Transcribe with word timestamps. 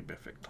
Perfecto. 0.00 0.48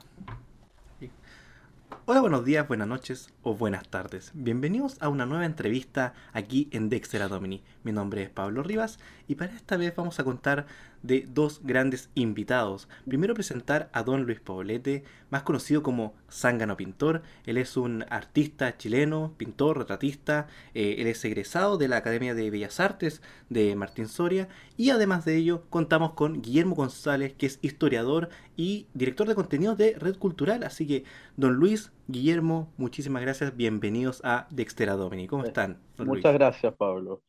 Hola, 2.04 2.20
buenos 2.20 2.44
días, 2.44 2.68
buenas 2.68 2.86
noches 2.86 3.34
o 3.42 3.54
buenas 3.56 3.88
tardes. 3.88 4.30
Bienvenidos 4.34 4.96
a 5.00 5.08
una 5.08 5.26
nueva 5.26 5.46
entrevista 5.46 6.14
aquí 6.32 6.68
en 6.70 6.88
Dexter 6.88 7.28
Domini. 7.28 7.64
Mi 7.82 7.90
nombre 7.90 8.22
es 8.22 8.30
Pablo 8.30 8.62
Rivas 8.62 9.00
y 9.26 9.34
para 9.34 9.52
esta 9.52 9.76
vez 9.76 9.96
vamos 9.96 10.20
a 10.20 10.24
contar 10.24 10.66
de 11.02 11.26
dos 11.28 11.60
grandes 11.64 12.10
invitados. 12.14 12.88
Primero 13.06 13.34
presentar 13.34 13.90
a 13.92 14.02
don 14.02 14.24
Luis 14.24 14.40
Poblete, 14.40 15.04
más 15.30 15.42
conocido 15.42 15.82
como 15.82 16.14
Zángano 16.30 16.76
Pintor. 16.76 17.22
Él 17.46 17.58
es 17.58 17.76
un 17.76 18.04
artista 18.08 18.76
chileno, 18.76 19.34
pintor, 19.36 19.78
retratista. 19.78 20.46
Eh, 20.74 20.96
él 20.98 21.06
es 21.06 21.24
egresado 21.24 21.78
de 21.78 21.88
la 21.88 21.98
Academia 21.98 22.34
de 22.34 22.50
Bellas 22.50 22.80
Artes 22.80 23.22
de 23.48 23.74
Martín 23.76 24.08
Soria. 24.08 24.48
Y 24.76 24.90
además 24.90 25.24
de 25.24 25.36
ello, 25.36 25.64
contamos 25.70 26.12
con 26.12 26.42
Guillermo 26.42 26.74
González, 26.74 27.34
que 27.34 27.46
es 27.46 27.58
historiador 27.62 28.28
y 28.56 28.86
director 28.94 29.26
de 29.26 29.34
contenidos 29.34 29.78
de 29.78 29.96
Red 29.98 30.16
Cultural. 30.16 30.62
Así 30.64 30.86
que, 30.86 31.04
don 31.36 31.54
Luis, 31.54 31.92
Guillermo, 32.08 32.72
muchísimas 32.76 33.22
gracias. 33.22 33.56
Bienvenidos 33.56 34.20
a 34.24 34.46
Dextera 34.50 34.94
Domini. 34.94 35.26
¿Cómo 35.26 35.44
están? 35.44 35.78
Muchas 35.98 36.34
gracias, 36.34 36.74
Pablo. 36.74 37.22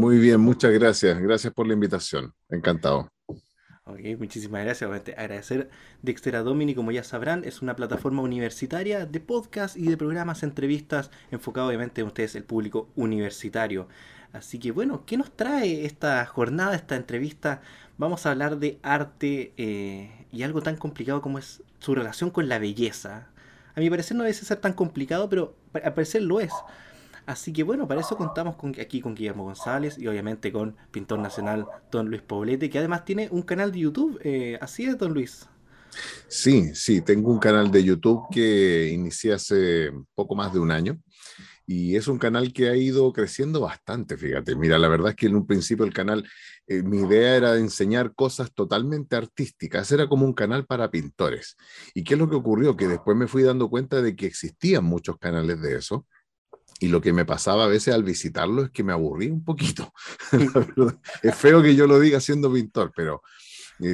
Muy 0.00 0.18
bien, 0.18 0.40
muchas 0.40 0.72
gracias. 0.72 1.18
Gracias 1.20 1.52
por 1.52 1.66
la 1.66 1.74
invitación. 1.74 2.32
Encantado. 2.48 3.08
Ok, 3.84 4.00
muchísimas 4.18 4.64
gracias. 4.64 4.90
Agradecer 5.16 5.70
Dextera 6.02 6.42
Domini, 6.42 6.74
como 6.74 6.92
ya 6.92 7.02
sabrán, 7.02 7.42
es 7.44 7.62
una 7.62 7.74
plataforma 7.74 8.20
universitaria 8.20 9.06
de 9.06 9.20
podcast 9.20 9.78
y 9.78 9.88
de 9.88 9.96
programas, 9.96 10.42
entrevistas, 10.42 11.10
enfocado 11.30 11.68
obviamente 11.68 12.02
en 12.02 12.06
ustedes, 12.06 12.34
el 12.34 12.44
público 12.44 12.90
universitario. 12.96 13.88
Así 14.32 14.58
que 14.58 14.72
bueno, 14.72 15.04
¿qué 15.06 15.16
nos 15.16 15.34
trae 15.34 15.86
esta 15.86 16.24
jornada, 16.26 16.76
esta 16.76 16.96
entrevista? 16.96 17.62
Vamos 17.96 18.26
a 18.26 18.32
hablar 18.32 18.58
de 18.58 18.78
arte 18.82 19.54
eh, 19.56 20.26
y 20.32 20.42
algo 20.42 20.60
tan 20.60 20.76
complicado 20.76 21.22
como 21.22 21.38
es 21.38 21.62
su 21.78 21.94
relación 21.94 22.30
con 22.30 22.46
la 22.46 22.58
belleza. 22.58 23.28
A 23.74 23.80
mi 23.80 23.88
parecer 23.88 24.16
no 24.16 24.24
debe 24.24 24.34
ser 24.34 24.58
tan 24.58 24.74
complicado, 24.74 25.30
pero 25.30 25.56
al 25.72 25.94
parecer 25.94 26.22
lo 26.22 26.40
es. 26.40 26.52
Así 27.28 27.52
que 27.52 27.62
bueno, 27.62 27.86
para 27.86 28.00
eso 28.00 28.16
contamos 28.16 28.56
con, 28.56 28.74
aquí 28.80 29.02
con 29.02 29.14
Guillermo 29.14 29.44
González 29.44 29.98
y 29.98 30.06
obviamente 30.06 30.50
con 30.50 30.74
pintor 30.90 31.18
nacional 31.18 31.66
Don 31.90 32.08
Luis 32.08 32.22
Poblete, 32.22 32.70
que 32.70 32.78
además 32.78 33.04
tiene 33.04 33.28
un 33.30 33.42
canal 33.42 33.70
de 33.70 33.80
YouTube. 33.80 34.18
Eh, 34.24 34.58
así 34.62 34.86
es, 34.86 34.96
Don 34.96 35.12
Luis. 35.12 35.46
Sí, 36.26 36.74
sí, 36.74 37.02
tengo 37.02 37.30
un 37.30 37.38
canal 37.38 37.70
de 37.70 37.84
YouTube 37.84 38.22
que 38.30 38.88
inicié 38.94 39.34
hace 39.34 39.92
poco 40.14 40.34
más 40.36 40.54
de 40.54 40.58
un 40.58 40.70
año 40.70 40.98
y 41.66 41.96
es 41.96 42.08
un 42.08 42.16
canal 42.16 42.50
que 42.50 42.70
ha 42.70 42.76
ido 42.76 43.12
creciendo 43.12 43.60
bastante, 43.60 44.16
fíjate. 44.16 44.56
Mira, 44.56 44.78
la 44.78 44.88
verdad 44.88 45.10
es 45.10 45.16
que 45.16 45.26
en 45.26 45.36
un 45.36 45.46
principio 45.46 45.84
el 45.84 45.92
canal, 45.92 46.26
eh, 46.66 46.82
mi 46.82 47.00
idea 47.00 47.36
era 47.36 47.58
enseñar 47.58 48.14
cosas 48.14 48.54
totalmente 48.54 49.16
artísticas, 49.16 49.92
era 49.92 50.08
como 50.08 50.24
un 50.24 50.32
canal 50.32 50.64
para 50.64 50.90
pintores. 50.90 51.58
¿Y 51.92 52.04
qué 52.04 52.14
es 52.14 52.20
lo 52.20 52.30
que 52.30 52.36
ocurrió? 52.36 52.74
Que 52.74 52.88
después 52.88 53.18
me 53.18 53.28
fui 53.28 53.42
dando 53.42 53.68
cuenta 53.68 54.00
de 54.00 54.16
que 54.16 54.24
existían 54.24 54.84
muchos 54.84 55.18
canales 55.18 55.60
de 55.60 55.76
eso 55.76 56.06
y 56.80 56.88
lo 56.88 57.00
que 57.00 57.12
me 57.12 57.24
pasaba 57.24 57.64
a 57.64 57.68
veces 57.68 57.94
al 57.94 58.04
visitarlo 58.04 58.64
es 58.64 58.70
que 58.70 58.84
me 58.84 58.92
aburrí 58.92 59.28
un 59.28 59.44
poquito. 59.44 59.92
es 61.22 61.34
feo 61.34 61.62
que 61.62 61.74
yo 61.74 61.86
lo 61.86 61.98
diga 61.98 62.20
siendo 62.20 62.52
pintor, 62.52 62.92
pero 62.94 63.22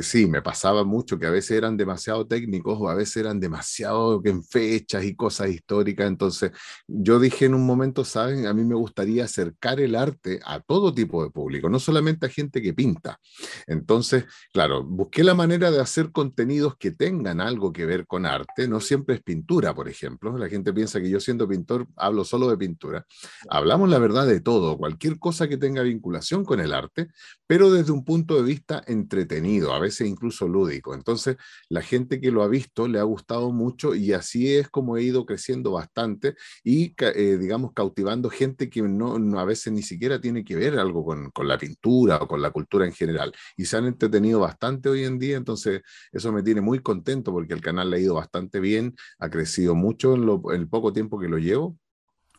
sí, 0.03 0.27
me 0.27 0.43
pasaba 0.43 0.85
mucho 0.85 1.19
que 1.19 1.27
a 1.27 1.31
veces 1.31 1.53
eran 1.53 1.77
demasiado 1.77 2.27
técnicos 2.27 2.79
o 2.81 2.89
a 2.89 2.95
veces 2.95 3.19
eran 3.19 3.41
demasiado 3.41 4.21
en 4.25 4.43
fechas 4.43 5.05
y 5.05 5.15
cosas 5.15 5.51
históricas. 5.51 6.07
Entonces, 6.07 6.53
yo 6.87 7.19
dije 7.19 7.47
en 7.47 7.55
un 7.55 7.67
momento, 7.67 8.05
¿saben? 8.05 8.47
A 8.47 8.55
mí 8.55 8.65
me 8.65 8.75
gustaría 8.75 9.25
acercar 9.25 9.81
el 9.81 9.95
arte 9.95 10.41
a 10.45 10.61
todo 10.61 10.95
tipo 10.95 11.23
de 11.23 11.31
público, 11.31 11.69
no 11.69 11.79
solamente 11.79 12.27
a 12.27 12.29
gente 12.31 12.63
que 12.63 12.73
pinta. 12.73 13.19
Entonces, 13.67 14.25
claro, 14.53 14.85
busqué 14.85 15.23
la 15.25 15.35
manera 15.35 15.71
de 15.71 15.81
hacer 15.81 16.13
contenidos 16.13 16.77
que 16.77 16.91
tengan 16.91 17.41
algo 17.41 17.73
que 17.73 17.87
ver 17.87 18.07
con 18.07 18.27
arte. 18.27 18.69
No 18.69 18.81
siempre 18.81 19.17
es 19.17 19.23
pintura, 19.23 19.75
por 19.75 19.89
ejemplo. 19.89 20.37
La 20.39 20.49
gente 20.49 20.73
piensa 20.73 21.01
que 21.01 21.11
yo 21.11 21.21
siendo 21.21 21.47
pintor 21.47 21.87
hablo 21.97 22.25
solo 22.25 22.49
de 22.49 22.57
pintura. 22.57 23.07
Hablamos 23.49 23.89
la 23.89 23.99
verdad 23.99 24.27
de 24.27 24.41
todo, 24.41 24.79
cualquier 24.79 25.19
cosa 25.19 25.49
que 25.49 25.57
tenga 25.57 25.83
vinculación 25.83 26.45
con 26.45 26.61
el 26.61 26.73
arte, 26.73 27.09
pero 27.47 27.71
desde 27.71 27.93
un 27.93 28.05
punto 28.05 28.37
de 28.37 28.43
vista 28.43 28.83
entretenido 28.87 29.74
a 29.75 29.81
veces 29.81 30.09
incluso 30.09 30.49
lúdico. 30.49 30.95
Entonces, 30.95 31.37
la 31.69 31.83
gente 31.83 32.21
que 32.21 32.31
lo 32.31 32.43
ha 32.43 32.49
visto 32.49 32.89
le 32.89 32.99
ha 32.99 33.03
gustado 33.03 33.53
mucho 33.53 33.95
y 33.95 34.13
así 34.13 34.55
es 34.55 34.69
como 34.69 34.97
he 34.97 35.03
ido 35.03 35.27
creciendo 35.27 35.73
bastante 35.73 36.35
y, 36.63 36.95
eh, 36.99 37.37
digamos, 37.39 37.73
cautivando 37.73 38.31
gente 38.31 38.71
que 38.71 38.83
no, 38.83 39.17
a 39.39 39.45
veces 39.45 39.73
ni 39.73 39.83
siquiera 39.83 40.21
tiene 40.21 40.45
que 40.45 40.57
ver 40.57 40.79
algo 40.79 41.05
con, 41.05 41.31
con, 41.31 41.49
la 41.49 41.59
pintura 41.59 42.17
o 42.19 42.29
con 42.29 42.41
la 42.43 42.51
cultura 42.51 42.87
en 42.87 42.93
general. 42.93 43.33
Y 43.57 43.65
se 43.67 43.77
han 43.77 43.87
entretenido 43.87 44.41
bastante 44.41 44.89
hoy 44.89 45.05
en 45.05 45.19
día, 45.19 45.37
entonces 45.37 45.83
eso 46.13 46.33
me 46.33 46.43
tiene 46.43 46.61
muy 46.61 46.81
contento 46.81 47.33
porque 47.33 47.55
el 47.55 47.61
canal 47.61 47.91
le 47.91 47.97
ha 47.99 48.01
ido 48.01 48.15
bastante 48.15 48.61
bien, 48.61 48.95
ha 49.19 49.31
crecido 49.31 49.75
mucho 49.75 50.15
en, 50.15 50.23
en 50.55 50.61
el 50.61 50.69
poco 50.69 50.93
tiempo 50.93 51.19
que 51.19 51.29
lo 51.29 51.39
llevo 51.39 51.79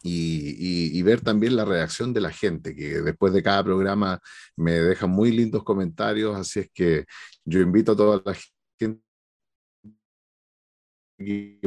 y, 0.04 1.02
ver 1.04 1.22
también 1.22 1.56
la 1.56 1.66
reacción 1.66 2.14
de 2.14 2.22
la 2.22 2.32
gente, 2.32 2.76
que 2.76 3.02
después 3.02 3.34
de 3.34 3.44
cada 3.44 3.64
programa 3.64 4.20
me 4.56 4.74
dejan 4.74 5.10
muy 5.10 5.32
lindos 5.32 5.64
comentarios, 5.64 6.36
así 6.36 6.62
es 6.62 6.70
que 6.74 7.06
yo 7.44 7.60
invito 7.60 7.94
a 7.94 7.96
toda 7.96 8.22
la 8.26 8.36
gente 8.80 9.02
que 11.18 11.60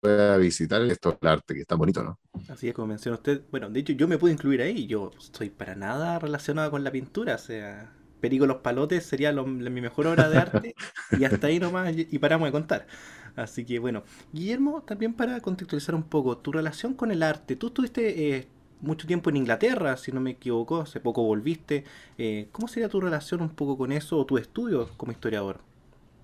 pueda 0.00 0.36
visitar 0.38 0.82
esto 0.82 1.18
el 1.20 1.28
arte, 1.28 1.54
que 1.54 1.60
está 1.60 1.74
bonito, 1.74 2.02
¿no? 2.02 2.18
Así 2.48 2.68
es, 2.68 2.74
como 2.74 2.88
menciona 2.88 3.16
usted, 3.16 3.42
bueno, 3.50 3.68
de 3.68 3.80
hecho 3.80 3.92
yo 3.92 4.08
me 4.08 4.18
puedo 4.18 4.32
incluir 4.32 4.62
ahí, 4.62 4.86
yo 4.86 5.10
estoy 5.18 5.50
para 5.50 5.74
nada 5.74 6.18
relacionado 6.18 6.70
con 6.70 6.84
la 6.84 6.90
pintura, 6.90 7.34
o 7.34 7.38
sea, 7.38 7.92
Perico 8.20 8.46
los 8.46 8.58
Palotes 8.58 9.04
sería 9.04 9.32
mi 9.32 9.80
mejor 9.80 10.06
obra 10.06 10.28
de 10.28 10.38
arte 10.38 10.74
y 11.18 11.24
hasta 11.24 11.46
ahí 11.48 11.58
nomás 11.58 11.94
y 11.96 12.18
paramos 12.18 12.48
de 12.48 12.52
contar. 12.52 12.86
Así 13.36 13.64
que 13.64 13.78
bueno, 13.78 14.02
Guillermo, 14.32 14.82
también 14.82 15.14
para 15.14 15.40
contextualizar 15.40 15.94
un 15.94 16.02
poco, 16.04 16.38
tu 16.38 16.52
relación 16.52 16.94
con 16.94 17.10
el 17.10 17.22
arte, 17.22 17.56
tú 17.56 17.68
estuviste 17.68 18.36
eh, 18.36 18.48
mucho 18.80 19.06
tiempo 19.06 19.30
en 19.30 19.36
Inglaterra, 19.36 19.96
si 19.96 20.12
no 20.12 20.20
me 20.20 20.32
equivoco, 20.32 20.80
hace 20.80 21.00
poco 21.00 21.22
volviste, 21.22 21.84
eh, 22.18 22.48
¿cómo 22.52 22.68
sería 22.68 22.88
tu 22.88 23.00
relación 23.00 23.40
un 23.42 23.50
poco 23.50 23.76
con 23.76 23.92
eso 23.92 24.18
o 24.18 24.26
tu 24.26 24.38
estudio 24.38 24.88
como 24.96 25.12
historiador? 25.12 25.60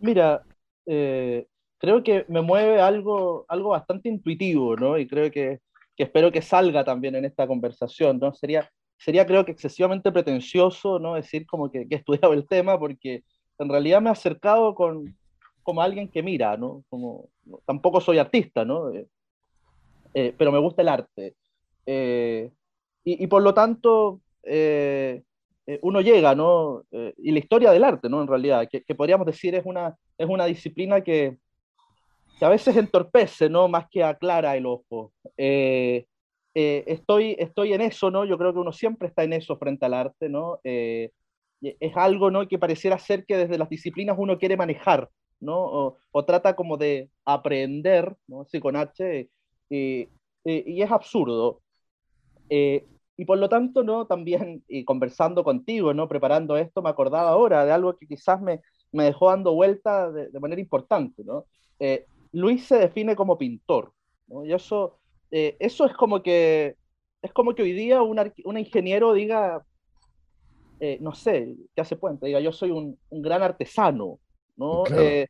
Mira, 0.01 0.43
eh, 0.87 1.47
creo 1.79 2.03
que 2.03 2.25
me 2.29 2.43
mueve 2.43 2.81
algo, 2.81 3.45
algo 3.49 3.71
bastante 3.71 4.09
intuitivo, 4.09 4.77
¿no? 4.77 4.99
Y 4.99 5.07
creo 5.07 5.31
que, 5.31 5.61
que 5.97 6.05
espero 6.05 6.33
que 6.33 6.43
salga 6.43 6.85
también 6.85 7.15
en 7.15 7.25
esta 7.25 7.47
conversación, 7.47 8.19
¿no? 8.19 8.33
Sería, 8.35 8.71
sería 8.99 9.27
creo 9.27 9.45
que 9.45 9.53
excesivamente 9.53 10.13
pretencioso, 10.13 10.99
¿no? 10.99 11.15
Decir 11.15 11.47
como 11.47 11.71
que, 11.71 11.87
que 11.89 11.95
he 11.95 11.99
estudiado 11.99 12.33
el 12.33 12.47
tema, 12.47 12.79
porque 12.79 13.23
en 13.59 13.69
realidad 13.69 14.01
me 14.01 14.09
he 14.09 14.13
acercado 14.13 14.75
con, 14.75 15.17
como 15.67 15.83
alguien 15.83 16.09
que 16.09 16.23
mira, 16.23 16.57
¿no? 16.57 16.85
Como, 16.89 17.29
tampoco 17.65 18.01
soy 18.01 18.19
artista, 18.19 18.65
¿no? 18.65 18.93
Eh, 18.93 19.09
eh, 20.15 20.35
pero 20.39 20.53
me 20.53 20.61
gusta 20.61 20.83
el 20.83 20.89
arte. 20.89 21.35
Eh, 21.85 22.51
y, 23.05 23.27
por 23.27 23.43
lo 23.43 23.55
tanto, 23.55 24.21
uno 25.83 26.01
llega, 26.01 26.35
¿no? 26.35 26.83
y 26.91 27.31
la 27.31 27.39
historia 27.39 27.71
del 27.71 27.85
arte, 27.85 28.09
¿no? 28.09 28.21
En 28.21 28.27
realidad, 28.27 28.69
que, 28.69 28.95
podríamos 28.97 29.27
decir 29.27 29.55
es 29.55 29.65
una, 29.65 29.97
es 30.19 30.29
una 30.29 30.47
disciplina 30.47 31.01
que, 31.03 31.37
que, 32.39 32.45
a 32.45 32.49
veces 32.49 32.77
entorpece, 32.77 33.49
¿no? 33.49 33.69
Más 33.69 33.87
que 33.89 34.03
aclara 34.03 34.57
el 34.57 34.67
ojo. 34.67 35.13
Estoy, 36.59 37.37
estoy 37.39 37.75
en 37.75 37.83
eso, 37.83 38.11
¿no? 38.11 38.25
Yo 38.25 38.39
creo 38.39 38.53
que 38.53 38.61
uno 38.61 38.73
siempre 38.73 39.09
está 39.09 39.25
en 39.25 39.35
eso 39.35 39.57
frente 39.59 39.85
al 39.87 39.95
arte, 39.95 40.29
¿no? 40.29 40.61
es 40.65 41.97
algo, 41.97 42.31
¿no? 42.31 42.47
Que 42.49 42.59
pareciera 42.59 42.99
ser 42.99 43.25
que 43.25 43.37
desde 43.37 43.59
las 43.59 43.69
disciplinas 43.69 44.17
uno 44.19 44.39
quiere 44.39 44.57
manejar, 44.57 45.11
¿no? 45.41 45.97
O, 46.13 46.25
trata 46.25 46.57
como 46.57 46.77
de 46.77 47.11
aprender, 47.25 48.17
¿no? 48.27 48.43
Así 48.43 48.61
con 48.61 48.77
H, 48.77 49.29
y, 49.69 50.09
es 50.45 50.91
absurdo. 50.91 51.61
Eh, 52.49 52.87
y 53.17 53.25
por 53.25 53.39
lo 53.39 53.49
tanto, 53.49 53.83
¿no? 53.83 54.07
También, 54.07 54.63
y 54.69 54.85
conversando 54.85 55.43
contigo, 55.45 55.95
¿no? 55.95 56.09
Preparando 56.09 56.57
esto, 56.57 56.83
me 56.83 56.91
acordaba 56.91 57.31
ahora 57.31 57.65
de 57.65 57.73
algo 57.73 57.97
que 57.97 58.07
quizás 58.07 58.41
me, 58.41 58.61
me 58.93 59.05
dejó 59.05 59.29
dando 59.31 59.55
vuelta 59.55 60.11
de, 60.11 60.41
manera 60.41 60.61
importante, 60.61 61.25
¿no? 61.25 61.47
Eh, 61.79 62.07
Luis 62.33 62.67
se 62.67 62.79
define 62.79 63.17
como 63.17 63.39
pintor, 63.39 63.93
¿no? 64.27 64.45
Y 64.45 64.53
eso, 64.53 64.99
eh, 65.31 65.57
eso 65.59 65.87
es 65.87 65.93
como 65.95 66.23
que, 66.23 66.77
es 67.23 67.33
como 67.33 67.55
que 67.55 67.63
hoy 67.63 67.73
día 67.73 68.03
un, 68.03 68.33
un 68.45 68.59
ingeniero 68.59 69.13
diga, 69.13 69.65
no 71.01 71.15
sé, 71.15 71.57
que 71.75 71.81
hace 71.81 71.97
puente, 71.97 72.27
diga, 72.27 72.41
yo 72.41 72.53
soy 72.53 72.71
un, 72.71 72.99
un 73.09 73.23
gran 73.23 73.43
artesano, 73.43 74.19
¿no? 74.57 74.85
Eh, 74.87 75.29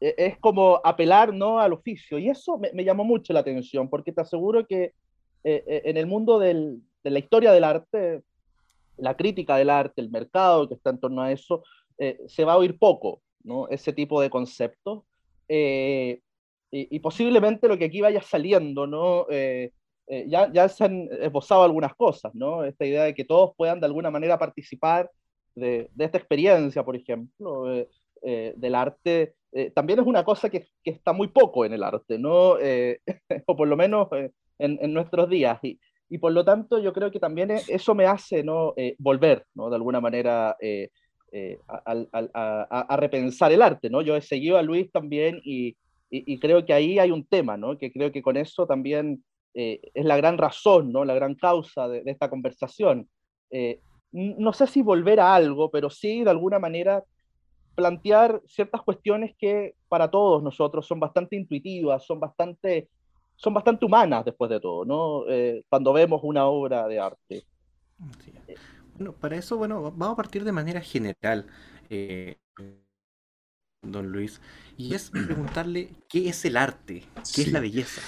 e, 0.00 0.14
es 0.18 0.38
como 0.38 0.80
apelar 0.84 1.32
¿no? 1.32 1.58
al 1.58 1.72
oficio. 1.72 2.18
Y 2.18 2.28
eso 2.28 2.58
me, 2.58 2.84
llamó 2.84 3.04
mucho 3.04 3.32
la 3.32 3.40
atención, 3.40 3.88
porque 3.88 4.12
te 4.12 4.20
aseguro 4.20 4.66
que 4.66 4.92
eh, 5.44 5.64
eh, 5.66 5.82
en 5.84 5.96
el 5.96 6.06
mundo 6.06 6.38
del, 6.38 6.82
de 7.02 7.10
la 7.10 7.18
historia 7.18 7.52
del 7.52 7.64
arte, 7.64 8.22
la 8.96 9.16
crítica 9.16 9.56
del 9.56 9.70
arte, 9.70 10.00
el 10.00 10.10
mercado 10.10 10.68
que 10.68 10.74
está 10.74 10.90
en 10.90 11.00
torno 11.00 11.22
a 11.22 11.32
eso, 11.32 11.62
se 12.26 12.44
va 12.44 12.54
a 12.54 12.56
oír 12.56 12.76
poco, 12.76 13.22
¿no? 13.44 13.68
Ese 13.68 13.92
tipo 13.92 14.20
de 14.20 14.28
conceptos. 14.28 15.04
Y, 16.76 16.98
posiblemente 16.98 17.68
lo 17.68 17.78
que 17.78 17.84
aquí 17.84 18.00
vaya 18.00 18.20
saliendo, 18.20 18.84
¿no? 18.86 19.26
ya, 19.28 20.52
ya 20.52 20.68
se 20.68 20.84
han 20.84 21.08
esbozado 21.20 21.62
algunas 21.62 21.94
cosas, 21.94 22.34
¿no? 22.34 22.64
Esta 22.64 22.84
idea 22.84 23.04
de 23.04 23.14
que 23.14 23.24
todos 23.24 23.52
puedan 23.56 23.78
de 23.78 23.86
alguna 23.86 24.10
manera 24.10 24.38
participar 24.38 25.08
de, 25.54 25.88
de 25.94 26.04
esta 26.04 26.18
experiencia, 26.18 26.84
por 26.84 26.96
ejemplo. 26.96 27.64
del 28.22 28.74
arte 28.74 29.34
también 29.72 30.00
es 30.00 30.06
una 30.06 30.24
cosa 30.24 30.50
que, 30.50 30.66
que, 30.82 30.90
está 30.90 31.12
muy 31.12 31.28
poco 31.28 31.64
en 31.64 31.74
el 31.74 31.84
arte, 31.84 32.18
¿no? 32.18 32.56
o 33.46 33.56
por 33.56 33.68
lo 33.68 33.76
menos 33.76 34.08
en, 34.58 34.78
en, 34.82 34.92
nuestros 34.92 35.30
días. 35.30 35.60
Y, 35.62 35.78
y, 36.08 36.18
por 36.18 36.32
lo 36.32 36.44
tanto 36.44 36.80
yo 36.80 36.92
creo 36.92 37.12
que 37.12 37.20
también 37.20 37.52
eso 37.52 37.94
me 37.94 38.06
hace 38.06 38.42
¿no? 38.42 38.74
volver, 38.98 39.46
¿no? 39.54 39.70
De 39.70 39.76
alguna 39.76 40.00
manera 40.00 40.56
a, 41.68 42.86
a, 42.88 42.96
repensar 42.96 43.52
el 43.52 43.62
arte, 43.62 43.88
¿no? 43.90 44.02
Yo 44.02 44.16
he 44.16 44.20
seguido 44.20 44.58
a 44.58 44.62
Luis 44.62 44.90
también 44.90 45.40
y, 45.44 45.76
y, 46.26 46.38
creo 46.38 46.64
que 46.64 46.72
ahí 46.72 46.98
hay 46.98 47.10
un 47.10 47.24
tema, 47.24 47.56
¿no? 47.56 47.76
Que 47.76 47.92
creo 47.92 48.12
que 48.12 48.22
con 48.22 48.36
eso 48.36 48.66
también 48.66 49.24
eh, 49.54 49.80
es 49.94 50.04
la 50.04 50.16
gran 50.16 50.38
razón, 50.38 50.92
¿no? 50.92 51.04
La 51.04 51.14
gran 51.14 51.34
causa 51.34 51.88
de, 51.88 52.02
esta 52.06 52.30
conversación. 52.30 53.08
Eh, 53.50 53.80
no 54.12 54.52
sé 54.52 54.68
si 54.68 54.80
volver 54.80 55.18
a 55.18 55.34
algo, 55.34 55.70
pero 55.70 55.90
sí 55.90 56.22
de 56.22 56.30
alguna 56.30 56.60
manera 56.60 57.02
plantear 57.74 58.40
ciertas 58.46 58.82
cuestiones 58.82 59.34
que 59.36 59.74
para 59.88 60.08
todos 60.08 60.40
nosotros 60.40 60.86
son 60.86 61.00
bastante 61.00 61.34
intuitivas, 61.34 62.06
son 62.06 62.20
bastante, 62.20 62.88
son 63.34 63.52
bastante 63.52 63.84
humanas 63.84 64.24
después 64.24 64.48
de 64.50 64.60
todo, 64.60 64.84
¿no? 64.84 65.28
Eh, 65.28 65.64
cuando 65.68 65.92
vemos 65.92 66.20
una 66.22 66.46
obra 66.46 66.86
de 66.86 67.00
arte. 67.00 67.42
Bueno, 68.96 69.12
para 69.14 69.34
eso, 69.34 69.56
bueno, 69.56 69.82
vamos 69.82 70.12
a 70.12 70.16
partir 70.16 70.44
de 70.44 70.52
manera 70.52 70.80
general, 70.80 71.46
don 73.84 74.10
Luis, 74.10 74.40
y 74.76 74.94
es 74.94 75.10
preguntarle 75.10 75.90
qué 76.08 76.28
es 76.28 76.44
el 76.44 76.56
arte, 76.56 77.04
qué 77.34 77.42
es 77.42 77.52
la 77.52 77.60
belleza. 77.60 78.00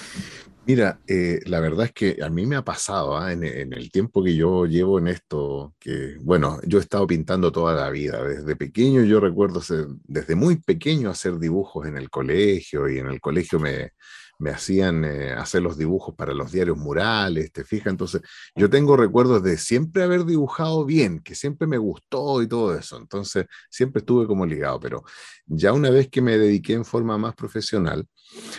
Mira, 0.65 0.99
eh, 1.07 1.39
la 1.45 1.61
verdad 1.61 1.85
es 1.85 1.93
que 1.93 2.17
a 2.21 2.29
mí 2.29 2.45
me 2.45 2.57
ha 2.57 2.61
pasado 2.61 3.17
¿ah? 3.17 3.31
en, 3.31 3.43
el 3.43 3.89
tiempo 3.89 4.21
que 4.21 4.35
yo 4.35 4.65
llevo 4.65 4.99
en 4.99 5.07
esto, 5.07 5.73
que 5.79 6.17
bueno, 6.19 6.59
yo 6.65 6.79
he 6.79 6.81
estado 6.81 7.07
pintando 7.07 7.53
toda 7.53 7.73
la 7.73 7.89
vida. 7.89 8.21
Desde 8.21 8.57
pequeño 8.57 9.01
yo 9.03 9.21
recuerdo, 9.21 9.61
desde 10.03 10.35
muy 10.35 10.57
pequeño 10.57 11.09
hacer 11.09 11.39
dibujos 11.39 11.87
en 11.87 11.95
el 11.97 12.09
colegio 12.09 12.89
y 12.89 12.99
en 12.99 13.07
el 13.07 13.21
colegio 13.21 13.61
me, 13.61 13.93
me 14.39 14.51
hacían 14.51 15.03
eh, 15.05 15.33
hacer 15.33 15.61
los 15.61 15.77
dibujos 15.77 16.15
para 16.15 16.33
los 16.33 16.51
diarios 16.51 16.77
murales, 16.77 17.51
¿te 17.51 17.63
fijas? 17.63 17.87
Entonces, 17.87 18.21
yo 18.55 18.69
tengo 18.69 18.97
recuerdos 18.97 19.43
de 19.43 19.57
siempre 19.57 20.03
haber 20.03 20.25
dibujado 20.25 20.85
bien, 20.85 21.19
que 21.19 21.35
siempre 21.35 21.67
me 21.67 21.77
gustó 21.77 22.41
y 22.41 22.47
todo 22.47 22.75
eso. 22.77 22.97
Entonces, 22.97 23.45
siempre 23.69 23.99
estuve 23.99 24.27
como 24.27 24.45
ligado, 24.45 24.79
pero 24.79 25.03
ya 25.45 25.73
una 25.73 25.89
vez 25.89 26.09
que 26.09 26.21
me 26.21 26.37
dediqué 26.37 26.73
en 26.73 26.85
forma 26.85 27.17
más 27.17 27.35
profesional, 27.35 28.07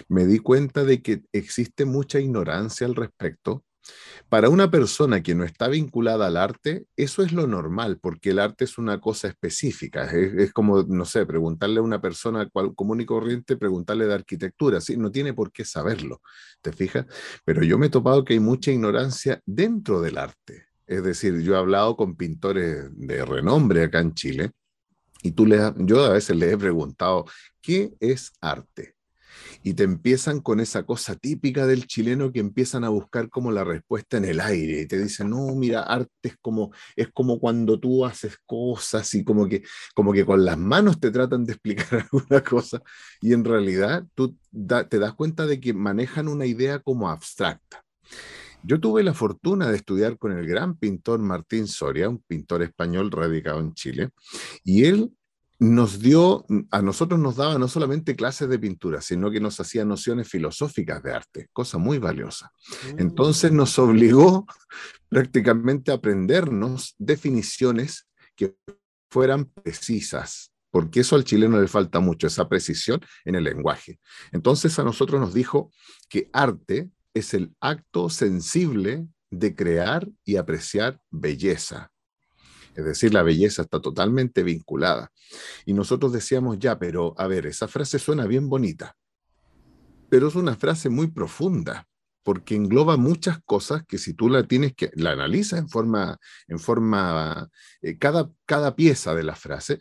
me 0.09 0.27
di 0.27 0.39
cuenta 0.39 0.85
de 0.85 1.03
que 1.03 1.23
existe 1.33 1.85
mucha 1.85 2.21
ignorancia 2.21 2.87
al 2.87 2.95
respecto 2.95 3.65
para 4.29 4.51
una 4.51 4.71
persona 4.71 5.23
que 5.23 5.35
no 5.35 5.45
está 5.45 5.69
vinculada 5.69 6.27
al 6.27 6.37
arte, 6.37 6.87
eso 6.97 7.23
es 7.23 7.33
lo 7.33 7.47
normal, 7.47 7.99
porque 8.01 8.31
el 8.31 8.39
arte 8.39 8.65
es 8.65 8.77
una 8.77 9.01
cosa 9.01 9.29
específica. 9.29 10.05
Es, 10.05 10.53
como, 10.53 10.83
no 10.83 11.05
sé, 11.05 11.25
preguntarle 11.25 11.81
a 11.81 11.83
una 11.83 12.01
persona 12.01 12.49
común 12.75 13.01
y 13.01 13.07
corriente, 13.07 13.57
preguntarle 13.57 14.07
de 14.07 14.15
arquitectura, 14.15 14.81
¿sí? 14.81 14.97
no 14.97 15.11
tiene 15.11 15.33
por 15.33 15.51
qué 15.51 15.65
saberlo, 15.65 16.21
¿te 16.61 16.73
fijas? 16.73 17.07
Pero 17.45 17.63
yo 17.63 17.79
me 17.79 17.87
he 17.87 17.91
topado 17.91 18.25
que 18.25 18.35
hay 18.35 18.41
mucha 18.41 18.71
ignorancia 18.71 19.41
dentro 19.47 20.01
del 20.01 20.19
arte. 20.19 20.67
Es 20.87 21.03
decir, 21.03 21.41
yo 21.41 21.55
he 21.55 21.59
hablado 21.59 21.97
con 21.97 22.17
pintores 22.17 22.89
de 22.93 23.25
renombre 23.25 23.85
acá 23.85 24.01
en 24.01 24.15
Chile 24.15 24.53
y 25.23 25.33
tú 25.33 25.47
le, 25.47 25.59
yo 25.79 26.05
a 26.05 26.11
veces 26.11 26.37
les 26.37 26.53
he 26.53 26.59
preguntado, 26.59 27.27
¿qué 27.61 27.93
es 28.01 28.33
arte? 28.41 28.95
Y 29.63 29.75
te 29.75 29.83
empiezan 29.83 30.41
con 30.41 30.61
esa 30.61 30.85
cosa 30.85 31.17
típica 31.17 31.67
del 31.67 31.87
chileno 31.87 32.33
que 32.33 32.41
empiezan 32.41 32.85
a 32.85 32.89
buscar 32.89 33.29
como 33.29 33.51
la 33.51 33.65
respuesta 33.65 34.17
en 34.17 34.25
el 34.25 34.41
aire 34.41 34.83
y 34.83 34.87
te 34.87 34.99
dicen, 34.99 35.31
no, 35.31 35.55
mira, 35.55 35.83
arte 35.83 36.11
es 36.23 36.37
como, 36.41 36.73
es 36.97 37.09
como 37.13 37.39
cuando 37.39 37.79
tú 37.79 38.05
haces 38.05 38.37
cosas 38.47 39.13
y 39.15 39.25
como 39.25 39.49
que, 39.49 39.63
como 39.95 40.13
que 40.13 40.25
con 40.25 40.45
las 40.45 40.59
manos 40.59 41.01
te 41.01 41.11
tratan 41.11 41.45
de 41.45 41.53
explicar 41.53 42.07
alguna 42.13 42.43
cosa 42.43 42.83
y 43.21 43.33
en 43.33 43.45
realidad 43.45 44.05
tú 44.15 44.37
te 44.89 44.99
das 44.99 45.15
cuenta 45.15 45.47
de 45.47 45.61
que 45.61 45.75
manejan 45.75 46.29
una 46.29 46.47
idea 46.47 46.79
como 46.79 47.09
abstracta. 47.09 47.85
Yo 48.63 48.81
tuve 48.81 49.03
la 49.03 49.15
fortuna 49.15 49.71
de 49.71 49.77
estudiar 49.77 50.19
con 50.19 50.33
el 50.33 50.47
gran 50.47 50.77
pintor 50.77 51.21
Martín 51.21 51.69
Soria, 51.69 52.09
un 52.09 52.19
pintor 52.19 52.63
español 52.63 53.11
radicado 53.11 53.61
en 53.61 53.73
Chile, 53.75 54.11
y 54.65 54.85
él 54.85 55.13
nos 55.61 55.99
dio, 55.99 56.47
a 56.71 56.83
nosotros 56.83 57.19
nos 57.19 57.37
daba 57.37 57.59
no 57.59 57.67
solamente 57.67 58.15
clases 58.15 58.49
de 58.49 58.59
pintura, 58.59 59.01
sino 59.01 59.31
que 59.31 59.41
nos 59.41 59.59
hacía 59.59 59.85
nociones 59.85 60.29
filosóficas 60.29 61.03
de 61.03 61.13
arte, 61.13 61.49
cosa 61.53 61.79
muy 61.79 61.99
valiosa. 61.99 62.53
Entonces 62.97 63.51
nos 63.51 63.79
obligó 63.79 64.47
prácticamente 65.09 65.91
a 65.91 65.95
aprendernos 65.95 66.95
definiciones 66.99 68.09
que 68.37 68.55
fueran 69.11 69.47
precisas, 69.47 70.53
porque 70.71 71.01
eso 71.01 71.17
al 71.17 71.25
chileno 71.25 71.61
le 71.61 71.67
falta 71.67 71.99
mucho, 71.99 72.29
esa 72.29 72.49
precisión 72.49 73.01
en 73.25 73.35
el 73.35 73.45
lenguaje. 73.45 73.99
Entonces 74.31 74.79
a 74.79 74.85
nosotros 74.85 75.21
nos 75.21 75.35
dijo 75.35 75.73
que 76.09 76.31
arte 76.33 76.89
es 77.15 77.35
el 77.35 77.53
acto 77.61 78.11
sensible 78.11 79.09
de 79.31 79.57
crear 79.57 80.09
y 80.25 80.37
apreciar 80.37 81.01
belleza, 81.11 81.91
es 82.75 82.85
decir, 82.85 83.13
la 83.13 83.23
belleza 83.23 83.63
está 83.63 83.81
totalmente 83.81 84.43
vinculada. 84.43 85.11
Y 85.67 85.73
nosotros 85.73 86.13
decíamos, 86.13 86.59
ya, 86.59 86.79
pero 86.79 87.15
a 87.19 87.27
ver, 87.27 87.47
esa 87.47 87.69
frase 87.69 87.99
suena 87.99 88.27
bien 88.27 88.49
bonita, 88.49 88.97
pero 90.09 90.29
es 90.29 90.35
una 90.35 90.57
frase 90.57 90.89
muy 90.89 91.09
profunda, 91.09 91.87
porque 92.23 92.55
engloba 92.55 92.97
muchas 92.97 93.39
cosas 93.45 93.85
que 93.87 93.99
si 93.99 94.15
tú 94.15 94.29
la 94.29 94.43
tienes 94.43 94.75
que, 94.75 94.91
la 94.95 95.13
analizas 95.13 95.59
en 95.59 95.69
forma, 95.69 96.19
en 96.47 96.59
forma, 96.59 97.49
eh, 97.81 97.97
cada, 97.99 98.31
cada 98.45 98.77
pieza 98.77 99.15
de 99.15 99.23
la 99.23 99.35
frase, 99.35 99.79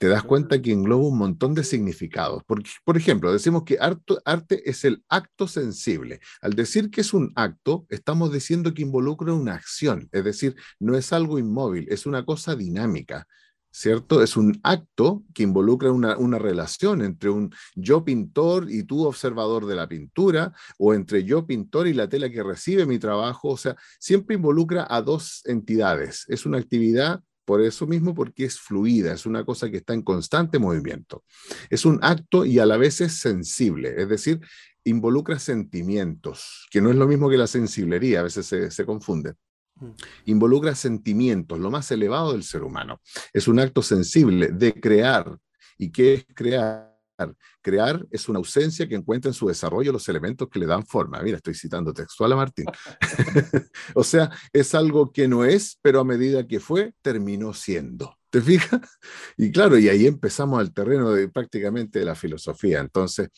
te 0.00 0.08
das 0.08 0.24
cuenta 0.24 0.62
que 0.62 0.72
engloba 0.72 1.06
un 1.06 1.18
montón 1.18 1.54
de 1.54 1.62
significados. 1.62 2.42
Porque, 2.46 2.70
por 2.84 2.96
ejemplo, 2.96 3.30
decimos 3.30 3.64
que 3.64 3.76
arte 3.78 4.62
es 4.68 4.86
el 4.86 5.04
acto 5.10 5.46
sensible. 5.46 6.20
Al 6.40 6.54
decir 6.54 6.90
que 6.90 7.02
es 7.02 7.12
un 7.12 7.32
acto, 7.36 7.84
estamos 7.90 8.32
diciendo 8.32 8.72
que 8.72 8.80
involucra 8.80 9.34
una 9.34 9.54
acción, 9.54 10.08
es 10.10 10.24
decir, 10.24 10.56
no 10.78 10.96
es 10.96 11.12
algo 11.12 11.38
inmóvil, 11.38 11.86
es 11.90 12.06
una 12.06 12.24
cosa 12.24 12.56
dinámica. 12.56 13.26
¿Cierto? 13.72 14.22
Es 14.22 14.36
un 14.36 14.58
acto 14.64 15.22
que 15.32 15.44
involucra 15.44 15.92
una, 15.92 16.16
una 16.16 16.38
relación 16.38 17.02
entre 17.02 17.30
un 17.30 17.54
yo 17.76 18.04
pintor 18.04 18.68
y 18.68 18.82
tú 18.82 19.04
observador 19.04 19.66
de 19.66 19.76
la 19.76 19.86
pintura, 19.86 20.52
o 20.78 20.94
entre 20.94 21.24
yo 21.24 21.46
pintor 21.46 21.86
y 21.86 21.92
la 21.92 22.08
tela 22.08 22.30
que 22.30 22.42
recibe 22.42 22.86
mi 22.86 22.98
trabajo. 22.98 23.50
O 23.50 23.56
sea, 23.58 23.76
siempre 24.00 24.36
involucra 24.36 24.86
a 24.88 25.02
dos 25.02 25.42
entidades. 25.44 26.24
Es 26.28 26.46
una 26.46 26.58
actividad 26.58 27.22
por 27.50 27.62
eso 27.62 27.84
mismo, 27.84 28.14
porque 28.14 28.44
es 28.44 28.60
fluida, 28.60 29.12
es 29.12 29.26
una 29.26 29.44
cosa 29.44 29.68
que 29.68 29.78
está 29.78 29.92
en 29.92 30.02
constante 30.02 30.60
movimiento. 30.60 31.24
Es 31.68 31.84
un 31.84 31.98
acto 32.00 32.44
y 32.44 32.60
a 32.60 32.64
la 32.64 32.76
vez 32.76 33.00
es 33.00 33.14
sensible, 33.14 33.92
es 34.00 34.08
decir, 34.08 34.40
involucra 34.84 35.36
sentimientos, 35.40 36.68
que 36.70 36.80
no 36.80 36.90
es 36.90 36.96
lo 36.96 37.08
mismo 37.08 37.28
que 37.28 37.36
la 37.36 37.48
sensiblería, 37.48 38.20
a 38.20 38.22
veces 38.22 38.46
se, 38.46 38.70
se 38.70 38.86
confunde. 38.86 39.34
Mm. 39.80 39.90
Involucra 40.26 40.76
sentimientos, 40.76 41.58
lo 41.58 41.72
más 41.72 41.90
elevado 41.90 42.30
del 42.30 42.44
ser 42.44 42.62
humano. 42.62 43.00
Es 43.32 43.48
un 43.48 43.58
acto 43.58 43.82
sensible 43.82 44.50
de 44.52 44.72
crear. 44.72 45.36
¿Y 45.76 45.90
qué 45.90 46.14
es 46.14 46.26
crear? 46.32 46.89
Crear 47.60 48.06
es 48.10 48.28
una 48.28 48.38
ausencia 48.38 48.88
que 48.88 48.94
encuentra 48.94 49.30
en 49.30 49.34
su 49.34 49.48
desarrollo 49.48 49.92
los 49.92 50.08
elementos 50.08 50.48
que 50.48 50.58
le 50.58 50.66
dan 50.66 50.86
forma. 50.86 51.20
Mira, 51.22 51.36
estoy 51.36 51.54
citando 51.54 51.92
textual 51.92 52.32
a 52.32 52.36
Martín. 52.36 52.66
o 53.94 54.04
sea, 54.04 54.30
es 54.52 54.74
algo 54.74 55.12
que 55.12 55.28
no 55.28 55.44
es, 55.44 55.78
pero 55.82 56.00
a 56.00 56.04
medida 56.04 56.46
que 56.46 56.60
fue, 56.60 56.94
terminó 57.02 57.52
siendo. 57.54 58.16
¿Te 58.30 58.40
fijas? 58.40 58.80
Y 59.36 59.50
claro, 59.50 59.76
y 59.76 59.88
ahí 59.88 60.06
empezamos 60.06 60.60
al 60.60 60.72
terreno 60.72 61.10
de 61.10 61.28
prácticamente 61.28 61.98
de 61.98 62.04
la 62.04 62.14
filosofía. 62.14 62.78
Entonces, 62.78 63.28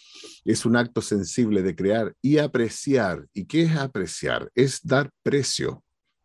es 0.44 0.66
un 0.66 0.76
acto 0.76 1.00
sensible 1.00 1.62
de 1.62 1.74
crear 1.74 2.14
y 2.20 2.38
apreciar. 2.38 3.26
¿Y 3.32 3.46
qué 3.46 3.62
es 3.62 3.76
apreciar? 3.76 4.50
Es 4.54 4.80
dar 4.82 5.10
precio. 5.22 5.82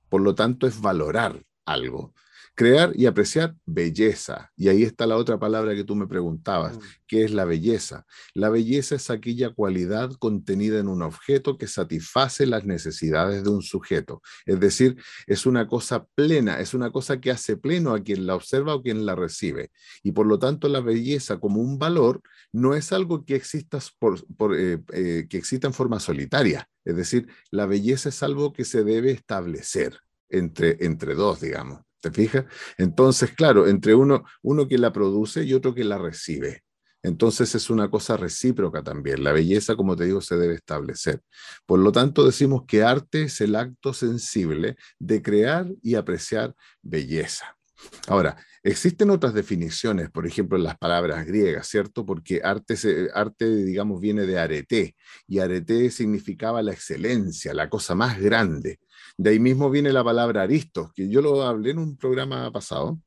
Por 0.10 0.22
lo 0.22 0.36
tanto, 0.36 0.68
es 0.68 0.82
valorar 0.82 1.42
algo 1.66 2.14
crear 2.58 2.92
y 2.96 3.06
apreciar 3.06 3.56
belleza. 3.68 4.52
Y 4.58 4.70
ahí 4.70 4.82
está 4.82 5.06
la 5.06 5.16
otra 5.16 5.38
palabra 5.38 5.76
que 5.76 5.84
tú 5.84 5.96
me 5.96 6.08
preguntabas, 6.08 6.76
mm. 6.76 6.82
¿qué 7.06 7.24
es 7.24 7.32
la 7.32 7.46
belleza? 7.46 8.08
La 8.34 8.50
belleza 8.50 8.96
es 8.96 9.12
aquella 9.12 9.52
cualidad 9.52 10.14
contenida 10.14 10.80
en 10.80 10.88
un 10.88 11.04
objeto 11.04 11.60
que 11.60 11.68
satisface 11.68 12.48
las 12.48 12.66
necesidades 12.66 13.44
de 13.44 13.52
un 13.52 13.62
sujeto. 13.62 14.24
Es 14.48 14.60
decir, 14.60 14.98
es 15.28 15.46
una 15.46 15.68
cosa 15.68 16.08
plena, 16.16 16.60
es 16.60 16.74
una 16.74 16.90
cosa 16.90 17.22
que 17.22 17.30
hace 17.30 17.58
pleno 17.58 17.94
a 17.94 18.02
quien 18.02 18.26
la 18.26 18.34
observa 18.34 18.74
o 18.74 18.82
quien 18.82 19.06
la 19.06 19.14
recibe. 19.14 19.70
Y 20.02 20.14
por 20.14 20.26
lo 20.26 20.40
tanto, 20.40 20.68
la 20.68 20.80
belleza 20.80 21.40
como 21.40 21.62
un 21.62 21.78
valor 21.78 22.24
no 22.52 22.74
es 22.74 22.92
algo 22.92 23.24
que 23.24 23.36
exista, 23.36 23.78
por, 24.00 24.26
eh, 24.58 24.80
eh, 24.94 25.28
que 25.30 25.38
exista 25.38 25.68
en 25.68 25.74
forma 25.74 26.00
solitaria. 26.00 26.68
Es 26.84 26.96
decir, 26.96 27.28
la 27.52 27.68
belleza 27.68 28.10
es 28.10 28.24
algo 28.24 28.52
que 28.52 28.66
se 28.66 28.84
debe 28.84 29.12
establecer 29.12 30.00
entre, 30.28 30.84
entre 30.84 31.14
dos, 31.14 31.40
digamos. 31.40 31.87
¿Te 32.00 32.12
fijas? 32.12 32.46
Entonces, 32.78 33.32
claro, 33.32 33.68
entre 33.68 33.96
uno, 33.96 34.24
uno 34.42 34.68
que 34.68 34.78
la 34.78 34.94
produce 34.94 35.44
y 35.44 35.54
otro 35.54 35.74
que 35.74 35.84
la 35.84 35.98
recibe. 35.98 36.64
Entonces 37.04 37.56
es 37.56 37.70
una 37.70 37.90
cosa 37.90 38.18
recíproca 38.18 38.84
también. 38.84 39.24
La 39.24 39.32
belleza, 39.32 39.76
como 39.76 39.96
te 39.96 40.06
digo, 40.06 40.22
se 40.22 40.36
debe 40.36 40.56
establecer. 40.56 41.22
Por 41.66 41.80
lo 41.80 41.92
tanto, 41.92 42.26
decimos 42.26 42.64
que 42.68 42.84
arte 42.84 43.24
es 43.24 43.42
el 43.42 43.56
acto 43.56 43.94
sensible 43.94 44.76
de 45.00 45.22
crear 45.22 45.68
y 45.82 45.96
apreciar 45.96 46.54
belleza. 46.82 47.58
Ahora, 48.08 48.36
existen 48.64 49.12
otras 49.12 49.34
definiciones, 49.34 50.10
por 50.10 50.26
ejemplo, 50.26 50.58
en 50.58 50.64
las 50.64 50.78
palabras 50.78 51.26
griegas, 51.26 51.68
¿cierto? 51.68 52.06
Porque 52.06 52.42
arte, 52.44 52.76
arte, 53.14 53.56
digamos, 53.64 54.02
viene 54.02 54.26
de 54.26 54.40
arete, 54.40 54.96
y 55.28 55.40
arete 55.40 55.92
significaba 55.92 56.64
la 56.64 56.74
excelencia, 56.74 57.54
la 57.54 57.70
cosa 57.70 57.94
más 57.94 58.20
grande. 58.20 58.80
De 59.18 59.32
ahí 59.32 59.40
mismo 59.40 59.70
viene 59.72 59.92
la 59.92 60.04
palabra 60.04 60.44
aristos, 60.44 60.92
que 60.94 61.10
yo 61.10 61.22
lo 61.22 61.42
hablé 61.42 61.72
en 61.72 61.80
un 61.80 61.98
programa 61.98 62.52
pasado, 62.52 63.02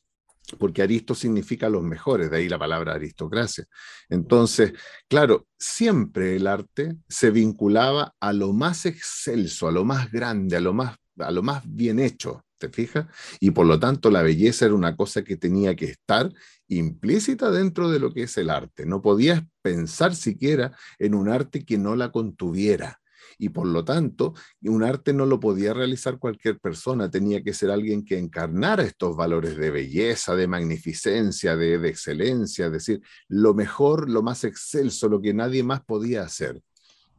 porque 0.59 0.83
aristo 0.83 1.15
significa 1.15 1.69
los 1.69 1.83
mejores, 1.83 2.31
de 2.31 2.39
ahí 2.39 2.49
la 2.49 2.59
palabra 2.59 2.95
aristocracia. 2.95 3.65
Entonces, 4.09 4.73
claro, 5.09 5.47
siempre 5.57 6.37
el 6.37 6.47
arte 6.47 6.97
se 7.09 7.31
vinculaba 7.31 8.15
a 8.19 8.33
lo 8.33 8.53
más 8.53 8.87
excelso, 8.87 9.69
a 9.69 9.73
lo 9.73 9.85
más 9.85 10.11
grande, 10.11 10.57
a 10.57 10.61
lo 10.61 10.73
más, 10.73 10.97
a 11.19 11.31
lo 11.31 11.43
más 11.45 11.63
bien 11.65 12.01
hecho, 12.01 12.45
¿te 12.59 12.69
fijas? 12.69 13.07
Y 13.39 13.53
por 13.53 13.67
lo 13.67 13.79
tanto 13.79 14.11
la 14.11 14.23
belleza 14.23 14.67
era 14.67 14.75
una 14.75 14.97
cosa 14.97 15.23
que 15.23 15.37
tenía 15.37 15.77
que 15.77 15.87
estar 15.87 16.33
implícita 16.67 17.51
dentro 17.51 17.89
de 17.89 18.01
lo 18.01 18.13
que 18.13 18.25
es 18.25 18.37
el 18.37 18.51
arte. 18.51 18.87
No 18.87 19.03
podías 19.03 19.43
pensar 19.63 20.15
siquiera 20.15 20.77
en 20.99 21.15
un 21.15 21.29
arte 21.29 21.65
que 21.65 21.79
no 21.79 21.95
la 21.95 22.11
contuviera 22.11 23.00
y 23.41 23.49
por 23.49 23.67
lo 23.67 23.85
tanto 23.85 24.35
un 24.63 24.85
arte 24.85 25.15
no 25.15 25.25
lo 25.25 25.41
podía 25.41 25.73
realizar 25.73 26.19
cualquier 26.19 26.61
persona, 26.61 27.11
tenía 27.11 27.43
que 27.43 27.55
ser 27.55 27.71
alguien 27.71 28.05
que 28.05 28.19
encarnara 28.19 28.83
estos 28.83 29.17
valores 29.17 29.57
de 29.57 29.71
belleza, 29.71 30.37
de 30.37 30.47
magnificencia, 30.47 31.57
de, 31.57 31.89
excelencia, 31.89 32.67
es 32.67 32.73
decir, 32.73 33.03
lo 33.29 33.55
mejor, 33.55 34.11
lo 34.11 34.23
más 34.23 34.45
excelso, 34.45 35.09
lo 35.09 35.23
que 35.23 35.33
nadie 35.33 35.63
más 35.63 35.83
podía 35.83 36.23
hacer. 36.23 36.61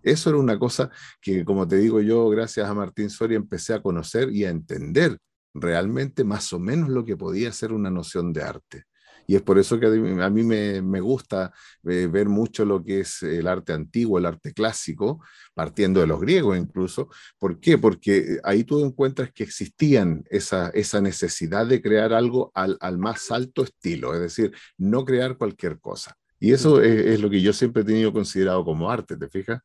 Eso 0.04 0.30
era 0.30 0.40
una 0.40 0.58
cosa 0.60 0.92
que, 1.20 1.44
como 1.44 1.68
te 1.68 1.78
digo 1.78 2.02
yo, 2.02 2.30
gracias 2.30 2.70
a 2.70 2.74
Martín 2.74 3.10
Soria 3.10 3.38
empecé 3.38 3.74
a 3.74 3.82
conocer 3.82 4.32
y 4.32 4.46
a 4.46 4.50
entender 4.50 5.18
realmente 5.54 6.24
más 6.24 6.54
o 6.54 6.60
menos 6.60 6.90
lo 6.90 7.04
que 7.04 7.18
podía 7.18 7.52
ser 7.52 7.74
una 7.74 7.90
noción 7.90 8.32
de 8.32 8.44
arte. 8.44 8.84
Y 9.32 9.36
es 9.36 9.44
por 9.44 9.58
eso 9.58 9.80
que 9.80 9.86
a 9.86 10.30
mí 10.30 10.44
me, 10.44 11.00
gusta 11.00 11.54
eh, 11.88 12.10
ver 12.12 12.28
mucho 12.28 12.66
lo 12.66 12.84
que 12.84 13.00
es 13.00 13.24
el 13.24 13.48
arte 13.48 13.72
antiguo, 13.72 14.18
el 14.18 14.26
arte 14.26 14.52
clásico, 14.52 15.24
partiendo 15.54 16.02
de 16.02 16.08
los 16.08 16.20
griegos 16.20 16.58
incluso. 16.58 17.08
¿Por 17.40 17.62
qué? 17.62 17.78
Porque 17.78 18.40
ahí 18.44 18.66
tú 18.66 18.84
encuentras 18.84 19.32
que 19.32 19.44
existían 19.44 20.26
esa, 20.30 20.68
esa 20.72 21.00
necesidad 21.00 21.66
de 21.66 21.82
crear 21.82 22.12
algo 22.12 22.52
al, 22.54 22.78
más 22.98 23.32
alto 23.32 23.64
estilo, 23.64 24.14
es 24.14 24.20
decir, 24.20 24.52
no 24.78 25.06
crear 25.06 25.38
cualquier 25.38 25.80
cosa. 25.80 26.14
Y 26.38 26.52
eso 26.52 26.82
es, 26.82 27.06
es, 27.06 27.22
lo 27.22 27.30
que 27.30 27.42
yo 27.42 27.54
siempre 27.54 27.84
he 27.84 27.86
tenido 27.86 28.12
considerado 28.12 28.66
como 28.66 28.92
arte, 28.92 29.16
¿te 29.16 29.30
fijas? 29.30 29.62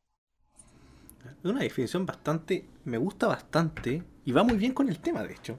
Una 1.43 1.63
definición 1.63 2.07
bastante, 2.07 2.65
me 2.85 2.99
gusta 2.99 3.27
bastante 3.27 4.05
y 4.25 4.31
va 4.31 4.45
muy 4.45 4.59
bien 4.59 4.73
con 4.73 4.89
el 4.89 5.01
tema, 5.01 5.25
de 5.25 5.33
hecho. 5.33 5.59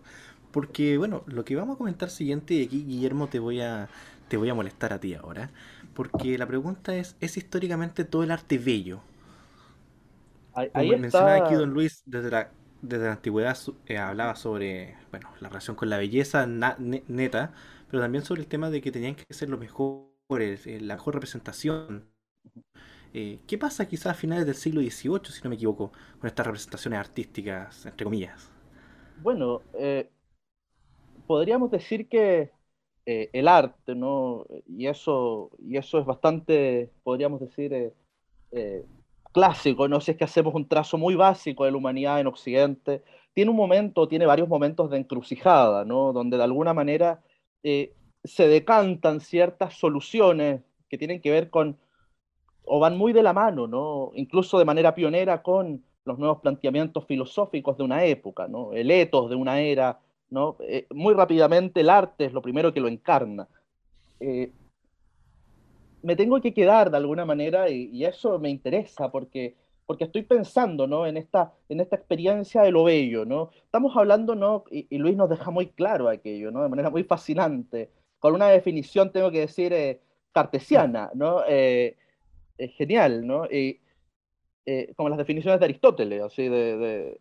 Porque, 0.51 0.97
bueno, 0.97 1.23
lo 1.27 1.45
que 1.45 1.55
vamos 1.55 1.75
a 1.75 1.77
comentar 1.77 2.09
siguiente, 2.09 2.55
y 2.55 2.63
aquí 2.65 2.83
Guillermo 2.85 3.29
te 3.29 3.39
voy 3.39 3.61
a, 3.61 3.89
te 4.27 4.37
voy 4.37 4.49
a 4.49 4.53
molestar 4.55 4.93
a 4.93 4.99
ti 4.99 5.13
ahora, 5.13 5.51
porque 5.93 6.37
la 6.37 6.47
pregunta 6.47 6.95
es, 6.95 7.15
¿es 7.19 7.37
históricamente 7.37 8.05
todo 8.05 8.23
el 8.23 8.31
arte 8.31 8.57
bello? 8.57 9.01
Ahí, 10.53 10.71
Como 10.73 10.97
mencionaba 10.97 11.37
aquí 11.37 11.53
Don 11.53 11.71
Luis, 11.71 12.01
desde 12.05 12.31
la, 12.31 12.51
desde 12.81 13.05
la 13.05 13.11
antigüedad 13.13 13.57
eh, 13.85 13.97
hablaba 13.97 14.35
sobre 14.35 14.97
bueno, 15.11 15.29
la 15.39 15.49
relación 15.49 15.75
con 15.75 15.89
la 15.89 15.97
belleza 15.97 16.47
neta, 16.47 17.53
pero 17.89 18.01
también 18.01 18.23
sobre 18.25 18.41
el 18.41 18.47
tema 18.47 18.69
de 18.69 18.81
que 18.81 18.91
tenían 18.91 19.15
que 19.15 19.31
ser 19.33 19.49
los 19.49 19.59
mejores, 19.59 20.65
eh, 20.67 20.79
la 20.81 20.95
mejor 20.95 21.13
representación. 21.15 22.09
Eh, 23.13 23.39
¿Qué 23.47 23.57
pasa 23.57 23.87
quizás 23.87 24.07
a 24.07 24.13
finales 24.13 24.45
del 24.45 24.55
siglo 24.55 24.81
XVIII, 24.81 25.31
si 25.31 25.41
no 25.43 25.49
me 25.49 25.55
equivoco, 25.55 25.91
con 26.19 26.27
estas 26.27 26.45
representaciones 26.45 26.99
artísticas, 26.99 27.85
entre 27.85 28.03
comillas? 28.05 28.51
Bueno, 29.15 29.65
eh, 29.73 30.11
podríamos 31.27 31.71
decir 31.71 32.09
que 32.09 32.51
eh, 33.05 33.29
el 33.33 33.47
arte, 33.47 33.95
¿no? 33.95 34.45
Y 34.67 34.87
eso, 34.87 35.51
y 35.59 35.77
eso 35.77 35.99
es 35.99 36.05
bastante, 36.05 36.91
podríamos 37.03 37.39
decir, 37.41 37.73
eh, 37.73 37.93
eh, 38.51 38.85
clásico, 39.33 39.87
no 39.87 40.01
si 40.01 40.11
es 40.11 40.17
que 40.17 40.23
hacemos 40.25 40.55
un 40.55 40.67
trazo 40.67 40.97
muy 40.97 41.15
básico 41.15 41.65
de 41.65 41.71
la 41.71 41.77
humanidad 41.77 42.19
en 42.19 42.27
Occidente, 42.27 43.03
tiene 43.33 43.51
un 43.51 43.57
momento, 43.57 44.07
tiene 44.07 44.25
varios 44.25 44.49
momentos 44.49 44.89
de 44.89 44.97
encrucijada, 44.97 45.85
¿no? 45.85 46.13
Donde 46.13 46.37
de 46.37 46.43
alguna 46.43 46.73
manera 46.73 47.21
se 48.23 48.47
decantan 48.47 49.19
ciertas 49.19 49.73
soluciones 49.75 50.61
que 50.89 50.97
tienen 50.97 51.21
que 51.21 51.31
ver 51.31 51.49
con, 51.49 51.77
o 52.65 52.79
van 52.79 52.97
muy 52.97 53.13
de 53.13 53.23
la 53.23 53.33
mano, 53.33 53.67
¿no? 53.67 54.11
Incluso 54.15 54.59
de 54.59 54.65
manera 54.65 54.95
pionera 54.95 55.41
con 55.43 55.83
los 56.05 56.17
nuevos 56.17 56.39
planteamientos 56.41 57.05
filosóficos 57.05 57.77
de 57.77 57.83
una 57.83 58.05
época, 58.05 58.47
¿no? 58.47 58.73
El 58.73 58.89
etos 58.91 59.29
de 59.29 59.35
una 59.35 59.59
era, 59.59 59.99
¿no? 60.29 60.57
Eh, 60.61 60.85
muy 60.93 61.13
rápidamente 61.13 61.81
el 61.81 61.89
arte 61.89 62.25
es 62.25 62.33
lo 62.33 62.41
primero 62.41 62.73
que 62.73 62.79
lo 62.79 62.87
encarna. 62.87 63.47
Eh, 64.19 64.51
me 66.03 66.15
tengo 66.15 66.39
que 66.41 66.53
quedar 66.53 66.91
de 66.91 66.97
alguna 66.97 67.25
manera 67.25 67.69
y, 67.69 68.05
eso 68.05 68.39
me 68.39 68.49
interesa 68.49 69.11
porque, 69.11 69.55
porque 69.85 70.05
estoy 70.05 70.23
pensando 70.23 70.87
¿no? 70.87 71.05
en, 71.07 71.17
esta, 71.17 71.53
en 71.69 71.79
esta 71.79 71.95
experiencia 71.95 72.61
de 72.61 72.71
lo 72.71 72.83
bello. 72.83 73.25
¿no? 73.25 73.51
Estamos 73.63 73.95
hablando, 73.95 74.35
¿no? 74.35 74.63
Y, 74.71 74.97
Luis 74.97 75.15
nos 75.15 75.29
deja 75.29 75.51
muy 75.51 75.67
claro 75.67 76.07
aquello, 76.09 76.51
¿no? 76.51 76.63
de 76.63 76.69
manera 76.69 76.89
muy 76.89 77.03
fascinante, 77.03 77.89
con 78.19 78.33
una 78.33 78.47
definición, 78.47 79.11
tengo 79.11 79.31
que 79.31 79.41
decir, 79.41 79.73
eh, 79.73 80.01
cartesiana, 80.31 81.11
¿no? 81.13 81.41
genial, 82.77 83.25
¿no? 83.25 83.45
Y, 83.45 83.79
como 84.95 85.09
las 85.09 85.17
definiciones 85.17 85.59
de 85.59 85.65
Aristóteles, 85.65 86.21
así 86.21 86.47
de 86.49 87.17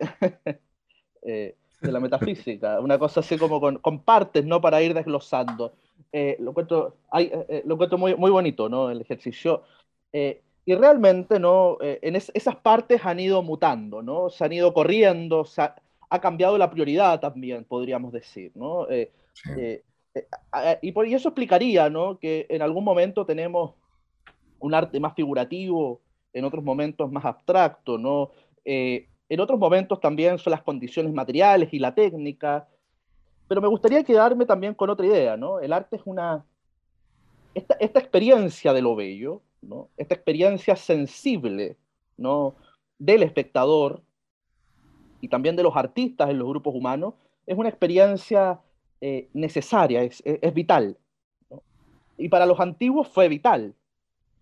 la 1.80 2.00
metafísica, 2.00 2.80
una 2.80 2.98
cosa 2.98 3.20
así 3.20 3.36
como 3.36 3.60
con, 3.60 4.00
partes, 4.00 4.44
¿no? 4.44 4.60
Para 4.60 4.82
ir 4.82 4.94
desglosando. 4.94 5.74
Eh, 6.12 6.36
lo 6.40 6.50
encuentro, 6.50 6.96
eh, 7.18 7.46
eh, 7.48 7.62
lo 7.66 7.74
encuentro 7.74 7.98
muy, 7.98 8.14
muy 8.16 8.30
bonito, 8.30 8.68
¿no? 8.68 8.90
El 8.90 9.00
ejercicio. 9.00 9.62
y 10.12 10.74
realmente, 10.74 11.38
¿no? 11.38 11.78
en 11.80 12.16
esas 12.16 12.56
partes 12.56 13.04
han 13.04 13.20
ido 13.20 13.42
mutando, 13.42 14.02
¿no? 14.02 14.30
Se 14.30 14.44
han 14.44 14.52
ido 14.52 14.72
corriendo, 14.74 15.44
se 15.44 15.62
ha, 15.62 15.76
cambiado 16.20 16.58
la 16.58 16.70
prioridad 16.70 17.20
también, 17.20 17.64
podríamos 17.64 18.12
decir, 18.12 18.50
¿no? 18.54 18.86
y, 20.82 20.92
por, 20.92 21.06
y 21.06 21.14
eso 21.14 21.28
explicaría, 21.28 21.90
¿no? 21.90 22.18
Que 22.18 22.46
en 22.48 22.62
algún 22.62 22.82
momento 22.82 23.26
tenemos 23.26 23.74
un 24.58 24.74
arte 24.74 24.98
más 24.98 25.14
figurativo, 25.14 26.00
en 26.32 26.44
otros 26.44 26.64
momentos 26.64 27.12
más 27.12 27.24
abstracto, 27.24 27.98
¿no? 27.98 28.32
En 29.28 29.40
otros 29.40 29.58
momentos 29.58 30.00
también 30.00 30.38
son 30.38 30.52
las 30.52 30.62
condiciones 30.62 31.12
materiales 31.12 31.72
y 31.72 31.78
la 31.78 31.94
técnica, 31.94 32.68
pero 33.48 33.60
me 33.60 33.68
gustaría 33.68 34.04
quedarme 34.04 34.46
también 34.46 34.74
con 34.74 34.90
otra 34.90 35.06
idea, 35.06 35.36
¿no? 35.36 35.60
El 35.60 35.72
arte 35.72 35.96
es 35.96 36.02
una... 36.04 36.44
Esta, 37.54 37.74
esta 37.80 37.98
experiencia 38.00 38.72
de 38.72 38.82
lo 38.82 38.94
bello, 38.94 39.40
¿no? 39.62 39.88
Esta 39.96 40.14
experiencia 40.14 40.76
sensible, 40.76 41.76
¿no? 42.16 42.54
Del 42.98 43.22
espectador 43.22 44.02
y 45.20 45.28
también 45.28 45.56
de 45.56 45.62
los 45.62 45.76
artistas 45.76 46.30
en 46.30 46.38
los 46.38 46.48
grupos 46.48 46.74
humanos, 46.74 47.14
es 47.46 47.56
una 47.56 47.68
experiencia 47.68 48.60
eh, 49.00 49.28
necesaria, 49.32 50.02
es, 50.02 50.22
es, 50.24 50.54
vital. 50.54 50.96
¿no? 51.50 51.62
Y 52.18 52.28
para 52.28 52.46
los 52.46 52.60
antiguos 52.60 53.08
fue 53.08 53.28
vital, 53.28 53.74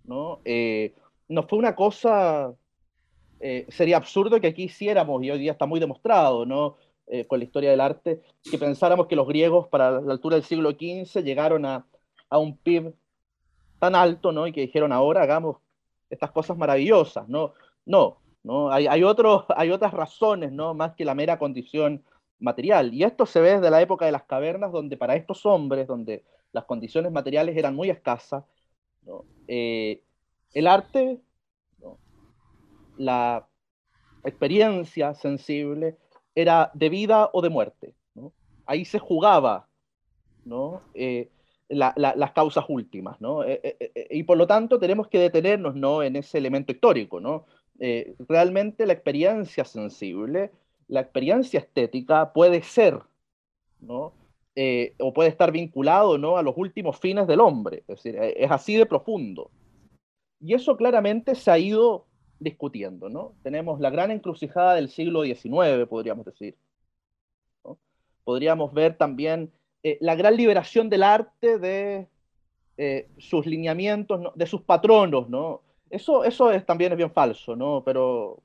¿no? 0.04 0.40
Eh, 0.44 0.94
no 1.28 1.42
fue 1.44 1.58
una 1.58 1.74
cosa 1.74 2.54
eh, 3.46 3.66
sería 3.68 3.98
absurdo 3.98 4.40
que 4.40 4.46
aquí 4.46 4.62
hiciéramos, 4.62 5.22
y 5.22 5.30
hoy 5.30 5.38
día 5.38 5.52
está 5.52 5.66
muy 5.66 5.78
demostrado, 5.78 6.46
¿no? 6.46 6.78
Eh, 7.06 7.26
con 7.26 7.38
la 7.38 7.44
historia 7.44 7.70
del 7.70 7.82
arte, 7.82 8.22
que 8.50 8.56
pensáramos 8.56 9.06
que 9.06 9.16
los 9.16 9.28
griegos 9.28 9.68
para 9.68 10.00
la 10.00 10.12
altura 10.12 10.36
del 10.36 10.46
siglo 10.46 10.70
XV 10.70 11.22
llegaron 11.22 11.66
a, 11.66 11.86
a 12.30 12.38
un 12.38 12.56
PIB 12.56 12.94
tan 13.78 13.94
alto, 13.94 14.32
¿no? 14.32 14.46
Y 14.46 14.52
que 14.52 14.62
dijeron, 14.62 14.92
ahora 14.92 15.20
hagamos 15.24 15.58
estas 16.08 16.30
cosas 16.30 16.56
maravillosas, 16.56 17.28
¿no? 17.28 17.52
No, 17.84 18.16
¿no? 18.44 18.70
Hay, 18.70 18.86
hay, 18.86 19.02
otros, 19.02 19.44
hay 19.58 19.70
otras 19.72 19.92
razones, 19.92 20.50
¿no? 20.50 20.72
Más 20.72 20.94
que 20.94 21.04
la 21.04 21.14
mera 21.14 21.38
condición 21.38 22.02
material. 22.38 22.94
Y 22.94 23.04
esto 23.04 23.26
se 23.26 23.42
ve 23.42 23.56
desde 23.56 23.70
la 23.70 23.82
época 23.82 24.06
de 24.06 24.12
las 24.12 24.22
cavernas, 24.22 24.72
donde 24.72 24.96
para 24.96 25.16
estos 25.16 25.44
hombres, 25.44 25.86
donde 25.86 26.24
las 26.52 26.64
condiciones 26.64 27.12
materiales 27.12 27.58
eran 27.58 27.74
muy 27.74 27.90
escasas, 27.90 28.42
¿no? 29.02 29.26
Eh, 29.48 30.02
el 30.54 30.66
arte 30.66 31.20
la 32.96 33.46
experiencia 34.24 35.14
sensible 35.14 35.96
era 36.34 36.70
de 36.74 36.88
vida 36.88 37.30
o 37.32 37.42
de 37.42 37.50
muerte. 37.50 37.94
Ahí 38.66 38.84
se 38.84 38.98
jugaba 38.98 39.68
¿no? 40.44 40.82
Eh, 40.94 41.28
las 41.68 42.32
causas 42.32 42.64
últimas. 42.68 43.20
¿no? 43.20 43.44
Eh, 43.44 43.60
eh, 43.62 44.06
y 44.10 44.22
por 44.22 44.38
lo 44.38 44.46
tanto 44.46 44.78
tenemos 44.78 45.08
que 45.08 45.18
detenernos 45.18 45.74
¿no? 45.74 46.02
en 46.02 46.16
ese 46.16 46.38
elemento 46.38 46.72
histórico. 46.72 47.46
realmente 48.28 48.86
la 48.86 48.92
experiencia 48.92 49.64
sensible, 49.64 50.50
la 50.88 51.00
experiencia 51.00 51.60
estética 51.60 52.32
puede 52.32 52.62
ser, 52.62 53.00
o 53.86 55.12
puede 55.12 55.28
estar 55.28 55.52
vinculado 55.52 56.16
¿no? 56.18 56.36
a 56.38 56.42
los 56.42 56.54
últimos 56.56 56.98
fines 56.98 57.26
del 57.26 57.40
hombre. 57.40 57.84
Es 57.88 58.02
decir, 58.02 58.16
es 58.18 58.50
así 58.50 58.76
de 58.76 58.86
profundo. 58.86 59.50
Y 60.40 60.54
eso 60.54 60.76
claramente 60.76 61.34
se 61.34 61.50
ha 61.50 61.58
ido 61.58 62.06
discutiendo, 62.40 63.08
¿no? 63.08 63.32
Tenemos 63.42 63.80
la 63.80 63.90
gran 63.90 64.10
encrucijada 64.10 64.74
del 64.74 64.88
siglo 64.88 65.24
XIX, 65.24 65.86
podríamos 65.88 66.24
decir. 66.26 66.56
Podríamos 68.24 68.72
ver 68.72 68.96
también 68.96 69.52
eh, 69.82 69.98
la 70.00 70.14
gran 70.14 70.36
liberación 70.36 70.88
del 70.88 71.02
arte 71.02 71.58
de 71.58 72.08
eh, 72.76 73.08
sus 73.18 73.46
lineamientos, 73.46 74.32
de 74.34 74.46
sus 74.46 74.62
patronos, 74.62 75.28
¿no? 75.28 75.60
Eso, 75.90 76.24
eso 76.24 76.50
es, 76.50 76.64
también 76.66 76.92
es 76.92 76.98
bien 76.98 77.12
falso, 77.12 77.54
¿no? 77.54 77.82
Pero 77.84 78.42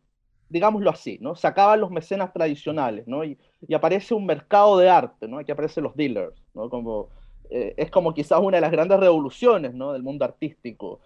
digámoslo 0.50 0.89
así, 0.89 1.17
¿no? 1.22 1.36
Se 1.36 1.48
acaban 1.48 1.79
los 1.79 1.91
mecenas 1.91 2.34
tradicionales, 2.34 3.08
¿no? 3.08 3.24
Y, 3.24 3.38
aparece 3.74 4.13
un 4.13 4.25
mercado 4.25 4.77
de 4.77 4.89
arte, 4.89 5.27
¿no? 5.27 5.39
Aquí 5.39 5.51
aparecen 5.51 5.84
los 5.84 5.96
dealers, 5.96 6.36
¿no? 6.53 6.69
Como, 6.69 7.10
eh, 7.50 7.74
es 7.77 7.89
como 7.89 8.13
quizás 8.13 8.39
una 8.39 8.58
de 8.58 8.62
las 8.62 8.72
grandes 8.72 9.00
revoluciones, 9.00 9.74
¿no? 9.74 9.93
Del 9.93 10.03
mundo 10.03 10.25
artístico. 10.25 11.00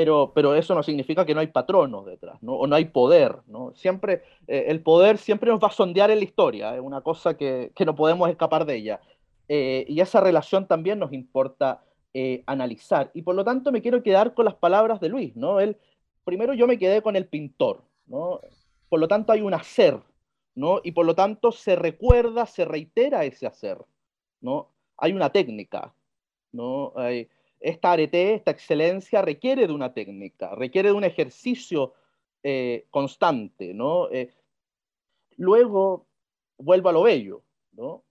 Pero, 0.00 0.32
pero 0.34 0.54
eso 0.54 0.74
no 0.74 0.82
significa 0.82 1.26
que 1.26 1.34
no 1.34 1.40
hay 1.40 1.48
patronos 1.48 2.06
detrás, 2.06 2.42
¿no? 2.42 2.54
O 2.54 2.66
no 2.66 2.74
hay 2.74 2.86
poder, 2.86 3.36
¿no? 3.46 3.74
Siempre, 3.74 4.22
eh, 4.46 4.64
el 4.68 4.80
poder 4.82 5.18
siempre 5.18 5.50
nos 5.50 5.62
va 5.62 5.68
a 5.68 5.72
sondear 5.72 6.10
en 6.10 6.20
la 6.20 6.24
historia, 6.24 6.74
es 6.74 6.80
una 6.80 7.02
cosa 7.02 7.36
que, 7.36 7.70
que 7.74 7.84
no 7.84 7.94
podemos 7.94 8.30
escapar 8.30 8.64
de 8.64 8.76
ella. 8.76 9.00
Eh, 9.46 9.84
y 9.88 10.00
esa 10.00 10.22
relación 10.22 10.66
también 10.66 10.98
nos 10.98 11.12
importa 11.12 11.84
analizar. 12.46 13.10
Y 13.12 13.22
por 13.22 13.34
lo 13.34 13.44
tanto 13.44 13.70
me 13.72 13.82
quiero 13.82 14.02
quedar 14.02 14.32
con 14.32 14.46
las 14.46 14.54
palabras 14.54 15.00
de 15.00 15.10
Luis, 15.10 15.36
¿no? 15.36 15.60
Él, 15.60 15.76
primero 16.24 16.54
yo 16.54 16.66
me 16.66 16.78
quedé 16.78 17.02
con 17.02 17.14
el 17.14 17.26
pintor, 17.26 17.82
por 18.08 19.00
lo 19.00 19.06
tanto 19.06 19.32
hay 19.32 19.42
un 19.42 19.52
hacer, 19.52 20.00
¿no? 20.54 20.80
Y 20.82 20.92
por 20.92 21.04
lo 21.04 21.14
tanto 21.14 21.52
se 21.52 21.76
recuerda, 21.76 22.46
se 22.46 22.64
reitera 22.64 23.24
ese 23.24 23.46
hacer, 23.46 23.78
¿no? 24.40 24.70
Hay 24.96 25.12
una 25.12 25.30
técnica, 25.30 25.94
¿no? 26.52 26.94
Esta 27.60 27.92
arete, 27.92 28.34
esta 28.34 28.50
excelencia 28.50 29.22
requiere 29.22 29.66
de 29.66 29.72
una 29.72 29.92
técnica, 29.92 30.54
requiere 30.54 30.88
de 30.88 30.94
un 30.94 31.04
ejercicio 31.04 31.92
eh, 32.42 32.86
constante, 32.90 33.74
¿no? 33.74 34.10
Eh, 34.10 34.32
luego 35.36 36.06
vuelvo 36.56 36.88
a 36.88 36.92
lo 36.92 37.02
bello, 37.02 37.42
¿no? 37.72 38.02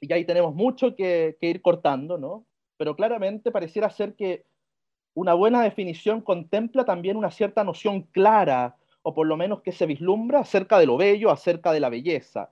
Y 0.00 0.12
ahí 0.12 0.24
tenemos 0.24 0.54
mucho 0.54 0.94
que, 0.94 1.36
ir 1.40 1.60
cortando, 1.60 2.18
¿no? 2.18 2.46
Pero 2.76 2.96
claramente 2.96 3.50
pareciera 3.50 3.90
ser 3.90 4.14
que 4.14 4.44
una 5.14 5.34
buena 5.34 5.62
definición 5.62 6.20
contempla 6.20 6.84
también 6.84 7.16
una 7.16 7.30
cierta 7.30 7.64
noción 7.64 8.02
clara 8.02 8.76
o 9.02 9.12
por 9.14 9.26
lo 9.26 9.36
menos 9.36 9.62
que 9.62 9.72
se 9.72 9.86
vislumbra 9.86 10.40
acerca 10.40 10.78
de 10.78 10.86
lo 10.86 10.96
bello, 10.96 11.30
acerca 11.30 11.72
de 11.72 11.80
la 11.80 11.88
belleza. 11.88 12.50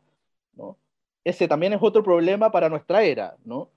¿no? 0.55 0.77
Ese 1.25 1.49
también 1.49 1.73
es 1.73 1.81
otro 1.83 2.03
problema 2.03 2.51
para 2.51 2.69
nuestra 2.69 3.03
era. 3.03 3.37
¿no? 3.45 3.71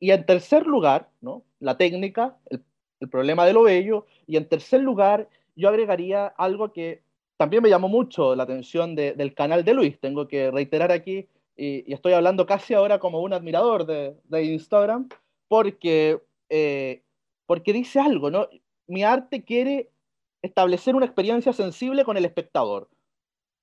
Y 0.00 0.10
en 0.10 0.24
tercer 0.26 0.66
lugar, 0.66 1.10
¿no? 1.20 1.44
la 1.60 1.76
técnica, 1.76 2.38
el, 2.48 2.64
problema 3.10 3.46
de 3.46 3.52
lo 3.52 3.62
bello, 3.62 4.06
y 4.26 4.36
en 4.36 4.48
tercer 4.48 4.80
lugar, 4.80 5.28
yo 5.56 5.68
agregaría 5.68 6.26
algo 6.26 6.72
que 6.72 7.02
también 7.36 7.62
me 7.62 7.70
llamó 7.70 7.88
mucho 7.88 8.34
la 8.34 8.42
atención 8.42 8.94
del 8.94 9.34
canal 9.34 9.64
de 9.64 9.72
Luis, 9.72 9.98
tengo 10.00 10.28
que 10.28 10.50
reiterar 10.50 10.92
aquí, 10.92 11.28
y, 11.56 11.92
estoy 11.92 12.12
hablando 12.14 12.46
casi 12.46 12.74
ahora 12.74 12.98
como 12.98 13.20
un 13.20 13.32
admirador 13.32 13.86
de, 13.86 14.44
Instagram, 14.44 15.08
porque, 15.48 16.20
eh, 16.48 17.02
porque 17.46 17.72
dice 17.72 18.00
algo, 18.00 18.30
¿no? 18.30 18.48
Mi 18.86 19.02
arte 19.02 19.44
quiere 19.44 19.90
establecer 20.42 20.94
una 20.94 21.06
experiencia 21.06 21.52
sensible 21.52 22.04
con 22.04 22.16
el 22.16 22.24
espectador. 22.24 22.88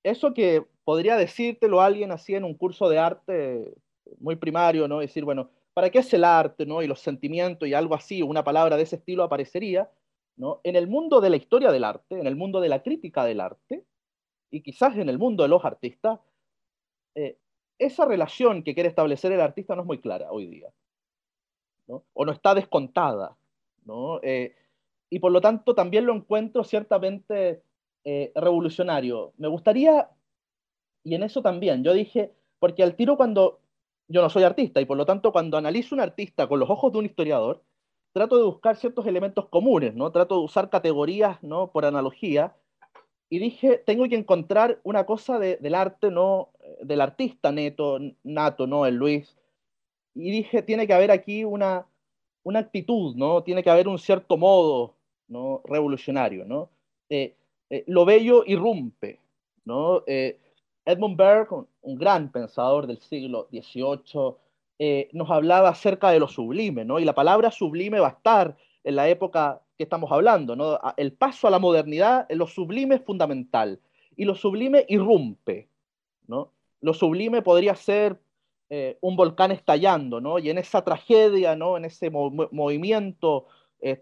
Eso 0.03 0.33
que 0.33 0.65
podría 0.83 1.17
decírtelo 1.17 1.81
alguien 1.81 2.11
así 2.11 2.35
en 2.35 2.43
un 2.43 2.53
curso 2.53 2.89
de 2.89 2.99
arte 2.99 3.75
muy 4.19 4.35
primario, 4.35 4.87
¿no? 4.87 4.99
Decir, 4.99 5.25
bueno, 5.25 5.49
¿para 5.77 5.91
qué 5.91 5.99
es 5.99 6.11
el 6.11 6.23
arte, 6.23 6.65
¿no? 6.65 6.81
Y 6.81 6.87
los 6.87 7.01
sentimientos 7.01 7.69
y 7.69 7.75
algo 7.75 7.93
así, 7.93 8.23
una 8.23 8.43
palabra 8.43 8.77
de 8.77 8.81
ese 8.81 8.95
estilo 8.95 9.21
aparecería, 9.21 9.87
¿no? 10.35 10.59
En 10.63 10.75
el 10.75 10.87
mundo 10.87 11.21
de 11.21 11.29
la 11.29 11.35
historia 11.35 11.71
del 11.71 11.83
arte, 11.83 12.19
en 12.19 12.25
el 12.25 12.35
mundo 12.35 12.59
de 12.59 12.67
la 12.67 12.81
crítica 12.81 13.23
del 13.25 13.39
arte, 13.39 13.85
y 14.49 14.63
quizás 14.63 14.97
en 14.97 15.07
el 15.07 15.19
mundo 15.19 15.43
de 15.43 15.49
los 15.49 15.63
artistas, 15.63 16.19
eh, 17.13 17.37
esa 17.77 18.05
relación 18.05 18.63
que 18.63 18.73
quiere 18.73 18.89
establecer 18.89 19.31
el 19.31 19.39
artista 19.39 19.75
no 19.75 19.83
es 19.83 19.85
muy 19.85 19.99
clara 19.99 20.31
hoy 20.31 20.47
día, 20.47 20.73
¿no? 21.85 22.03
O 22.13 22.25
no 22.25 22.31
está 22.31 22.55
descontada, 22.55 23.37
¿no? 23.85 24.19
Eh, 24.23 24.55
y 25.11 25.19
por 25.19 25.31
lo 25.31 25.41
tanto 25.41 25.75
también 25.75 26.07
lo 26.07 26.15
encuentro 26.15 26.63
ciertamente 26.63 27.61
eh, 28.03 28.31
revolucionario. 28.33 29.31
Me 29.37 29.47
gustaría, 29.47 30.09
y 31.03 31.13
en 31.13 31.21
eso 31.21 31.43
también, 31.43 31.83
yo 31.83 31.93
dije, 31.93 32.33
porque 32.57 32.81
al 32.81 32.95
tiro 32.95 33.15
cuando 33.15 33.59
yo 34.07 34.21
no 34.21 34.29
soy 34.29 34.43
artista 34.43 34.81
y 34.81 34.85
por 34.85 34.97
lo 34.97 35.05
tanto 35.05 35.31
cuando 35.31 35.57
analizo 35.57 35.95
un 35.95 36.01
artista 36.01 36.47
con 36.47 36.59
los 36.59 36.69
ojos 36.69 36.91
de 36.91 36.99
un 36.99 37.05
historiador, 37.05 37.63
trato 38.13 38.37
de 38.37 38.43
buscar 38.43 38.75
ciertos 38.77 39.05
elementos 39.05 39.47
comunes, 39.49 39.93
¿no? 39.95 40.11
Trato 40.11 40.35
de 40.35 40.45
usar 40.45 40.69
categorías, 40.69 41.41
¿no? 41.43 41.71
Por 41.71 41.85
analogía. 41.85 42.55
Y 43.29 43.39
dije, 43.39 43.77
tengo 43.85 44.07
que 44.07 44.15
encontrar 44.15 44.79
una 44.83 45.05
cosa 45.05 45.37
del 45.39 45.75
arte, 45.75 46.09
¿no? 46.09 46.49
Del 46.81 47.01
artista 47.01 47.51
neto, 47.51 47.99
nato, 48.23 48.65
¿no? 48.65 48.85
El 48.85 48.95
Luis. 48.95 49.37
Y 50.15 50.31
dije, 50.31 50.63
tiene 50.63 50.87
que 50.87 50.93
haber 50.93 51.11
aquí 51.11 51.43
una, 51.43 51.85
una 52.43 52.59
actitud, 52.59 53.15
¿no? 53.15 53.43
Tiene 53.43 53.61
que 53.61 53.69
haber 53.69 53.87
un 53.87 53.99
cierto 53.99 54.37
modo, 54.37 54.95
¿no? 55.27 55.61
revolucionario. 55.65 56.45
¿no? 56.45 56.69
Eh, 57.09 57.35
eh, 57.69 57.83
lo 57.87 58.05
bello 58.05 58.43
irrumpe. 58.45 59.19
¿no? 59.65 60.03
Eh, 60.07 60.39
Edmund 60.85 61.17
Burke, 61.17 61.67
un, 61.87 61.97
gran 61.97 62.31
pensador 62.31 62.87
del 62.87 62.99
siglo 62.99 63.47
XVIII, 63.51 65.07
nos 65.13 65.29
hablaba 65.31 65.69
acerca 65.69 66.11
de 66.11 66.19
lo 66.19 66.27
sublime, 66.27 66.85
¿no? 66.85 66.99
y 66.99 67.05
la 67.05 67.15
palabra 67.15 67.51
sublime 67.51 67.99
va 67.99 68.07
a 68.07 68.11
estar 68.11 68.55
en 68.83 68.95
la 68.95 69.09
época 69.09 69.61
que 69.77 69.83
estamos 69.83 70.11
hablando. 70.11 70.55
¿no? 70.55 70.79
El 70.97 71.13
paso 71.13 71.47
a 71.47 71.51
la 71.51 71.59
modernidad, 71.59 72.27
lo 72.29 72.47
sublime 72.47 72.95
es 72.95 73.01
fundamental, 73.01 73.79
y 74.15 74.25
lo 74.25 74.35
sublime 74.35 74.85
irrumpe. 74.87 75.69
¿no? 76.27 76.51
Lo 76.81 76.93
sublime 76.93 77.41
podría 77.41 77.75
ser 77.75 78.19
un 79.01 79.15
volcán 79.15 79.51
estallando, 79.51 80.19
¿no? 80.21 80.39
y 80.39 80.49
en 80.49 80.57
esa 80.57 80.83
tragedia, 80.83 81.55
¿no? 81.55 81.77
en 81.77 81.85
ese 81.85 82.09
movimiento 82.11 83.47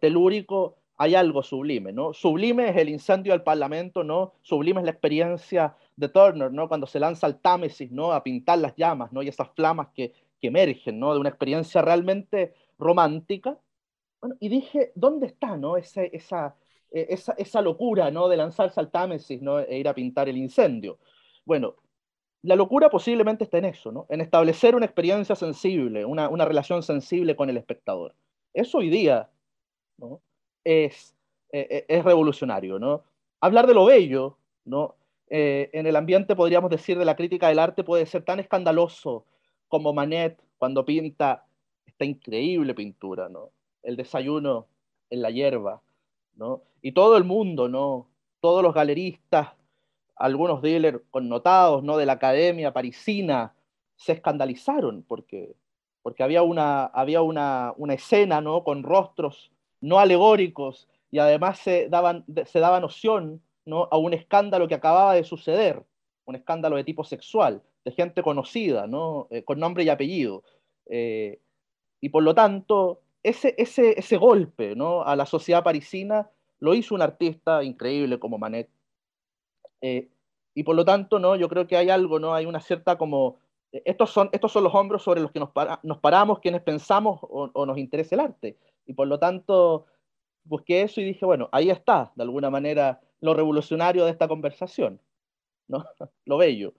telúrico, 0.01 0.77
hay 0.97 1.15
algo 1.15 1.43
sublime, 1.43 1.91
¿no? 1.91 2.13
Sublime 2.13 2.69
es 2.69 2.77
el 2.77 2.89
incendio 2.89 3.33
del 3.33 3.43
Parlamento, 3.43 4.03
¿no? 4.03 4.33
Sublime 4.41 4.79
es 4.79 4.85
la 4.85 4.91
experiencia 4.91 5.75
de 5.95 6.09
Turner, 6.09 6.51
¿no? 6.51 6.67
Cuando 6.67 6.87
se 6.87 6.99
lanza 6.99 7.27
al 7.27 7.39
Támesis, 7.39 7.91
¿no? 7.91 8.11
A 8.11 8.23
pintar 8.23 8.59
las 8.59 8.75
llamas, 8.75 9.11
¿no? 9.11 9.21
Y 9.21 9.27
esas 9.27 9.49
flamas 9.55 9.89
que, 9.93 10.13
que 10.41 10.47
emergen, 10.47 10.99
¿no? 10.99 11.13
De 11.13 11.19
una 11.19 11.29
experiencia 11.29 11.81
realmente 11.81 12.53
romántica. 12.77 13.57
Bueno, 14.21 14.35
y 14.39 14.49
dije, 14.49 14.91
¿dónde 14.95 15.27
está, 15.27 15.57
¿no? 15.57 15.77
esa, 15.77 16.03
e, 16.03 16.13
esa, 16.91 17.33
esa 17.37 17.61
locura, 17.61 18.11
¿no? 18.11 18.27
De 18.27 18.37
lanzarse 18.37 18.79
al 18.79 18.91
Támesis, 18.91 19.41
¿no? 19.41 19.59
E 19.59 19.77
ir 19.77 19.87
a 19.87 19.93
pintar 19.93 20.27
el 20.29 20.37
incendio. 20.37 20.99
Bueno, 21.45 21.75
la 22.41 22.55
locura 22.55 22.89
posiblemente 22.89 23.43
está 23.45 23.57
en 23.59 23.65
eso, 23.65 23.91
¿no? 23.91 24.05
En 24.09 24.21
establecer 24.21 24.75
una 24.75 24.85
experiencia 24.85 25.35
sensible, 25.35 26.05
una, 26.05 26.29
una 26.29 26.45
relación 26.45 26.83
sensible 26.83 27.35
con 27.35 27.49
el 27.49 27.57
espectador. 27.57 28.15
Eso 28.53 28.79
hoy 28.79 28.89
día, 28.89 29.29
¿no? 29.97 30.21
es, 30.65 31.15
eh, 31.51 31.67
eh, 31.69 31.85
es 31.87 32.03
revolucionario, 32.03 32.79
¿no? 32.79 33.03
Hablar 33.39 33.67
de 33.67 33.73
lo 33.73 33.85
bello, 33.85 34.37
¿no? 34.65 34.95
Eh, 35.29 35.69
en 35.73 35.87
el 35.87 35.95
ambiente, 35.95 36.35
podríamos 36.35 36.69
decir, 36.69 36.97
de 36.97 37.05
la 37.05 37.15
crítica 37.15 37.47
del 37.47 37.59
arte 37.59 37.83
puede 37.83 38.05
ser 38.05 38.23
tan 38.23 38.39
escandaloso 38.39 39.25
como 39.67 39.93
Manet 39.93 40.39
cuando 40.57 40.85
pinta 40.85 41.45
esta 41.85 42.05
increíble 42.05 42.73
pintura, 42.73 43.29
¿no? 43.29 43.51
El 43.81 43.95
desayuno 43.95 44.67
en 45.09 45.21
la 45.21 45.31
hierba, 45.31 45.81
¿no? 46.35 46.61
Y 46.81 46.91
todo 46.91 47.17
el 47.17 47.23
mundo, 47.23 47.67
¿no? 47.67 48.07
Todos 48.39 48.61
los 48.61 48.73
galeristas, 48.73 49.49
algunos 50.15 50.61
dealers 50.61 51.01
connotados, 51.09 51.83
¿no? 51.83 51.97
De 51.97 52.05
la 52.05 52.13
academia 52.13 52.73
parisina, 52.73 53.55
se 53.95 54.13
escandalizaron 54.13 55.03
porque, 55.03 55.55
porque 56.01 56.23
había, 56.23 56.43
una, 56.43 56.85
había 56.85 57.21
una, 57.21 57.73
una 57.77 57.93
escena, 57.93 58.41
¿no? 58.41 58.63
Con 58.63 58.83
rostros 58.83 59.51
no 59.81 59.99
alegóricos, 59.99 60.87
y 61.11 61.19
además 61.19 61.59
se, 61.59 61.87
daban, 61.89 62.25
se 62.45 62.59
daba 62.59 62.79
noción 62.79 63.41
¿no? 63.65 63.87
a 63.91 63.97
un 63.97 64.13
escándalo 64.13 64.67
que 64.67 64.75
acababa 64.75 65.13
de 65.13 65.23
suceder, 65.23 65.83
un 66.25 66.35
escándalo 66.35 66.75
de 66.75 66.83
tipo 66.83 67.03
sexual, 67.03 67.61
de 67.83 67.91
gente 67.91 68.23
conocida, 68.23 68.87
¿no? 68.87 69.27
Eh, 69.29 69.43
con 69.43 69.59
nombre 69.59 69.83
y 69.83 69.89
apellido. 69.89 70.43
Eh, 70.87 71.39
y 72.01 72.09
por 72.09 72.23
lo 72.23 72.33
tanto, 72.33 73.01
ese, 73.23 73.55
ese, 73.57 73.99
ese 73.99 74.17
golpe 74.17 74.75
¿no? 74.75 75.03
a 75.03 75.15
la 75.15 75.25
sociedad 75.25 75.63
parisina 75.63 76.29
lo 76.59 76.73
hizo 76.73 76.95
un 76.95 77.01
artista 77.01 77.63
increíble 77.63 78.19
como 78.19 78.37
Manet. 78.37 78.69
Eh, 79.81 80.09
y 80.53 80.63
por 80.63 80.75
lo 80.75 80.85
tanto, 80.85 81.19
¿no? 81.19 81.35
yo 81.35 81.49
creo 81.49 81.67
que 81.67 81.77
hay 81.77 81.89
algo, 81.89 82.19
¿no? 82.19 82.33
hay 82.33 82.45
una 82.45 82.59
cierta 82.59 82.97
como... 82.97 83.39
Estos 83.71 84.11
son, 84.11 84.29
estos 84.31 84.53
son 84.53 84.63
los 84.63 84.73
hombros 84.73 85.03
sobre 85.03 85.19
los 85.19 85.31
que 85.31 85.39
nos, 85.39 85.49
nos 85.83 85.97
paramos 85.97 86.39
quienes 86.39 86.61
pensamos 86.61 87.19
o, 87.23 87.49
o, 87.51 87.65
nos 87.65 87.77
interesa 87.77 88.15
el 88.15 88.21
arte. 88.21 88.57
Y 88.85 88.93
por 88.93 89.05
lo 89.05 89.19
tanto, 89.19 89.85
busqué 90.45 90.83
eso 90.83 91.01
y 91.01 91.03
dije, 91.03 91.25
bueno, 91.25 91.49
ahí 91.51 91.69
está, 91.69 92.13
de 92.15 92.23
alguna 92.23 92.49
manera, 92.49 93.01
lo 93.25 93.33
revolucionario 93.33 94.05
de 94.05 94.11
esta 94.11 94.27
conversación, 94.27 95.01
¿no? 95.67 95.85
lo 96.25 96.37
bello. 96.37 96.73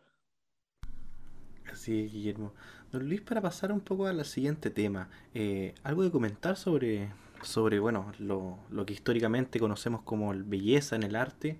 Así 1.71 2.05
es, 2.05 2.13
Guillermo. 2.13 2.55
Don 2.93 3.09
Luis, 3.09 3.21
para 3.21 3.43
pasar 3.43 3.73
un 3.73 3.81
poco 3.81 4.07
al 4.07 4.25
siguiente 4.25 4.71
tema, 4.71 5.11
eh, 5.35 5.75
algo 5.83 6.05
de 6.05 6.11
comentar 6.11 6.57
sobre, 6.57 7.13
sobre 7.43 7.81
bueno, 7.81 8.13
lo, 8.19 8.59
lo, 8.71 8.87
que 8.87 8.95
históricamente 8.95 9.59
conocemos 9.59 10.03
como 10.03 10.33
belleza 10.35 10.97
en 10.97 11.03
el 11.03 11.17
arte, 11.17 11.59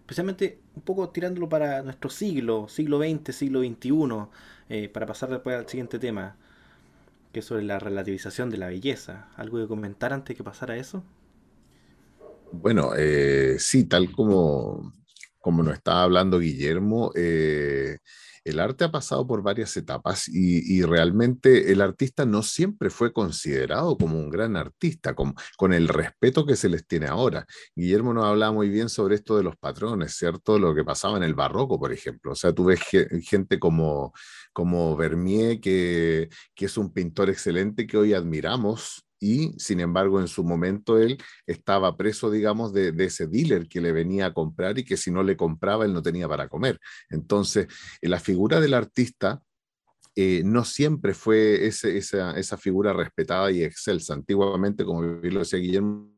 especialmente 0.00 0.60
un 0.76 0.82
poco 0.82 1.10
tirándolo 1.10 1.48
para 1.48 1.82
nuestro 1.82 2.10
siglo, 2.10 2.68
siglo 2.68 2.98
XX, 2.98 3.34
siglo 3.34 3.60
XXI, 3.60 3.92
eh, 4.68 4.88
para 4.88 5.06
pasar 5.06 5.30
después 5.30 5.56
al 5.56 5.68
siguiente 5.68 5.98
tema, 5.98 6.36
que 7.32 7.40
es 7.40 7.46
sobre 7.46 7.64
la 7.64 7.78
relativización 7.78 8.50
de 8.50 8.58
la 8.58 8.68
belleza. 8.68 9.28
¿Algo 9.36 9.58
que 9.58 9.66
comentar 9.66 10.12
antes 10.12 10.28
de 10.28 10.36
que 10.36 10.44
pasara 10.44 10.76
eso? 10.76 11.02
Bueno, 12.52 12.92
eh, 12.96 13.56
sí, 13.58 13.84
tal 13.84 14.12
como, 14.12 14.92
como 15.40 15.62
nos 15.62 15.74
estaba 15.74 16.02
hablando 16.02 16.38
Guillermo, 16.38 17.10
eh, 17.14 17.98
el 18.44 18.60
arte 18.60 18.84
ha 18.84 18.90
pasado 18.90 19.26
por 19.26 19.42
varias 19.42 19.76
etapas 19.76 20.28
y, 20.28 20.82
realmente 20.82 21.72
el 21.72 21.80
artista 21.80 22.26
no 22.26 22.42
siempre 22.42 22.90
fue 22.90 23.12
considerado 23.12 23.96
como 23.96 24.18
un 24.18 24.28
gran 24.30 24.56
artista, 24.56 25.14
con, 25.14 25.34
con, 25.56 25.72
el 25.72 25.88
respeto 25.88 26.44
que 26.44 26.56
se 26.56 26.68
les 26.68 26.86
tiene 26.86 27.06
ahora. 27.06 27.46
Guillermo 27.74 28.12
nos 28.12 28.26
hablaba 28.26 28.52
muy 28.52 28.68
bien 28.68 28.88
sobre 28.88 29.14
esto 29.14 29.36
de 29.36 29.44
los 29.44 29.56
patrones, 29.56 30.14
¿cierto? 30.16 30.58
Lo 30.58 30.74
que 30.74 30.84
pasaba 30.84 31.16
en 31.16 31.22
el 31.22 31.34
barroco, 31.34 31.78
por 31.78 31.92
ejemplo. 31.92 32.32
O 32.32 32.34
sea, 32.34 32.52
tú 32.52 32.64
ves 32.66 32.80
gente 33.22 33.58
como, 33.58 34.12
como 34.52 34.96
Vermeer, 34.96 35.60
que, 35.60 36.28
que 36.54 36.66
es 36.66 36.76
un 36.76 36.92
pintor 36.92 37.30
excelente 37.30 37.86
que 37.86 37.96
hoy 37.96 38.12
admiramos, 38.12 39.06
y 39.22 39.54
sin 39.56 39.78
embargo 39.78 40.20
en 40.20 40.26
su 40.26 40.42
momento 40.42 40.98
él 40.98 41.16
estaba 41.46 41.96
preso, 41.96 42.28
digamos, 42.28 42.72
de, 42.72 42.92
ese 42.98 43.28
dealer 43.28 43.68
que 43.68 43.80
le 43.80 43.92
venía 43.92 44.26
a 44.26 44.34
comprar 44.34 44.76
y 44.80 44.84
que 44.84 44.96
si 44.96 45.12
no 45.12 45.22
le 45.22 45.36
compraba 45.36 45.84
él 45.84 45.92
no 45.92 46.02
tenía 46.02 46.28
para 46.28 46.48
comer. 46.48 46.80
Entonces, 47.08 47.68
la 48.00 48.18
figura 48.18 48.60
del 48.60 48.74
artista 48.74 49.40
eh, 50.16 50.42
no 50.44 50.64
siempre 50.64 51.14
fue 51.14 51.66
esa, 51.68 51.88
esa, 52.36 52.56
figura 52.56 52.92
respetada 52.92 53.52
y 53.52 53.62
excelsa. 53.62 54.14
Antiguamente, 54.14 54.84
como 54.84 55.02
lo 55.02 55.38
decía 55.38 55.60
Guillermo, 55.60 56.10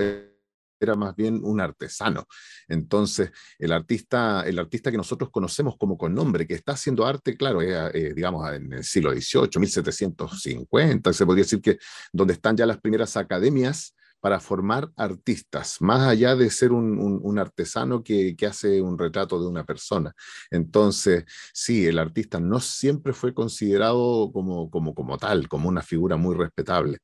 eh, 0.00 0.33
era 0.80 0.94
más 0.94 1.14
bien 1.14 1.40
un 1.42 1.60
artesano. 1.60 2.26
Entonces, 2.68 3.30
el 3.58 3.72
artista, 3.72 4.42
el 4.46 4.58
artista 4.58 4.90
que 4.90 4.96
nosotros 4.96 5.30
conocemos 5.30 5.76
como 5.78 5.96
con 5.96 6.14
nombre, 6.14 6.46
que 6.46 6.54
está 6.54 6.72
haciendo 6.72 7.06
arte, 7.06 7.36
claro, 7.36 7.62
eh, 7.62 8.12
digamos, 8.14 8.50
en 8.52 8.72
el 8.72 8.84
siglo 8.84 9.12
XVIII, 9.12 9.60
1750, 9.60 11.12
se 11.12 11.26
podría 11.26 11.44
decir 11.44 11.60
que 11.60 11.78
donde 12.12 12.34
están 12.34 12.56
ya 12.56 12.66
las 12.66 12.80
primeras 12.80 13.16
academias 13.16 13.94
para 14.24 14.40
formar 14.40 14.90
artistas, 14.96 15.76
más 15.82 16.08
allá 16.08 16.34
de 16.34 16.48
ser 16.48 16.72
un, 16.72 17.38
artesano 17.38 18.02
que, 18.02 18.34
hace 18.48 18.80
un 18.80 18.98
retrato 18.98 19.38
de 19.38 19.46
una 19.46 19.64
persona. 19.64 20.14
Entonces, 20.50 21.24
sí, 21.52 21.84
el 21.84 21.98
artista 21.98 22.40
no 22.40 22.58
siempre 22.58 23.12
fue 23.12 23.34
considerado 23.34 24.32
como, 24.32 25.18
tal, 25.18 25.46
como 25.46 25.68
una 25.68 25.82
figura 25.82 26.16
muy 26.16 26.34
respetable. 26.36 27.00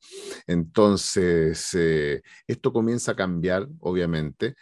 Entonces, 0.46 1.68
eh, 1.74 2.22
esto 2.46 2.72
comienza 2.72 3.12
a 3.12 3.16
cambiar, 3.16 3.68
obviamente, 3.80 4.54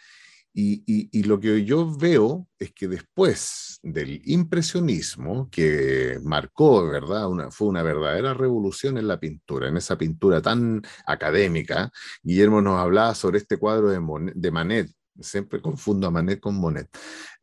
y, 0.53 1.23
lo 1.23 1.39
que 1.39 1.63
yo 1.63 1.95
veo 1.95 2.47
es 2.57 2.73
que 2.73 2.87
después 2.87 3.79
del 3.83 4.21
impresionismo, 4.25 5.49
que 5.49 6.19
marcó, 6.23 6.87
¿verdad? 6.87 7.27
Fue 7.51 7.67
una 7.67 7.83
verdadera 7.83 8.33
revolución 8.33 8.97
en 8.97 9.07
la 9.07 9.19
pintura, 9.19 9.69
en 9.69 9.77
esa 9.77 9.97
pintura 9.97 10.41
tan 10.41 10.81
académica. 11.05 11.91
Guillermo 12.23 12.61
nos 12.61 12.79
hablaba 12.79 13.15
sobre 13.15 13.37
este 13.37 13.57
cuadro 13.57 13.89
de, 13.89 14.51
Manet, 14.51 14.91
siempre 15.19 15.61
confundo 15.61 16.07
a 16.07 16.11
Manet 16.11 16.39
con 16.39 16.55
Monet, 16.55 16.89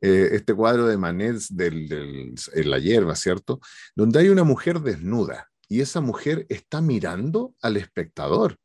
eh, 0.00 0.30
este 0.32 0.54
cuadro 0.54 0.86
de 0.86 0.96
Manet 0.96 1.40
del, 1.50 2.34
en 2.52 2.70
la 2.70 2.78
hierba, 2.78 3.14
¿cierto? 3.14 3.60
Donde 3.94 4.18
hay 4.18 4.28
una 4.28 4.44
mujer 4.44 4.80
desnuda 4.80 5.48
y 5.68 5.80
esa 5.80 6.00
mujer 6.00 6.46
está 6.48 6.80
mirando 6.80 7.54
al 7.60 7.76
espectador 7.76 8.58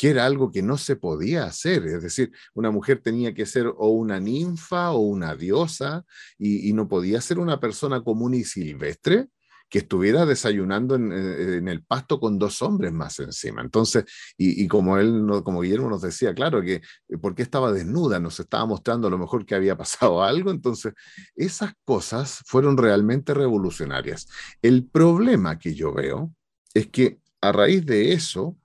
que 0.00 0.08
era 0.08 0.24
algo 0.24 0.50
que 0.50 0.62
no 0.62 0.78
se 0.78 0.96
podía 0.96 1.44
hacer. 1.44 1.86
Es 1.86 2.02
decir, 2.02 2.32
una 2.54 2.70
mujer 2.70 3.02
tenía 3.02 3.34
que 3.34 3.44
ser 3.44 3.66
o 3.66 3.88
una 3.88 4.18
ninfa 4.18 4.92
o 4.92 5.00
una 5.00 5.36
diosa 5.36 6.06
y, 6.38 6.72
no 6.72 6.88
podía 6.88 7.20
ser 7.20 7.38
una 7.38 7.60
persona 7.60 8.02
común 8.02 8.32
y 8.32 8.44
silvestre 8.44 9.28
que 9.68 9.80
estuviera 9.80 10.24
desayunando 10.24 10.96
eh, 10.96 11.58
en, 11.58 11.68
el 11.68 11.84
pasto 11.84 12.18
con 12.18 12.38
dos 12.38 12.62
hombres 12.62 12.94
más 12.94 13.20
encima. 13.20 13.60
Entonces, 13.60 14.04
y, 14.38 14.66
como 14.68 14.96
él, 14.96 15.22
como 15.44 15.60
Guillermo 15.60 15.90
nos 15.90 16.00
decía, 16.00 16.32
claro, 16.32 16.62
que 16.62 16.76
eh, 16.76 17.18
porque 17.20 17.42
estaba 17.42 17.70
desnuda, 17.70 18.18
nos 18.18 18.40
estaba 18.40 18.64
mostrando 18.64 19.08
a 19.08 19.10
lo 19.10 19.18
mejor 19.18 19.44
que 19.44 19.54
había 19.54 19.76
pasado 19.76 20.22
algo. 20.24 20.50
Entonces, 20.50 20.94
esas 21.36 21.74
cosas 21.84 22.40
fueron 22.46 22.78
realmente 22.78 23.34
revolucionarias. 23.34 24.28
El 24.62 24.86
problema 24.86 25.58
que 25.58 25.74
yo 25.74 25.92
veo 25.92 26.32
es 26.72 26.86
que 26.86 27.20
a 27.42 27.52
raíz 27.52 27.84
de 27.84 28.14
eso, 28.14 28.56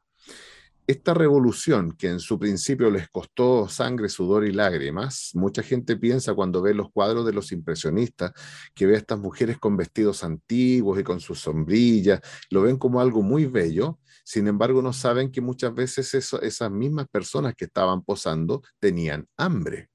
esta 0.87 1.13
revolución 1.13 1.91
que 1.91 2.09
en 2.09 2.19
su 2.19 2.37
principio 2.37 2.91
les 2.91 3.09
costó 3.09 3.67
sangre, 3.67 4.09
sudor 4.09 4.45
y 4.45 4.51
lágrimas, 4.51 5.31
mucha 5.33 5.63
gente 5.63 5.97
piensa 5.97 6.33
cuando 6.33 6.61
ve 6.61 6.73
los 6.73 6.91
cuadros 6.91 7.25
de 7.25 7.33
los 7.33 7.51
impresionistas, 7.51 8.31
que 8.73 8.85
ve 8.85 8.95
a 8.95 8.99
estas 8.99 9.19
mujeres 9.19 9.57
con 9.57 9.77
vestidos 9.77 10.23
antiguos 10.23 10.99
y 10.99 11.03
con 11.03 11.19
sus 11.19 11.39
sombrillas, 11.39 12.21
lo 12.49 12.61
ven 12.61 12.77
como 12.77 13.01
algo 13.01 13.21
muy 13.21 13.45
bello, 13.45 13.99
sin 14.23 14.47
embargo 14.47 14.81
no 14.81 14.93
saben 14.93 15.31
que 15.31 15.41
muchas 15.41 15.73
veces 15.73 16.13
esas 16.13 16.71
mismas 16.71 17.07
personas 17.07 17.55
que 17.55 17.65
estaban 17.65 18.03
posando 18.03 18.61
tenían 18.79 19.27
hambre 19.37 19.89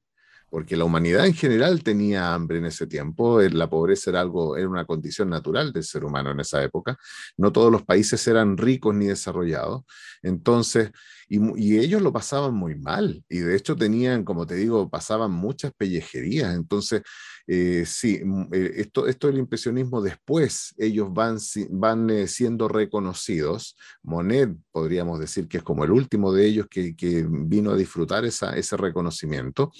porque 0.51 0.77
la 0.77 0.85
humanidad 0.85 1.27
en 1.27 1.35
general 1.35 1.83
tenía 1.83 2.35
hambre 2.35 2.59
en 2.59 2.67
ese 2.67 2.87
tiempo, 2.87 3.41
eh, 3.41 3.51
la 3.51 3.71
pobreza 3.71 4.11
era 4.11 4.21
algo, 4.21 4.57
era 4.57 4.69
una 4.69 4.85
condición 4.85 5.31
natural 5.31 5.73
del 5.73 5.85
ser 5.85 6.05
humano 6.05 6.33
en 6.33 6.41
esa 6.41 6.63
época, 6.63 6.99
no 7.37 7.53
todos 7.53 7.73
los 7.73 7.83
países 7.83 8.27
eran 8.27 8.57
ricos 8.57 8.95
ni 8.95 9.07
desarrollados, 9.07 9.85
entonces, 10.23 10.91
y, 11.31 11.79
ellos 11.79 12.03
lo 12.03 12.13
pasaban 12.13 12.55
muy 12.55 12.75
mal, 12.75 13.25
y 13.29 13.39
de 13.39 13.55
hecho 13.55 13.77
tenían, 13.77 14.25
como 14.25 14.47
te 14.47 14.57
digo, 14.57 14.91
pasaban 14.91 15.31
muchas 15.31 15.73
pellejerías, 15.73 16.57
entonces, 16.57 17.03
eh, 17.47 17.85
sí, 17.87 18.21
mm, 18.25 18.49
eh, 18.53 18.73
esto, 18.77 19.07
esto 19.07 19.29
del 19.29 19.39
impresionismo 19.39 20.03
después, 20.03 20.75
ellos 20.77 21.09
van, 21.13 21.39
van 21.71 22.27
siendo 22.27 22.67
reconocidos, 22.67 23.77
Monet 24.03 24.51
podríamos 24.73 25.21
decir 25.21 25.47
que 25.47 25.59
es 25.59 25.63
como 25.63 25.85
el 25.85 25.93
último 25.93 26.33
de 26.33 26.47
ellos 26.47 26.67
que, 26.69 26.97
que 26.97 27.25
vino 27.29 27.71
a 27.71 27.77
disfrutar 27.77 28.25
esa, 28.25 28.57
ese 28.57 28.77
reconocimiento, 28.77 29.71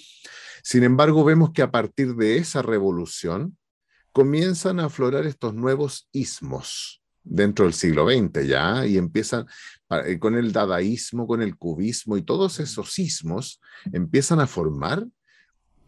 sin 0.63 0.83
embargo, 0.83 1.25
vemos 1.25 1.51
que 1.51 1.63
a 1.63 1.71
partir 1.71 2.15
de 2.15 2.37
esa 2.37 2.61
revolución 2.61 3.57
comienzan 4.13 4.79
a 4.79 4.85
aflorar 4.85 5.25
estos 5.25 5.53
nuevos 5.53 6.07
ismos 6.13 7.00
dentro 7.23 7.65
del 7.65 7.73
siglo 7.73 8.07
XX 8.09 8.47
ya, 8.47 8.85
y 8.85 8.97
empiezan 8.97 9.45
eh, 10.05 10.19
con 10.19 10.35
el 10.35 10.51
dadaísmo, 10.51 11.27
con 11.27 11.41
el 11.41 11.57
cubismo 11.57 12.17
y 12.17 12.23
todos 12.23 12.59
esos 12.59 12.97
ismos 12.99 13.61
empiezan 13.91 14.39
a 14.39 14.47
formar 14.47 15.05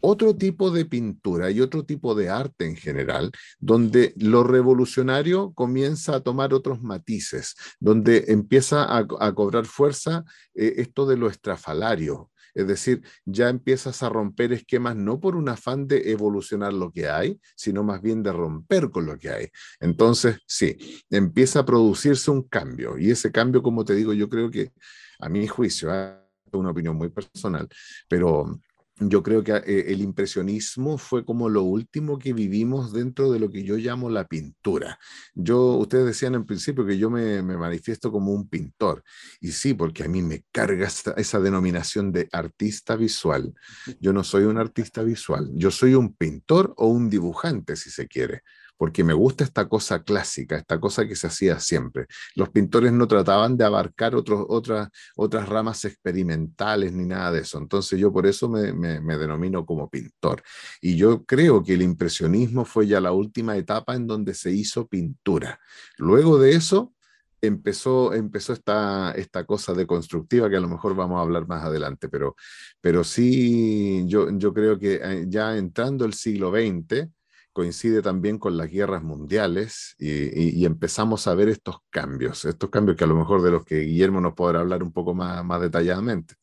otro 0.05 0.35
tipo 0.35 0.69
de 0.69 0.83
pintura 0.83 1.49
y 1.49 1.61
otro 1.61 1.85
tipo 1.85 2.13
de 2.13 2.29
arte 2.29 2.65
en 2.65 2.75
general, 2.75 3.31
donde 3.59 4.13
lo 4.17 4.43
revolucionario 4.43 5.53
comienza 5.53 6.15
a 6.15 6.19
tomar 6.19 6.53
otros 6.53 6.81
matices, 6.81 7.55
donde 7.79 8.25
empieza 8.27 8.97
a, 8.97 9.33
cobrar 9.33 9.65
fuerza 9.65 10.25
eh, 10.55 10.73
esto 10.77 11.05
de 11.05 11.15
lo 11.15 11.29
estrafalario, 11.29 12.32
es 12.53 12.67
decir, 12.67 13.03
ya 13.25 13.49
empiezas 13.49 14.03
a 14.03 14.09
romper 14.09 14.53
esquemas 14.53 14.95
no 14.95 15.19
por 15.19 15.35
un 15.35 15.49
afán 15.49 15.87
de 15.87 16.11
evolucionar 16.11 16.73
lo 16.73 16.91
que 16.91 17.09
hay, 17.09 17.39
sino 17.55 17.83
más 17.83 18.01
bien 18.01 18.23
de 18.23 18.31
romper 18.31 18.89
con 18.89 19.05
lo 19.05 19.17
que 19.17 19.29
hay. 19.29 19.47
Entonces, 19.79 20.37
sí, 20.45 20.77
empieza 21.09 21.59
a 21.59 21.65
producirse 21.65 22.31
un 22.31 22.43
cambio. 22.43 22.97
Y 22.97 23.11
ese 23.11 23.31
cambio, 23.31 23.63
como 23.63 23.85
te 23.85 23.95
digo, 23.95 24.13
yo 24.13 24.29
creo 24.29 24.49
que 24.49 24.71
a 25.19 25.29
mi 25.29 25.47
juicio, 25.47 25.93
es 25.93 26.13
una 26.53 26.71
opinión 26.71 26.95
muy 26.95 27.09
personal, 27.09 27.67
pero 28.07 28.59
yo 28.99 29.23
creo 29.23 29.43
que 29.43 29.53
eh, 29.53 29.85
el 29.87 30.01
impresionismo 30.01 30.97
fue 30.97 31.25
como 31.25 31.49
lo 31.49 31.63
último 31.63 32.19
que 32.19 32.33
vivimos 32.33 32.93
dentro 32.93 33.31
de 33.31 33.39
lo 33.39 33.49
que 33.49 33.63
yo 33.63 33.75
llamo 33.77 34.09
la 34.09 34.27
pintura. 34.27 34.99
Yo, 35.33 35.75
ustedes 35.77 36.05
decían 36.05 36.35
en 36.35 36.45
principio 36.45 36.85
que 36.85 36.97
yo 36.97 37.09
me, 37.09 37.41
manifiesto 37.41 38.11
como 38.11 38.31
un 38.33 38.47
pintor, 38.47 39.03
y 39.41 39.51
sí, 39.51 39.73
porque 39.73 40.03
a 40.03 40.07
mí 40.07 40.21
me 40.21 40.45
carga 40.51 40.87
esa 41.17 41.39
denominación 41.39 42.11
de 42.11 42.29
artista 42.31 42.95
visual. 42.95 43.53
Yo 43.99 44.13
no 44.13 44.23
soy 44.23 44.43
un 44.43 44.57
artista 44.57 45.01
visual, 45.03 45.49
yo 45.53 45.71
soy 45.71 45.95
un 45.95 46.13
pintor 46.13 46.73
o 46.77 46.87
un 46.87 47.09
dibujante, 47.09 47.75
si 47.75 47.89
se 47.89 48.07
quiere 48.07 48.43
porque 48.83 49.05
me 49.05 49.13
gusta 49.13 49.45
esta 49.45 49.69
cosa 49.69 50.03
clásica, 50.03 50.57
esta 50.57 50.77
cosa 50.77 51.07
que 51.07 51.15
se 51.15 51.27
hacía 51.27 51.57
siempre. 51.57 52.05
Los 52.35 52.49
pintores 52.49 52.91
no 52.91 53.07
trataban 53.07 53.55
de 53.55 53.63
abarcar 53.63 54.13
otras 54.13 55.47
ramas 55.47 55.85
experimentales 55.85 56.91
ni 56.91 57.05
nada 57.05 57.31
de 57.31 57.39
eso. 57.39 57.59
Entonces 57.59 57.97
yo 57.97 58.11
por 58.11 58.27
eso 58.27 58.49
me, 58.49 58.73
me, 58.73 59.17
denomino 59.17 59.65
como 59.65 59.89
pintor. 59.89 60.43
Y 60.81 60.97
yo 60.97 61.23
creo 61.23 61.63
que 61.63 61.75
el 61.75 61.81
impresionismo 61.81 62.65
fue 62.65 62.85
ya 62.85 62.99
la 62.99 63.13
última 63.13 63.55
etapa 63.55 63.95
en 63.95 64.05
donde 64.05 64.33
se 64.33 64.51
hizo 64.51 64.85
pintura. 64.85 65.61
Luego 65.97 66.37
de 66.37 66.51
eso, 66.51 66.93
empezó, 67.39 68.13
empezó 68.13 68.51
esta, 68.51 69.13
esta 69.13 69.45
cosa 69.45 69.73
deconstructiva 69.73 70.49
que 70.49 70.57
a 70.57 70.59
lo 70.59 70.67
mejor 70.67 70.93
vamos 70.93 71.19
a 71.19 71.21
hablar 71.21 71.47
más 71.47 71.63
adelante, 71.63 72.09
pero, 72.09 72.35
pero 72.81 73.05
sí, 73.05 74.03
yo, 74.07 74.27
yo 74.37 74.53
creo 74.53 74.77
que 74.77 74.99
eh, 75.01 75.25
ya 75.29 75.55
entrando 75.55 76.03
el 76.03 76.13
siglo 76.13 76.51
XX, 76.51 77.07
coincide 77.53 78.01
también 78.01 78.37
con 78.37 78.57
las 78.57 78.69
guerras 78.69 79.03
mundiales 79.03 79.95
y, 79.99 80.65
empezamos 80.65 81.27
a 81.27 81.35
ver 81.35 81.49
estos 81.49 81.77
cambios, 81.89 82.45
estos 82.45 82.69
cambios 82.69 82.97
que 82.97 83.03
a 83.03 83.07
lo 83.07 83.15
mejor 83.15 83.41
de 83.41 83.51
los 83.51 83.63
que 83.63 83.81
Guillermo 83.81 84.19
nos 84.19 84.33
podrá 84.33 84.59
hablar 84.59 84.83
un 84.83 84.91
poco 84.91 85.13
más, 85.13 85.43
más 85.45 85.61
detalladamente. 85.61 86.35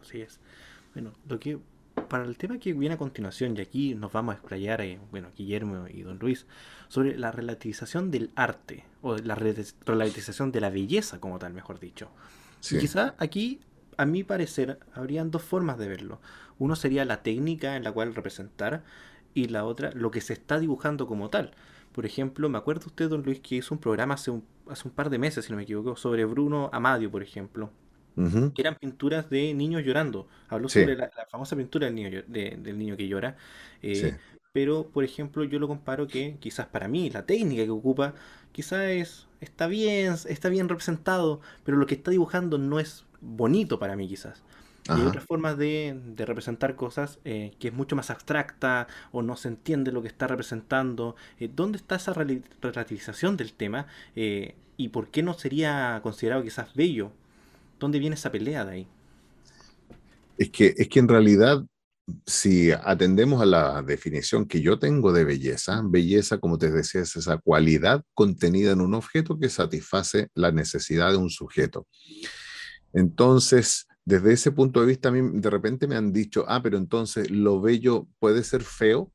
Así 0.00 0.20
es. 0.22 0.40
Bueno, 0.94 1.12
lo 1.28 1.38
que 1.38 1.58
para 2.08 2.24
el 2.24 2.36
tema 2.36 2.58
que 2.58 2.72
viene 2.72 2.96
a 2.96 2.98
continuación, 2.98 3.56
y 3.56 3.60
aquí 3.60 3.94
nos 3.94 4.12
vamos 4.12 4.34
a 4.34 4.38
explayar, 4.38 4.80
eh, 4.80 4.98
bueno, 5.10 5.28
Guillermo 5.36 5.86
y 5.88 6.02
don 6.02 6.18
Luis, 6.18 6.46
sobre 6.88 7.16
la 7.16 7.30
relativización 7.30 8.10
del 8.10 8.30
arte, 8.34 8.84
o 9.02 9.16
la 9.16 9.34
relativización 9.34 10.52
de 10.52 10.60
la 10.60 10.70
belleza 10.70 11.20
como 11.20 11.38
tal, 11.38 11.54
mejor 11.54 11.78
dicho. 11.78 12.10
Sí. 12.60 12.78
quizá 12.78 13.14
aquí, 13.18 13.60
a 13.96 14.04
mi 14.04 14.22
parecer, 14.22 14.78
habrían 14.92 15.30
dos 15.30 15.42
formas 15.42 15.78
de 15.78 15.88
verlo. 15.88 16.20
Uno 16.58 16.76
sería 16.76 17.04
la 17.04 17.22
técnica 17.22 17.76
en 17.76 17.84
la 17.84 17.92
cual 17.92 18.14
representar, 18.14 18.82
y 19.34 19.48
la 19.48 19.64
otra, 19.64 19.90
lo 19.92 20.10
que 20.10 20.20
se 20.20 20.32
está 20.32 20.58
dibujando 20.58 21.06
como 21.06 21.30
tal. 21.30 21.52
Por 21.92 22.06
ejemplo, 22.06 22.48
me 22.48 22.58
acuerdo 22.58 22.86
usted, 22.86 23.08
don 23.08 23.22
Luis, 23.22 23.40
que 23.40 23.56
hizo 23.56 23.74
un 23.74 23.80
programa 23.80 24.14
hace 24.14 24.30
un, 24.30 24.44
hace 24.68 24.86
un 24.86 24.94
par 24.94 25.10
de 25.10 25.18
meses, 25.18 25.44
si 25.44 25.50
no 25.50 25.56
me 25.56 25.64
equivoco, 25.64 25.96
sobre 25.96 26.24
Bruno 26.24 26.70
Amadio, 26.72 27.10
por 27.10 27.22
ejemplo. 27.22 27.70
Que 28.54 28.60
eran 28.60 28.74
pinturas 28.74 29.30
de 29.30 29.54
niños 29.54 29.82
llorando. 29.82 30.28
Habló 30.48 30.68
sobre 30.68 30.94
la, 30.94 31.10
famosa 31.30 31.56
pintura 31.56 31.86
del 31.86 31.94
niño, 31.94 32.22
del 32.26 32.76
niño 32.76 32.94
que 32.94 33.08
llora. 33.08 33.36
Eh, 33.80 34.14
pero, 34.52 34.88
por 34.88 35.04
ejemplo, 35.04 35.44
yo 35.44 35.58
lo 35.58 35.68
comparo 35.68 36.06
que 36.06 36.36
quizás 36.38 36.66
para 36.66 36.86
mí 36.86 37.08
la 37.08 37.24
técnica 37.24 37.64
que 37.64 37.70
ocupa 37.70 38.14
quizás 38.52 38.82
es, 38.90 39.26
está 39.40 39.68
bien, 39.68 40.14
está 40.28 40.48
bien 40.48 40.68
representado, 40.68 41.40
pero 41.64 41.78
lo 41.78 41.86
que 41.86 41.94
está 41.94 42.10
dibujando 42.10 42.58
no 42.58 42.78
es 42.78 43.06
bonito 43.20 43.78
para 43.78 43.96
mí 43.96 44.08
quizás. 44.08 44.42
Y 44.96 45.00
hay 45.00 45.06
otras 45.06 45.24
formas 45.24 45.56
de, 45.56 45.98
representar 46.16 46.74
cosas 46.74 47.18
eh, 47.24 47.52
que 47.58 47.68
es 47.68 47.74
mucho 47.74 47.96
más 47.96 48.10
abstracta 48.10 48.86
o 49.12 49.22
no 49.22 49.36
se 49.36 49.48
entiende 49.48 49.92
lo 49.92 50.02
que 50.02 50.08
está 50.08 50.26
representando. 50.26 51.16
Eh, 51.38 51.50
¿Dónde 51.54 51.78
está 51.78 51.96
esa 51.96 52.12
relativización 52.12 53.36
del 53.36 53.52
tema? 53.52 53.86
Eh, 54.16 54.54
¿Y 54.76 54.88
por 54.88 55.08
qué 55.08 55.22
no 55.22 55.34
sería 55.34 56.00
considerado 56.02 56.42
quizás 56.42 56.74
bello? 56.74 57.12
¿Dónde 57.78 57.98
viene 57.98 58.14
esa 58.14 58.32
pelea 58.32 58.64
de 58.64 58.72
ahí? 58.72 58.86
Es 60.38 60.50
que, 60.50 60.74
es 60.76 60.88
que 60.88 60.98
en 60.98 61.08
realidad, 61.08 61.62
si 62.26 62.70
atendemos 62.72 63.42
a 63.42 63.46
la 63.46 63.82
definición 63.82 64.46
que 64.46 64.60
yo 64.60 64.78
tengo 64.78 65.12
de 65.12 65.24
belleza, 65.24 65.82
belleza, 65.84 66.38
como 66.38 66.58
te 66.58 66.70
decía, 66.70 67.02
es 67.02 67.14
esa 67.14 67.38
cualidad 67.38 68.02
contenida 68.14 68.72
en 68.72 68.80
un 68.80 68.94
objeto 68.94 69.38
que 69.38 69.48
satisface 69.48 70.28
la 70.34 70.50
necesidad 70.50 71.10
de 71.10 71.18
un 71.18 71.30
sujeto. 71.30 71.86
Entonces, 72.92 73.86
desde 74.10 74.32
ese 74.32 74.50
punto 74.50 74.80
de 74.80 74.86
vista, 74.86 75.08
a 75.08 75.12
mí 75.12 75.20
de 75.40 75.50
repente 75.50 75.86
me 75.86 75.94
han 75.94 76.12
dicho, 76.12 76.44
ah, 76.48 76.60
pero 76.62 76.76
entonces 76.76 77.30
lo 77.30 77.60
bello 77.60 78.08
puede 78.18 78.42
ser 78.42 78.64
feo. 78.64 79.12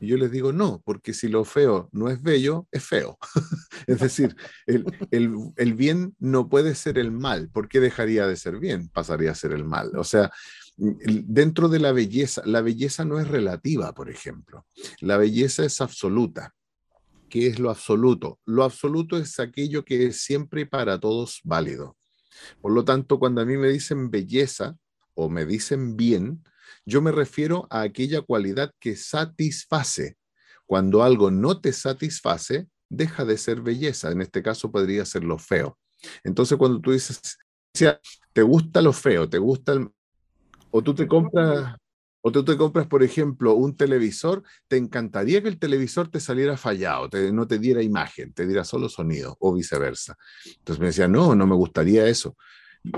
Y 0.00 0.06
yo 0.06 0.16
les 0.16 0.30
digo, 0.30 0.52
no, 0.52 0.80
porque 0.84 1.12
si 1.12 1.28
lo 1.28 1.44
feo 1.44 1.90
no 1.92 2.08
es 2.08 2.22
bello, 2.22 2.66
es 2.70 2.84
feo. 2.84 3.18
es 3.86 4.00
decir, 4.00 4.34
el, 4.66 4.86
el, 5.56 5.74
bien 5.74 6.14
no 6.18 6.48
puede 6.48 6.74
ser 6.74 6.98
el 6.98 7.10
mal. 7.10 7.50
¿Por 7.50 7.68
qué 7.68 7.80
dejaría 7.80 8.26
de 8.26 8.36
ser 8.36 8.58
bien? 8.58 8.88
Pasaría 8.88 9.32
a 9.32 9.34
ser 9.34 9.52
el 9.52 9.64
mal. 9.64 9.90
O 9.96 10.04
sea, 10.04 10.30
dentro 10.76 11.68
de 11.68 11.80
la 11.80 11.92
belleza, 11.92 12.42
la 12.46 12.62
belleza 12.62 13.04
no 13.04 13.20
es 13.20 13.28
relativa, 13.28 13.92
por 13.92 14.08
ejemplo. 14.08 14.64
La 15.00 15.18
belleza 15.18 15.64
es 15.64 15.80
absoluta. 15.82 16.54
¿Qué 17.28 17.48
es 17.48 17.58
lo 17.58 17.68
absoluto? 17.68 18.38
Lo 18.46 18.64
absoluto 18.64 19.18
es 19.18 19.38
aquello 19.38 19.84
que 19.84 20.06
es 20.06 20.22
siempre 20.22 20.62
y 20.62 20.64
para 20.64 20.98
todos 20.98 21.40
válido. 21.44 21.97
Por 22.60 22.72
lo 22.72 22.84
tanto, 22.84 23.18
cuando 23.18 23.40
a 23.40 23.44
mí 23.44 23.56
me 23.56 23.68
dicen 23.68 24.10
belleza 24.10 24.76
o 25.14 25.28
me 25.28 25.44
dicen 25.44 25.96
bien, 25.96 26.44
yo 26.84 27.02
me 27.02 27.12
refiero 27.12 27.66
a 27.70 27.82
aquella 27.82 28.22
cualidad 28.22 28.72
que 28.78 28.96
satisface. 28.96 30.16
Cuando 30.66 31.02
algo 31.02 31.30
no 31.30 31.60
te 31.60 31.72
satisface, 31.72 32.68
deja 32.88 33.24
de 33.24 33.38
ser 33.38 33.60
belleza. 33.60 34.10
En 34.10 34.20
este 34.20 34.42
caso 34.42 34.70
podría 34.70 35.04
ser 35.04 35.24
lo 35.24 35.38
feo. 35.38 35.78
Entonces, 36.24 36.58
cuando 36.58 36.80
tú 36.80 36.92
dices, 36.92 37.20
te 38.32 38.42
gusta 38.42 38.82
lo 38.82 38.92
feo, 38.92 39.28
te 39.28 39.38
gusta 39.38 39.72
el... 39.72 39.88
o 40.70 40.82
tú 40.82 40.94
te 40.94 41.06
compras 41.06 41.76
o 42.20 42.32
tú 42.32 42.44
te 42.44 42.56
compras, 42.56 42.86
por 42.86 43.02
ejemplo, 43.02 43.54
un 43.54 43.76
televisor, 43.76 44.42
te 44.66 44.76
encantaría 44.76 45.42
que 45.42 45.48
el 45.48 45.58
televisor 45.58 46.08
te 46.08 46.20
saliera 46.20 46.56
fallado, 46.56 47.08
no 47.32 47.46
te 47.46 47.58
diera 47.58 47.82
imagen, 47.82 48.32
te 48.32 48.46
diera 48.46 48.64
solo 48.64 48.88
sonido 48.88 49.36
o 49.40 49.54
viceversa. 49.54 50.16
Entonces 50.44 50.80
me 50.80 50.86
decía, 50.86 51.08
no, 51.08 51.34
no 51.34 51.46
me 51.46 51.54
gustaría 51.54 52.06
eso. 52.06 52.36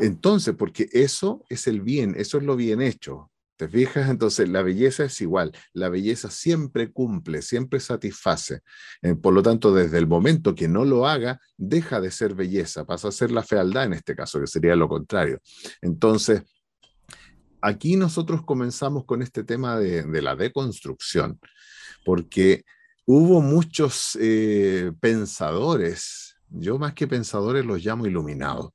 Entonces, 0.00 0.54
porque 0.56 0.88
eso 0.92 1.44
es 1.48 1.66
el 1.66 1.80
bien, 1.80 2.14
eso 2.16 2.38
es 2.38 2.44
lo 2.44 2.56
bien 2.56 2.80
hecho. 2.80 3.30
¿Te 3.56 3.68
fijas? 3.68 4.08
Entonces, 4.08 4.48
la 4.48 4.62
belleza 4.62 5.04
es 5.04 5.20
igual. 5.20 5.52
La 5.74 5.90
belleza 5.90 6.30
siempre 6.30 6.90
cumple, 6.90 7.42
siempre 7.42 7.78
satisface. 7.78 8.62
Eh, 9.02 9.14
por 9.16 9.34
lo 9.34 9.42
tanto, 9.42 9.74
desde 9.74 9.98
el 9.98 10.06
momento 10.06 10.54
que 10.54 10.66
no 10.66 10.86
lo 10.86 11.06
haga, 11.06 11.38
deja 11.58 12.00
de 12.00 12.10
ser 12.10 12.34
belleza, 12.34 12.86
pasa 12.86 13.08
a 13.08 13.12
ser 13.12 13.30
la 13.30 13.42
fealdad 13.42 13.84
en 13.84 13.92
este 13.92 14.16
caso, 14.16 14.40
que 14.40 14.46
sería 14.46 14.74
lo 14.76 14.88
contrario. 14.88 15.40
Entonces, 15.82 16.42
aquí 17.62 17.96
nosotros 17.96 18.42
comenzamos 18.44 19.04
con 19.04 19.22
este 19.22 19.44
tema 19.44 19.78
de, 19.78 20.22
la 20.22 20.36
deconstrucción, 20.36 21.38
porque 22.04 22.64
hubo 23.06 23.40
muchos 23.40 24.16
eh, 24.20 24.92
pensadores, 25.00 26.36
yo 26.48 26.78
más 26.78 26.94
que 26.94 27.06
pensadores 27.06 27.64
los 27.64 27.84
llamo 27.84 28.06
iluminados, 28.06 28.70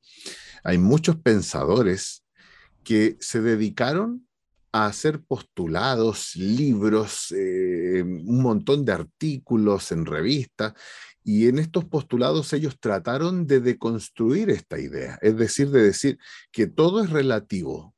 hay 0.64 0.78
muchos 0.78 1.18
pensadores 1.18 2.24
que 2.84 3.18
se 3.20 3.42
dedicaron 3.42 4.28
a 4.72 4.88
hacer 4.88 5.22
postulados, 5.22 6.36
libros, 6.36 7.32
eh, 7.32 8.04
un 8.04 8.42
montón 8.42 8.84
de 8.84 8.92
artículos 8.92 9.92
en 9.92 10.06
revistas, 10.06 10.74
y 11.24 11.48
en 11.48 11.58
estos 11.58 11.86
postulados 11.86 12.54
ellos 12.54 12.78
trataron 12.80 13.48
de 13.48 13.60
deconstruir 13.60 14.52
esta 14.52 14.80
idea, 14.80 15.18
es 15.22 15.36
decir, 15.38 15.72
de 15.72 15.82
decir 15.82 16.20
que 16.52 16.68
todo 16.68 17.04
es 17.04 17.10
relativo, 17.10 17.95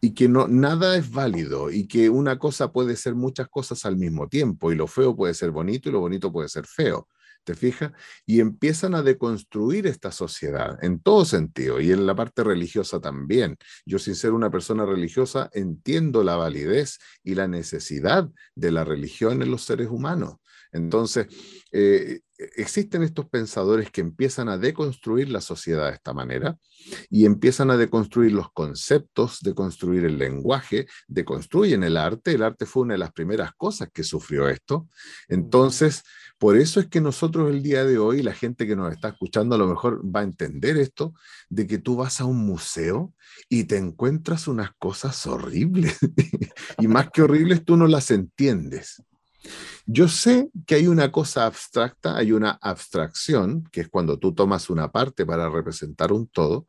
y 0.00 0.14
que 0.14 0.28
no, 0.28 0.48
nada 0.48 0.96
es 0.96 1.10
válido 1.10 1.70
y 1.70 1.86
que 1.88 2.10
una 2.10 2.38
cosa 2.38 2.72
puede 2.72 2.96
ser 2.96 3.14
muchas 3.14 3.48
cosas 3.48 3.84
al 3.84 3.96
mismo 3.96 4.28
tiempo 4.28 4.70
y 4.70 4.76
lo 4.76 4.86
feo 4.86 5.16
puede 5.16 5.34
ser 5.34 5.50
bonito 5.50 5.88
y 5.88 5.92
lo 5.92 6.00
bonito 6.00 6.32
puede 6.32 6.48
ser 6.48 6.66
feo. 6.66 7.08
¿Te 7.44 7.54
fijas? 7.54 7.92
Y 8.26 8.40
empiezan 8.40 8.94
a 8.94 9.02
deconstruir 9.02 9.86
esta 9.86 10.12
sociedad 10.12 10.76
en 10.82 11.00
todo 11.00 11.24
sentido 11.24 11.80
y 11.80 11.92
en 11.92 12.04
la 12.04 12.14
parte 12.14 12.44
religiosa 12.44 13.00
también. 13.00 13.56
Yo 13.86 13.98
sin 13.98 14.16
ser 14.16 14.32
una 14.32 14.50
persona 14.50 14.84
religiosa 14.84 15.48
entiendo 15.54 16.22
la 16.22 16.36
validez 16.36 16.98
y 17.22 17.34
la 17.36 17.48
necesidad 17.48 18.28
de 18.54 18.70
la 18.70 18.84
religión 18.84 19.40
en 19.40 19.50
los 19.50 19.62
seres 19.62 19.88
humanos. 19.88 20.34
Entonces, 20.72 21.28
eh, 21.72 22.20
existen 22.38 23.02
estos 23.02 23.28
pensadores 23.28 23.90
que 23.90 24.00
empiezan 24.00 24.48
a 24.48 24.58
deconstruir 24.58 25.28
la 25.28 25.40
sociedad 25.40 25.88
de 25.88 25.94
esta 25.94 26.12
manera 26.12 26.56
y 27.10 27.26
empiezan 27.26 27.70
a 27.70 27.76
deconstruir 27.76 28.32
los 28.32 28.52
conceptos, 28.52 29.40
deconstruir 29.42 30.04
el 30.04 30.18
lenguaje, 30.18 30.86
deconstruyen 31.08 31.82
el 31.82 31.96
arte. 31.96 32.32
El 32.32 32.42
arte 32.42 32.64
fue 32.64 32.84
una 32.84 32.94
de 32.94 32.98
las 32.98 33.12
primeras 33.12 33.52
cosas 33.56 33.88
que 33.92 34.04
sufrió 34.04 34.48
esto. 34.48 34.88
Entonces, 35.28 36.04
por 36.38 36.56
eso 36.56 36.78
es 36.78 36.86
que 36.86 37.00
nosotros 37.00 37.50
el 37.50 37.62
día 37.62 37.84
de 37.84 37.98
hoy, 37.98 38.22
la 38.22 38.32
gente 38.32 38.66
que 38.66 38.76
nos 38.76 38.92
está 38.92 39.08
escuchando 39.08 39.56
a 39.56 39.58
lo 39.58 39.66
mejor 39.66 40.00
va 40.04 40.20
a 40.20 40.24
entender 40.24 40.76
esto, 40.76 41.14
de 41.48 41.66
que 41.66 41.78
tú 41.78 41.96
vas 41.96 42.20
a 42.20 42.24
un 42.24 42.38
museo 42.46 43.12
y 43.48 43.64
te 43.64 43.76
encuentras 43.76 44.46
unas 44.46 44.70
cosas 44.78 45.26
horribles. 45.26 45.98
y 46.78 46.86
más 46.86 47.10
que 47.10 47.22
horribles, 47.22 47.64
tú 47.64 47.76
no 47.76 47.88
las 47.88 48.12
entiendes. 48.12 49.02
Yo 49.86 50.08
sé 50.08 50.50
que 50.66 50.74
hay 50.74 50.86
una 50.86 51.10
cosa 51.10 51.46
abstracta, 51.46 52.16
hay 52.16 52.32
una 52.32 52.58
abstracción, 52.60 53.64
que 53.72 53.80
es 53.80 53.88
cuando 53.88 54.18
tú 54.18 54.34
tomas 54.34 54.68
una 54.68 54.92
parte 54.92 55.24
para 55.24 55.48
representar 55.48 56.12
un 56.12 56.26
todo. 56.28 56.66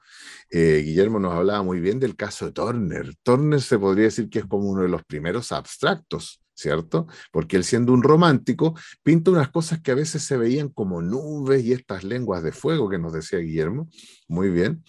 Eh, 0.49 0.83
Guillermo 0.85 1.19
nos 1.19 1.33
hablaba 1.33 1.61
muy 1.63 1.79
bien 1.79 1.99
del 1.99 2.15
caso 2.15 2.45
de 2.45 2.51
Turner. 2.53 3.13
Turner 3.23 3.61
se 3.61 3.77
podría 3.77 4.05
decir 4.05 4.29
que 4.29 4.39
es 4.39 4.45
como 4.45 4.69
uno 4.69 4.83
de 4.83 4.89
los 4.89 5.03
primeros 5.03 5.51
abstractos, 5.51 6.41
¿cierto? 6.53 7.07
Porque 7.31 7.57
él 7.57 7.63
siendo 7.63 7.91
un 7.91 8.03
romántico, 8.03 8.73
pinta 9.03 9.31
unas 9.31 9.49
cosas 9.49 9.81
que 9.81 9.91
a 9.91 9.95
veces 9.95 10.23
se 10.23 10.37
veían 10.37 10.69
como 10.69 11.01
nubes 11.01 11.63
y 11.63 11.73
estas 11.73 12.03
lenguas 12.03 12.43
de 12.43 12.51
fuego 12.51 12.89
que 12.89 12.99
nos 12.99 13.13
decía 13.13 13.39
Guillermo. 13.39 13.89
Muy 14.27 14.49
bien. 14.49 14.83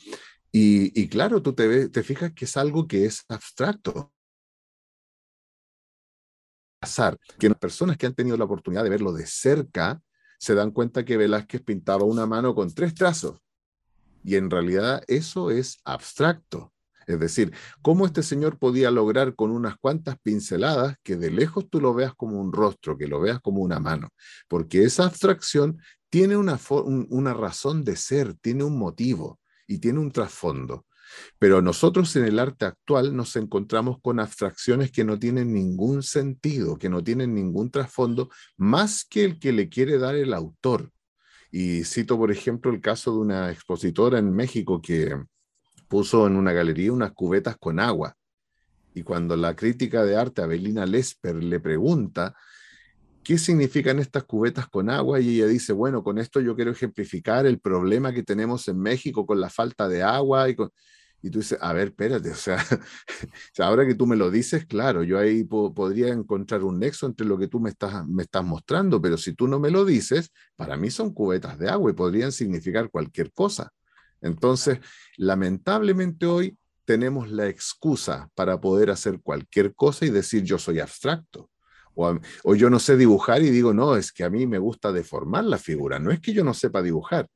Y, 0.53 1.09
claro, 1.09 1.43
tú 1.43 1.53
te, 1.53 1.89
te 1.89 2.03
fijas 2.03 2.33
que 2.33 2.45
es 2.45 2.57
algo 2.57 2.89
que 2.89 3.07
es 3.07 3.25
abstracto 3.29 4.13
que 7.39 7.49
las 7.49 7.59
personas 7.59 7.97
que 7.97 8.07
han 8.07 8.15
tenido 8.15 8.37
la 8.37 8.45
oportunidad 8.45 8.83
de 8.83 8.91
verlo 8.91 9.13
de 9.13 9.27
cerca 9.27 10.01
se 10.39 10.55
dan 10.55 10.71
cuenta 10.71 11.05
que 11.05 11.19
Velázquez 11.19 11.63
pintaba 11.63 12.05
una 12.05 12.27
mano 12.27 12.55
con 12.55 12.73
tres 12.73 12.95
trazos. 12.95 13.39
Y 14.25 14.37
en 14.37 14.51
realidad 14.51 15.03
eso 15.07 15.51
es 15.51 15.81
abstracto. 15.85 16.73
Es 17.07 17.19
decir, 17.19 17.53
cómo 17.83 18.07
este 18.07 18.23
señor 18.23 18.59
podía 18.59 18.91
lograr 18.91 19.35
con 19.35 19.51
unas 19.51 19.77
cuantas 19.79 20.17
pinceladas 20.23 20.97
que 21.03 21.17
de 21.17 21.31
lejos 21.31 21.69
tú 21.69 21.81
lo 21.81 21.93
veas 21.93 22.15
como 22.15 22.41
un 22.41 22.53
rostro, 22.53 22.97
que 22.97 23.09
lo 23.09 23.21
veas 23.21 23.41
como 23.41 23.61
una 23.61 23.81
mano. 23.81 24.09
Porque 24.49 24.85
esa 24.85 25.05
abstracción 25.05 25.79
tiene 26.09 26.37
una, 26.37 26.59
una 27.09 27.35
razón 27.35 27.85
de 27.85 27.97
ser, 27.97 28.35
tiene 28.35 28.65
un 28.65 28.79
motivo 28.79 29.41
y 29.67 29.79
tiene 29.79 29.99
un 29.99 30.13
trasfondo. 30.13 30.87
Pero 31.39 31.63
nosotros 31.63 32.15
en 32.17 32.25
el 32.25 32.39
arte 32.39 32.67
actual 32.67 33.15
nos 33.15 33.37
encontramos 33.37 33.99
con 34.01 34.21
abstracciones 34.21 34.91
que 34.91 35.05
no 35.05 35.19
tienen 35.19 35.53
ningún 35.53 36.03
sentido, 36.03 36.79
que 36.79 36.89
no 36.89 37.03
tienen 37.03 37.35
ningún 37.35 37.71
trasfondo, 37.71 38.29
más 38.57 39.05
que 39.05 39.25
el 39.25 39.39
que 39.39 39.53
le 39.53 39.69
quiere 39.69 39.99
dar 39.99 40.15
el 40.15 40.33
autor. 40.35 40.91
Y 41.51 41.85
cito, 41.85 42.17
por 42.17 42.31
ejemplo, 42.31 42.71
el 42.71 42.81
caso 42.81 43.13
de 43.13 43.19
una 43.19 43.51
expositora 43.51 44.19
en 44.19 44.33
México 44.33 44.81
que 44.81 45.17
puso 45.89 46.27
en 46.27 46.37
una 46.37 46.53
galería 46.53 46.93
unas 46.93 47.13
cubetas 47.13 47.57
con 47.59 47.81
agua. 47.81 48.17
Y 48.95 49.03
cuando 49.03 49.37
la 49.37 49.55
crítica 49.57 50.05
de 50.05 50.17
arte, 50.17 50.43
Abelina 50.43 50.87
Lesper, 50.87 51.43
le 51.43 51.61
pregunta, 51.61 52.35
¿qué 53.25 53.39
significan 53.39 53.99
estas 53.99 54.25
cubetas 54.25 54.69
con 54.69 54.91
agua? 54.91 55.21
Y 55.21 55.37
ella 55.37 55.47
dice, 55.47 55.73
bueno, 55.73 56.03
con 56.03 56.19
esto 56.19 56.41
yo 56.41 56.55
quiero 56.55 56.71
ejemplificar 56.71 57.47
el 57.47 57.61
problema 57.61 58.13
que 58.13 58.23
tenemos 58.23 58.69
en 58.69 58.79
México 58.79 59.27
con 59.27 59.41
la 59.41 59.51
falta 59.51 59.89
de 59.89 60.03
agua 60.03 60.49
y 60.49 60.55
con... 60.55 60.71
Y 61.23 61.31
tú 61.31 61.41
dices, 61.41 61.59
a 61.61 61.73
ver, 61.73 61.89
espérate, 61.89 62.31
o 62.31 62.35
sea, 62.35 62.59
ahora 63.59 63.87
que 63.87 63.95
tú 63.95 64.07
me 64.07 64.17
lo 64.17 64.31
dices, 64.31 64.67
claro, 64.67 65.03
yo 65.03 65.19
ahí 65.19 65.45
podría 65.45 66.09
encontrar 66.09 66.65
un 66.65 66.79
nexo 66.79 67.07
entre 67.07 67.27
lo 67.27 67.39
que 67.39 67.49
tú 67.49 67.61
me 67.61 67.71
estás, 67.71 68.07
me 68.07 68.23
estás 68.23 68.45
mostrando, 68.45 69.01
pero 69.03 69.19
si 69.19 69.35
tú 69.35 69.47
no 69.47 69.59
me 69.59 69.71
lo 69.71 69.85
dices, 69.85 70.33
para 70.57 70.77
mí 70.77 70.91
son 70.91 71.13
cubetas 71.13 71.59
de 71.59 71.69
agua 71.69 71.91
y 71.91 71.95
podrían 71.95 72.33
significar 72.33 72.91
cualquier 72.91 73.33
cosa. 73.33 73.71
Entonces, 74.23 74.79
lamentablemente 75.17 76.27
hoy 76.27 76.57
tenemos 76.85 77.31
la 77.31 77.49
excusa 77.49 78.29
para 78.35 78.61
poder 78.61 78.91
hacer 78.91 79.21
cualquier 79.21 79.75
cosa 79.75 80.07
y 80.07 80.11
decir 80.11 80.43
yo 80.43 80.59
soy 80.59 80.81
abstracto. 80.81 81.51
O, 81.95 82.55
yo 82.55 82.71
no 82.71 82.79
sé 82.79 82.97
dibujar 82.97 83.43
y 83.43 83.51
digo, 83.51 83.75
no, 83.75 83.97
es 83.97 84.13
que 84.13 84.25
a 84.25 84.31
mí 84.31 84.47
me 84.47 84.59
gusta 84.59 84.93
deformar 84.93 85.45
la 85.45 85.59
figura, 85.59 85.99
no 85.99 86.11
es 86.11 86.21
que 86.21 86.33
yo 86.33 86.45
no 86.45 86.55
sepa 86.55 86.83
dibujar. 86.83 87.29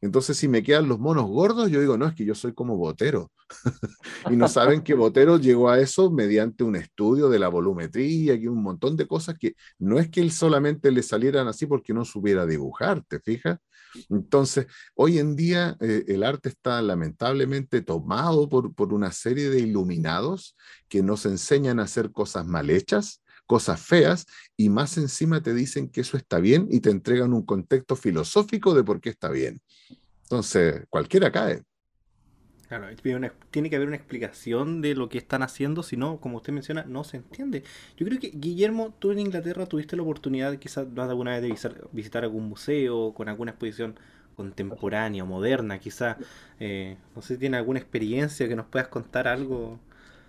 Entonces, 0.00 0.36
si 0.36 0.48
me 0.48 0.62
quedan 0.62 0.88
los 0.88 0.98
monos 0.98 1.26
gordos, 1.26 1.70
yo 1.70 1.80
digo, 1.80 1.98
no, 1.98 2.06
es 2.06 2.14
que 2.14 2.24
yo 2.24 2.34
soy 2.34 2.54
como 2.54 2.76
Botero. 2.76 3.32
y 4.30 4.36
no 4.36 4.48
saben 4.48 4.82
que 4.82 4.94
Botero 4.94 5.38
llegó 5.38 5.70
a 5.70 5.80
eso 5.80 6.10
mediante 6.10 6.64
un 6.64 6.76
estudio 6.76 7.28
de 7.28 7.38
la 7.38 7.48
volumetría 7.48 8.34
y 8.34 8.46
un 8.46 8.62
montón 8.62 8.96
de 8.96 9.06
cosas 9.06 9.36
que 9.38 9.54
no 9.78 9.98
es 9.98 10.08
que 10.08 10.20
él 10.20 10.30
solamente 10.30 10.92
le 10.92 11.02
salieran 11.02 11.48
así 11.48 11.66
porque 11.66 11.94
no 11.94 12.04
supiera 12.04 12.46
dibujar, 12.46 13.02
¿te 13.08 13.20
fijas? 13.20 13.58
Entonces, 14.10 14.66
hoy 14.94 15.18
en 15.18 15.34
día 15.34 15.76
eh, 15.80 16.04
el 16.08 16.22
arte 16.22 16.50
está 16.50 16.80
lamentablemente 16.82 17.80
tomado 17.80 18.48
por, 18.48 18.74
por 18.74 18.92
una 18.92 19.10
serie 19.12 19.48
de 19.50 19.60
iluminados 19.60 20.56
que 20.88 21.02
nos 21.02 21.26
enseñan 21.26 21.80
a 21.80 21.84
hacer 21.84 22.12
cosas 22.12 22.46
mal 22.46 22.70
hechas 22.70 23.22
cosas 23.48 23.80
feas 23.80 24.26
y 24.56 24.68
más 24.68 24.98
encima 24.98 25.42
te 25.42 25.54
dicen 25.54 25.88
que 25.88 26.02
eso 26.02 26.16
está 26.16 26.38
bien 26.38 26.68
y 26.70 26.80
te 26.80 26.90
entregan 26.90 27.32
un 27.32 27.44
contexto 27.44 27.96
filosófico 27.96 28.74
de 28.74 28.84
por 28.84 29.00
qué 29.00 29.08
está 29.08 29.30
bien. 29.30 29.60
Entonces, 30.24 30.84
cualquiera 30.90 31.32
cae. 31.32 31.62
Claro, 32.68 32.86
tiene 33.50 33.70
que 33.70 33.76
haber 33.76 33.88
una 33.88 33.96
explicación 33.96 34.82
de 34.82 34.94
lo 34.94 35.08
que 35.08 35.16
están 35.16 35.42
haciendo, 35.42 35.82
si 35.82 35.96
no, 35.96 36.20
como 36.20 36.36
usted 36.36 36.52
menciona, 36.52 36.84
no 36.84 37.02
se 37.02 37.16
entiende. 37.16 37.64
Yo 37.96 38.04
creo 38.04 38.20
que, 38.20 38.30
Guillermo, 38.34 38.94
tú 38.98 39.10
en 39.10 39.20
Inglaterra 39.20 39.64
tuviste 39.64 39.96
la 39.96 40.02
oportunidad 40.02 40.54
quizás 40.58 40.86
más 40.86 41.06
de 41.06 41.12
alguna 41.12 41.30
vez 41.32 41.40
de 41.40 41.48
visitar, 41.48 41.88
visitar 41.92 42.24
algún 42.24 42.46
museo 42.46 43.14
con 43.14 43.30
alguna 43.30 43.52
exposición 43.52 43.98
contemporánea 44.36 45.24
o 45.24 45.26
moderna, 45.26 45.78
quizás. 45.78 46.18
Eh, 46.60 46.98
no 47.16 47.22
sé 47.22 47.34
si 47.34 47.40
tiene 47.40 47.56
alguna 47.56 47.80
experiencia 47.80 48.46
que 48.46 48.54
nos 48.54 48.66
puedas 48.66 48.88
contar 48.88 49.26
algo. 49.26 49.80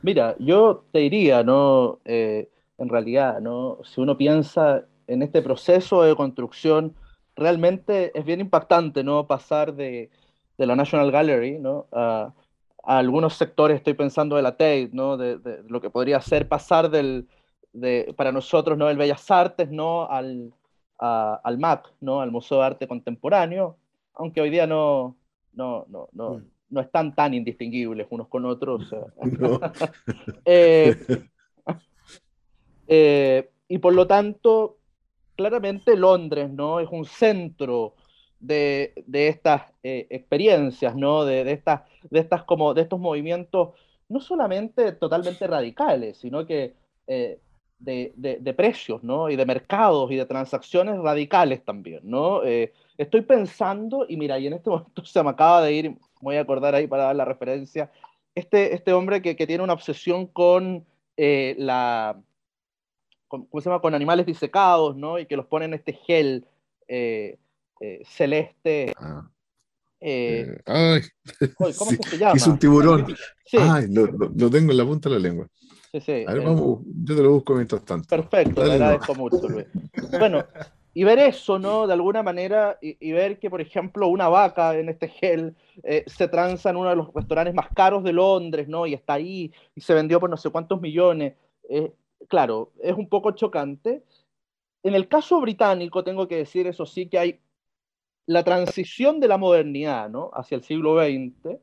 Mira, 0.01 0.37
yo 0.39 0.85
te 0.93 0.99
diría, 0.99 1.43
¿no? 1.43 1.99
Eh, 2.05 2.47
en 2.79 2.89
realidad, 2.89 3.39
¿no? 3.41 3.79
Si 3.83 4.01
uno 4.01 4.17
piensa 4.17 4.85
en 5.07 5.21
este 5.21 5.41
proceso 5.41 6.03
de 6.03 6.15
construcción, 6.15 6.95
realmente 7.35 8.17
es 8.17 8.25
bien 8.25 8.39
impactante, 8.41 9.03
¿no? 9.03 9.27
Pasar 9.27 9.73
de, 9.73 10.09
de 10.57 10.65
la 10.65 10.75
National 10.75 11.11
Gallery, 11.11 11.59
¿no? 11.59 11.87
A, 11.91 12.33
algunos 12.83 13.35
sectores, 13.35 13.77
estoy 13.77 13.93
pensando 13.93 14.35
de 14.35 14.41
la 14.41 14.53
Tate, 14.53 14.89
¿no? 14.93 15.17
De, 15.17 15.39
lo 15.67 15.81
que 15.81 15.89
podría 15.89 16.21
ser 16.21 16.47
pasar 16.47 16.89
del, 16.89 17.27
de, 17.73 18.13
para 18.17 18.31
nosotros, 18.31 18.77
¿no? 18.77 18.89
El 18.89 18.97
Bellas 18.97 19.29
Artes, 19.29 19.69
¿no? 19.69 20.09
Al, 20.09 20.53
al 20.97 21.57
MAC, 21.59 21.91
¿no? 22.01 22.21
Al 22.21 22.31
Museo 22.31 22.59
de 22.59 22.65
Arte 22.65 22.87
Contemporáneo, 22.87 23.77
aunque 24.15 24.41
hoy 24.41 24.49
día 24.49 24.65
no, 24.65 25.17
no, 25.53 25.85
no, 25.89 26.09
no, 26.13 26.35
mm. 26.35 26.45
no 26.69 26.81
están 26.81 27.13
tan 27.13 27.33
indistinguibles 27.33 28.07
unos 28.09 28.27
con 28.27 28.45
otros. 28.45 28.93
eh, 30.45 30.95
eh, 32.91 33.51
y 33.67 33.77
por 33.77 33.93
lo 33.93 34.07
tanto, 34.07 34.79
claramente 35.35 35.95
Londres 35.95 36.49
¿no? 36.49 36.79
es 36.79 36.89
un 36.91 37.05
centro 37.05 37.93
de, 38.39 38.93
estas 39.13 39.61
eh, 39.83 40.07
experiencias, 40.09 40.95
¿no? 40.95 41.23
de, 41.23 41.43
de, 41.43 41.51
estas, 41.51 41.81
de, 42.09 42.19
estas 42.19 42.43
como, 42.43 42.73
de 42.73 42.81
estos 42.81 42.99
movimientos 42.99 43.69
no 44.09 44.19
solamente 44.19 44.91
totalmente 44.93 45.45
radicales, 45.45 46.17
sino 46.17 46.47
que 46.47 46.73
eh, 47.05 47.39
de, 47.77 48.11
de, 48.15 48.53
precios, 48.53 49.03
¿no? 49.03 49.29
Y 49.29 49.37
de 49.37 49.45
mercados 49.45 50.11
y 50.11 50.15
de 50.15 50.25
transacciones 50.25 50.97
radicales 50.97 51.63
también, 51.63 52.01
¿no? 52.03 52.41
estoy 52.97 53.21
pensando, 53.21 54.05
y 54.09 54.17
mira, 54.17 54.37
y 54.37 54.47
en 54.47 54.53
este 54.53 54.69
momento 54.69 55.05
se 55.05 55.23
me 55.23 55.29
acaba 55.29 55.61
de 55.61 55.73
ir, 55.73 55.97
voy 56.19 56.35
a 56.35 56.41
acordar 56.41 56.75
ahí 56.75 56.87
para 56.87 57.03
dar 57.03 57.15
la 57.15 57.23
referencia, 57.23 57.89
este, 58.35 58.73
este 58.73 58.91
hombre 58.93 59.21
que, 59.21 59.35
que 59.37 59.47
tiene 59.47 59.63
una 59.63 59.73
obsesión 59.73 60.25
con 60.25 60.85
la, 61.15 62.19
con, 63.29 63.45
¿cómo 63.45 63.61
se 63.61 63.69
llama? 63.69 63.81
con 63.81 63.95
animales 63.95 64.25
disecados, 64.25 64.97
¿no? 64.97 65.17
Y 65.17 65.25
que 65.25 65.37
los 65.37 65.45
ponen 65.45 65.69
en 65.69 65.75
este 65.75 65.93
gel 65.93 66.45
eh, 66.87 67.37
eh, 67.79 68.01
celeste. 68.03 68.91
Ah. 68.97 69.29
Eh, 70.01 70.57
ay, 70.65 71.01
¿cómo 71.55 71.71
se 72.09 72.17
llama? 72.17 72.33
Es 72.33 72.47
un 72.47 72.57
tiburón. 72.57 73.15
Ay, 73.57 73.85
lo, 73.89 74.07
lo, 74.07 74.49
tengo 74.49 74.71
en 74.71 74.77
la 74.77 74.85
punta 74.85 75.07
de 75.09 75.15
la 75.15 75.21
lengua. 75.21 75.47
Sí, 75.91 76.01
sí. 76.01 76.25
A 76.27 76.33
ver, 76.33 76.43
vamos, 76.43 76.79
yo 77.03 77.15
te 77.15 77.21
lo 77.21 77.31
busco 77.31 77.53
mientras 77.53 77.85
tanto. 77.85 78.07
Perfecto, 78.07 78.63
te 78.63 78.71
agradezco 78.71 79.15
mucho, 79.15 79.47
Luis. 79.47 79.65
Bueno, 80.17 80.43
y 80.93 81.03
ver 81.03 81.19
eso, 81.19 81.59
¿no? 81.59 81.85
De 81.85 81.93
alguna 81.93 82.23
manera, 82.23 82.77
y, 82.81 83.11
ver 83.11 83.39
que, 83.39 83.49
por 83.49 83.61
ejemplo, 83.61 84.07
una 84.07 84.29
vaca 84.29 84.75
en 84.77 84.89
este 84.89 85.09
gel 85.09 85.55
se 86.05 86.27
tranza 86.27 86.69
en 86.69 86.77
uno 86.77 86.89
de 86.89 86.95
los 86.95 87.13
restaurantes 87.13 87.53
más 87.53 87.67
caros 87.75 88.03
de 88.03 88.13
Londres, 88.13 88.67
¿no? 88.67 88.87
Y 88.87 88.93
está 88.93 89.13
ahí, 89.13 89.51
y 89.75 89.81
se 89.81 89.93
vendió 89.93 90.19
por 90.19 90.29
no 90.29 90.37
sé 90.37 90.49
cuántos 90.49 90.81
millones 90.81 91.33
claro, 92.27 92.71
es 92.81 92.95
un 92.95 93.07
poco 93.07 93.31
chocante. 93.31 94.03
En 94.83 94.95
el 94.95 95.07
caso 95.07 95.39
británico, 95.41 96.03
tengo 96.03 96.27
que 96.27 96.37
decir 96.37 96.67
eso 96.67 96.85
sí, 96.85 97.07
que 97.07 97.19
hay 97.19 97.39
la 98.25 98.43
transición 98.43 99.19
de 99.19 99.27
la 99.27 99.37
modernidad 99.37 100.09
¿no? 100.09 100.29
hacia 100.33 100.55
el 100.55 100.63
siglo 100.63 100.95
XX, 100.99 101.59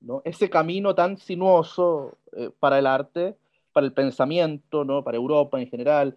¿no? 0.00 0.22
ese 0.24 0.48
camino 0.48 0.94
tan 0.94 1.18
sinuoso 1.18 2.18
eh, 2.32 2.50
para 2.58 2.78
el 2.78 2.86
arte, 2.86 3.36
para 3.72 3.86
el 3.86 3.92
pensamiento, 3.92 4.84
¿no? 4.84 5.04
para 5.04 5.18
Europa 5.18 5.60
en 5.60 5.68
general. 5.68 6.16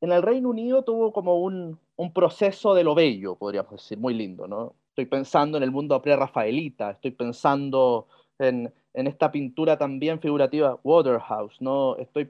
En 0.00 0.12
el 0.12 0.22
Reino 0.22 0.50
Unido 0.50 0.84
tuvo 0.84 1.12
como 1.12 1.42
un, 1.42 1.78
un 1.96 2.12
proceso 2.12 2.74
de 2.74 2.84
lo 2.84 2.94
bello, 2.94 3.36
podríamos 3.36 3.72
decir, 3.72 3.98
muy 3.98 4.14
lindo. 4.14 4.46
¿no? 4.46 4.76
Estoy 4.90 5.06
pensando 5.06 5.56
en 5.58 5.64
el 5.64 5.70
mundo 5.72 6.00
pre-rafaelita, 6.00 6.92
estoy 6.92 7.10
pensando 7.10 8.06
en, 8.38 8.72
en 8.94 9.08
esta 9.08 9.30
pintura 9.32 9.76
también 9.76 10.20
figurativa, 10.20 10.78
Waterhouse, 10.84 11.60
¿no? 11.60 11.96
Estoy 11.96 12.26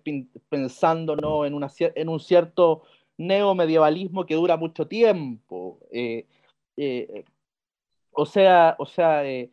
pensando 0.49 1.15
¿no? 1.15 1.45
en, 1.45 1.53
una, 1.53 1.71
en 1.79 2.09
un 2.09 2.19
cierto 2.19 2.83
neomedievalismo 3.19 4.25
que 4.25 4.35
dura 4.35 4.57
mucho 4.57 4.89
tiempo. 4.89 5.79
Eh, 5.93 6.27
eh, 6.79 7.25
o 8.13 8.25
sea, 8.25 8.77
o 8.79 8.87
sea 8.87 9.27
eh, 9.27 9.51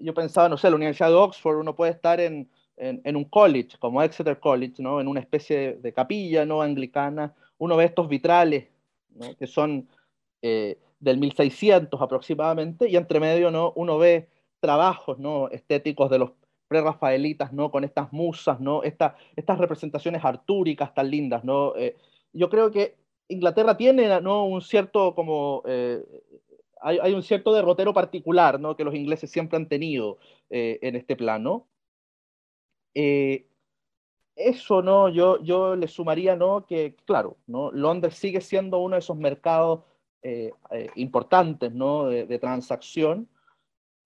yo 0.00 0.12
pensaba, 0.14 0.48
no 0.48 0.56
sé, 0.56 0.68
la 0.68 0.76
Universidad 0.76 1.10
de 1.10 1.14
Oxford, 1.14 1.58
uno 1.58 1.76
puede 1.76 1.92
estar 1.92 2.18
en, 2.20 2.50
en, 2.76 3.16
un 3.16 3.24
college, 3.24 3.78
como 3.78 4.02
Exeter 4.02 4.40
College, 4.40 4.82
¿no? 4.82 5.00
En 5.00 5.06
una 5.06 5.20
especie 5.20 5.74
de, 5.74 5.92
capilla, 5.92 6.44
¿no? 6.44 6.60
Anglicana. 6.62 7.34
Uno 7.58 7.76
ve 7.76 7.84
estos 7.84 8.08
vitrales, 8.08 8.68
¿no? 9.14 9.36
Que 9.36 9.46
son 9.46 9.88
del 10.40 11.18
1600 11.18 12.00
aproximadamente, 12.00 12.88
y 12.88 12.96
entre 12.96 13.20
medio, 13.20 13.50
¿no? 13.50 13.72
Uno 13.76 13.98
ve 13.98 14.28
trabajos, 14.60 15.18
¿no? 15.18 15.48
Estéticos 15.48 16.10
de 16.10 16.18
los 16.18 16.30
pre-rafaelitas, 16.68 17.52
¿no? 17.52 17.70
Con 17.70 17.82
estas 17.82 18.12
musas, 18.12 18.60
¿no? 18.60 18.82
estas 18.82 19.58
representaciones 19.58 20.24
artúricas 20.24 20.94
tan 20.94 21.10
lindas, 21.10 21.42
¿no? 21.42 21.74
Eh, 21.76 21.96
yo 22.32 22.48
creo 22.50 22.70
que 22.70 22.96
Inglaterra 23.28 23.76
tiene, 23.76 24.20
¿no? 24.20 24.44
Un 24.46 24.60
cierto 24.60 25.14
como... 25.14 25.62
Eh, 25.66 26.04
hay, 26.80 27.12
un 27.12 27.24
cierto 27.24 27.52
derrotero 27.52 27.92
particular, 27.92 28.60
¿no? 28.60 28.76
Que 28.76 28.84
los 28.84 28.94
ingleses 28.94 29.32
siempre 29.32 29.56
han 29.56 29.66
tenido 29.68 30.18
eh, 30.48 30.78
en 30.82 30.94
este 30.94 31.16
plano. 31.16 31.66
eso, 34.36 34.82
¿no? 34.82 35.08
Yo, 35.08 35.42
yo 35.42 35.74
le 35.74 35.88
sumaría, 35.88 36.36
¿no? 36.36 36.64
Que, 36.66 36.94
claro, 37.04 37.36
¿no? 37.46 37.72
Londres 37.72 38.14
sigue 38.14 38.40
siendo 38.40 38.78
uno 38.78 38.94
de 38.94 39.00
esos 39.00 39.16
mercados 39.16 39.80
importantes, 40.94 41.72
¿no? 41.72 42.06
de 42.06 42.38
transacción, 42.38 43.28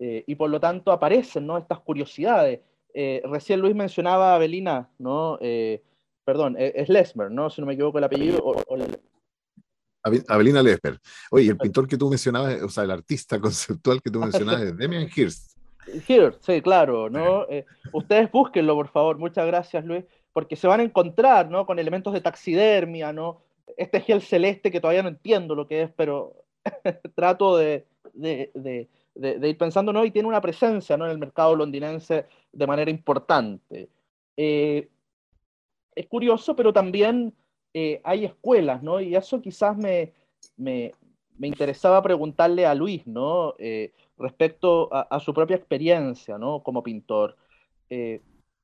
eh, 0.04 0.24
y 0.26 0.34
por 0.34 0.50
lo 0.50 0.58
tanto 0.58 0.90
aparecen 0.90 1.46
¿no? 1.46 1.56
estas 1.56 1.78
curiosidades. 1.78 2.58
Eh, 2.92 3.22
recién 3.24 3.60
Luis 3.60 3.76
mencionaba 3.76 4.32
a 4.32 4.34
Abelina, 4.34 4.90
¿no? 4.98 5.38
Eh, 5.40 5.80
perdón, 6.24 6.56
es 6.58 6.88
Lesmer, 6.88 7.30
¿no? 7.30 7.48
Si 7.48 7.60
no 7.60 7.68
me 7.68 7.74
equivoco 7.74 7.98
el 7.98 8.04
apellido. 8.04 8.40
O, 8.42 8.56
Abelina 10.26 10.60
Lesmer. 10.60 10.98
Oye, 11.30 11.50
el 11.50 11.56
pintor 11.56 11.86
que 11.86 11.96
tú 11.96 12.10
mencionabas, 12.10 12.60
o 12.62 12.68
sea, 12.68 12.82
el 12.82 12.90
artista 12.90 13.40
conceptual 13.40 14.02
que 14.02 14.10
tú 14.10 14.18
mencionabas 14.18 14.62
es 14.62 14.76
Demian 14.76 15.08
Hirst. 15.14 15.56
Hirst, 16.08 16.44
sí, 16.44 16.60
claro, 16.60 17.08
¿no? 17.08 17.46
ustedes 17.92 18.28
búsquenlo, 18.32 18.74
por 18.74 18.88
favor. 18.88 19.18
Muchas 19.18 19.46
gracias, 19.46 19.84
Luis, 19.84 20.04
porque 20.32 20.56
se 20.56 20.66
van 20.66 20.80
a 20.80 20.84
encontrar, 20.84 21.48
¿no? 21.48 21.64
Con 21.64 21.78
elementos 21.78 22.12
de 22.12 22.20
taxidermia, 22.20 23.12
¿no? 23.12 23.40
Este 23.76 24.00
gel 24.00 24.20
celeste 24.20 24.72
que 24.72 24.80
todavía 24.80 25.04
no 25.04 25.10
entiendo 25.10 25.54
lo 25.54 25.68
que 25.68 25.82
es, 25.82 25.92
pero 25.94 26.44
trato 27.14 27.56
de, 27.56 27.86
de 28.14 28.50
de, 28.54 28.88
ir 29.14 29.58
pensando, 29.58 29.92
¿no? 29.92 30.04
Y 30.04 30.10
tiene 30.10 30.28
una 30.28 30.40
presencia, 30.40 30.96
¿no? 30.96 31.04
En 31.04 31.12
el 31.12 31.18
mercado 31.18 31.54
londinense 31.54 32.26
de 32.52 32.66
manera 32.66 32.90
importante. 32.90 33.88
Eh, 34.36 34.88
es 35.94 36.06
curioso, 36.06 36.56
pero 36.56 36.72
también 36.72 37.34
eh, 37.74 38.00
hay 38.04 38.24
escuelas, 38.24 38.82
¿no? 38.82 39.00
Y 39.00 39.14
eso 39.14 39.40
quizás 39.40 39.76
me, 39.76 40.12
me, 40.56 40.92
me 41.38 41.48
interesaba 41.48 42.02
preguntarle 42.02 42.66
a 42.66 42.74
Luis, 42.74 43.06
¿no? 43.06 43.54
Eh, 43.58 43.92
respecto 44.16 44.88
a, 44.92 45.18
su 45.20 45.34
propia 45.34 45.56
experiencia, 45.56 46.38
¿no? 46.38 46.62
Como 46.62 46.82
pintor. 46.82 47.36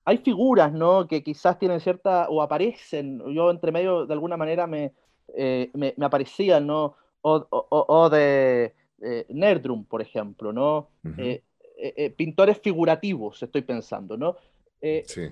Hay 0.05 0.19
figuras, 0.19 0.73
¿no? 0.73 1.07
Que 1.07 1.23
quizás 1.23 1.59
tienen 1.59 1.81
cierta, 1.81 2.29
o 2.31 2.41
aparecen, 2.41 3.23
yo 3.35 3.51
entre 3.51 3.73
medio 3.73 4.07
de 4.07 4.15
alguna 4.15 4.39
manera 4.39 4.67
me, 4.67 4.95
me, 5.75 5.95
aparecían, 6.01 6.67
¿no? 6.67 6.95
O, 7.21 7.47
o, 7.51 8.09
de 8.09 8.73
Nerdrum, 9.29 9.85
por 9.85 10.03
ejemplo, 10.03 10.53
¿no? 10.53 10.89
pintores 12.17 12.59
figurativos, 12.59 13.43
estoy 13.43 13.63
pensando, 13.63 14.17
¿no? 14.17 14.37
sí 14.81 15.31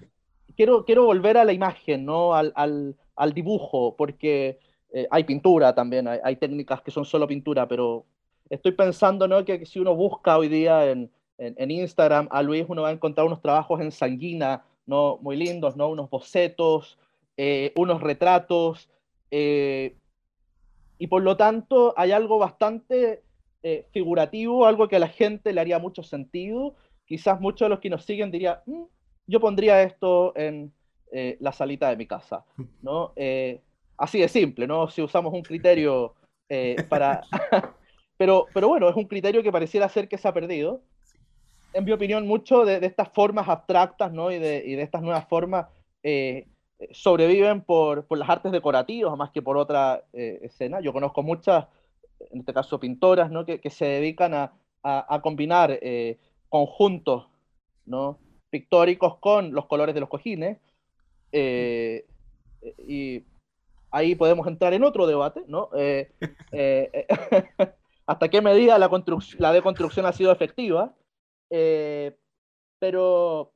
quiero, 0.57 0.85
quiero 0.85 1.05
volver 1.05 1.37
a 1.37 1.45
la 1.45 1.53
imagen, 1.53 2.05
¿no? 2.05 2.35
Al, 2.35 2.53
al, 2.57 2.97
al 3.15 3.33
dibujo, 3.33 3.95
porque 3.97 4.59
eh, 4.93 5.07
hay 5.11 5.25
pintura 5.25 5.75
también, 5.75 6.09
hay, 6.09 6.19
hay, 6.25 6.37
técnicas 6.37 6.81
que 6.81 6.91
son 6.91 7.05
solo 7.05 7.27
pintura, 7.27 7.69
pero 7.69 8.05
estoy 8.49 8.73
pensando, 8.73 9.29
¿no? 9.29 9.45
Que, 9.45 9.67
si 9.67 9.79
uno 9.79 9.95
busca 9.95 10.39
hoy 10.39 10.49
día 10.49 10.91
en, 10.91 11.11
en, 11.39 11.71
Instagram 11.71 12.29
a 12.31 12.43
Luis, 12.43 12.65
uno 12.69 12.83
va 12.83 12.89
a 12.89 12.93
encontrar 12.93 13.27
unos 13.27 13.43
trabajos 13.43 13.81
en 13.81 13.93
sanguina, 13.93 14.65
¿no? 14.87 15.19
Muy 15.21 15.37
lindos, 15.37 15.77
¿no? 15.77 15.89
Unos 15.89 16.09
bocetos, 16.11 16.99
eh, 17.37 17.73
unos 17.77 18.01
retratos, 18.01 18.89
eh, 19.31 19.97
y 20.99 21.09
por 21.09 21.23
lo 21.23 21.37
tanto 21.37 21.93
hay 21.97 22.13
algo 22.13 22.39
bastante 22.39 23.23
figurativo, 23.93 24.67
algo 24.67 24.89
que 24.89 24.97
a 24.97 25.01
la 25.01 25.09
gente 25.09 25.53
le 25.53 25.61
haría 25.61 25.79
mucho 25.79 26.03
sentido. 26.03 26.75
Quizás 27.07 27.41
muchos 27.41 27.67
de 27.67 27.71
los 27.71 27.81
que 27.81 27.91
nos 27.91 28.05
siguen 28.05 28.31
dirían, 28.31 28.59
mm, 28.67 28.83
yo 29.27 29.41
pondría 29.41 29.83
esto 29.83 30.33
en 30.37 30.73
eh, 31.13 31.37
la 31.41 31.53
salita 31.53 31.89
de 31.89 31.97
mi 31.97 32.07
casa, 32.07 32.45
¿no? 32.83 33.13
Eh, 33.17 33.61
así 33.97 34.19
de 34.21 34.29
simple, 34.29 34.67
¿no? 34.67 34.89
Si 34.89 35.03
usamos 35.03 35.33
un 35.33 35.43
criterio 35.43 36.15
eh, 36.49 36.77
para... 36.89 37.23
pero, 38.17 38.47
pero 38.53 38.69
bueno, 38.69 38.89
es 38.89 38.97
un 38.97 39.07
criterio 39.07 39.43
que 39.43 39.53
pareciera 39.53 39.89
ser 39.89 40.09
que 40.09 40.19
se 40.19 40.27
ha 40.27 40.35
perdido. 40.35 40.83
En 41.73 41.85
mi 41.85 41.93
opinión, 41.93 42.27
mucho 42.27 42.65
de, 42.65 42.85
estas 42.85 43.09
formas 43.11 43.49
abstractas, 43.49 44.13
¿no? 44.13 44.31
Y 44.31 44.39
de, 44.39 44.63
y 44.67 44.75
de 44.75 44.83
estas 44.83 45.03
nuevas 45.03 45.27
formas 45.29 45.67
sobreviven 46.93 47.63
por, 47.63 48.07
por, 48.07 48.19
las 48.19 48.29
artes 48.29 48.53
decorativas 48.53 49.17
más 49.17 49.31
que 49.31 49.43
por 49.43 49.57
otra 49.57 50.05
escena. 50.13 50.81
Yo 50.81 50.93
conozco 50.93 51.23
muchas, 51.23 51.67
en 52.19 52.41
este 52.41 52.53
caso 52.55 52.81
pintoras, 52.81 53.31
¿no? 53.31 53.45
Que, 53.45 53.61
que 53.61 53.71
se 53.71 53.85
dedican 53.87 54.35
a, 54.35 54.53
a, 54.83 55.21
combinar 55.21 55.79
conjuntos, 56.49 57.27
¿no? 57.85 58.19
pictóricos 58.51 59.19
con 59.19 59.53
los 59.53 59.67
colores 59.67 59.95
de 59.95 60.01
los 60.01 60.09
cojines. 60.09 60.59
Eh, 61.33 62.07
y 62.87 63.23
ahí 63.91 64.15
podemos 64.15 64.47
entrar 64.47 64.73
en 64.73 64.85
otro 64.85 65.07
debate, 65.07 65.43
¿no? 65.47 65.69
Eh, 65.77 66.11
eh, 66.53 67.07
hasta 68.07 68.29
qué 68.29 68.41
medida 68.41 68.79
la, 68.79 68.91
la 69.39 69.53
deconstrucción 69.53 70.07
ha 70.07 70.13
sido 70.13 70.33
efectiva. 70.33 70.95
pero, 72.79 73.53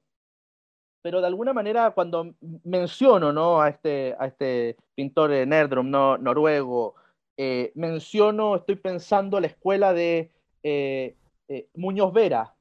pero 1.02 1.20
de 1.20 1.26
alguna 1.26 1.52
manera 1.52 1.92
cuando 1.92 2.34
menciono 2.64 3.32
¿no? 3.32 3.60
a, 3.60 3.70
este, 3.70 4.14
a 4.18 4.26
este 4.26 4.76
pintor 4.94 5.30
Nerdrum 5.30 5.90
¿no? 5.90 6.18
noruego, 6.18 6.94
menciono, 7.74 8.56
estoy 8.56 8.76
pensando 8.76 9.40
la 9.40 9.46
escuela 9.46 9.92
de 9.92 10.30
Muñoz 11.74 12.12
Vera, 12.12 12.54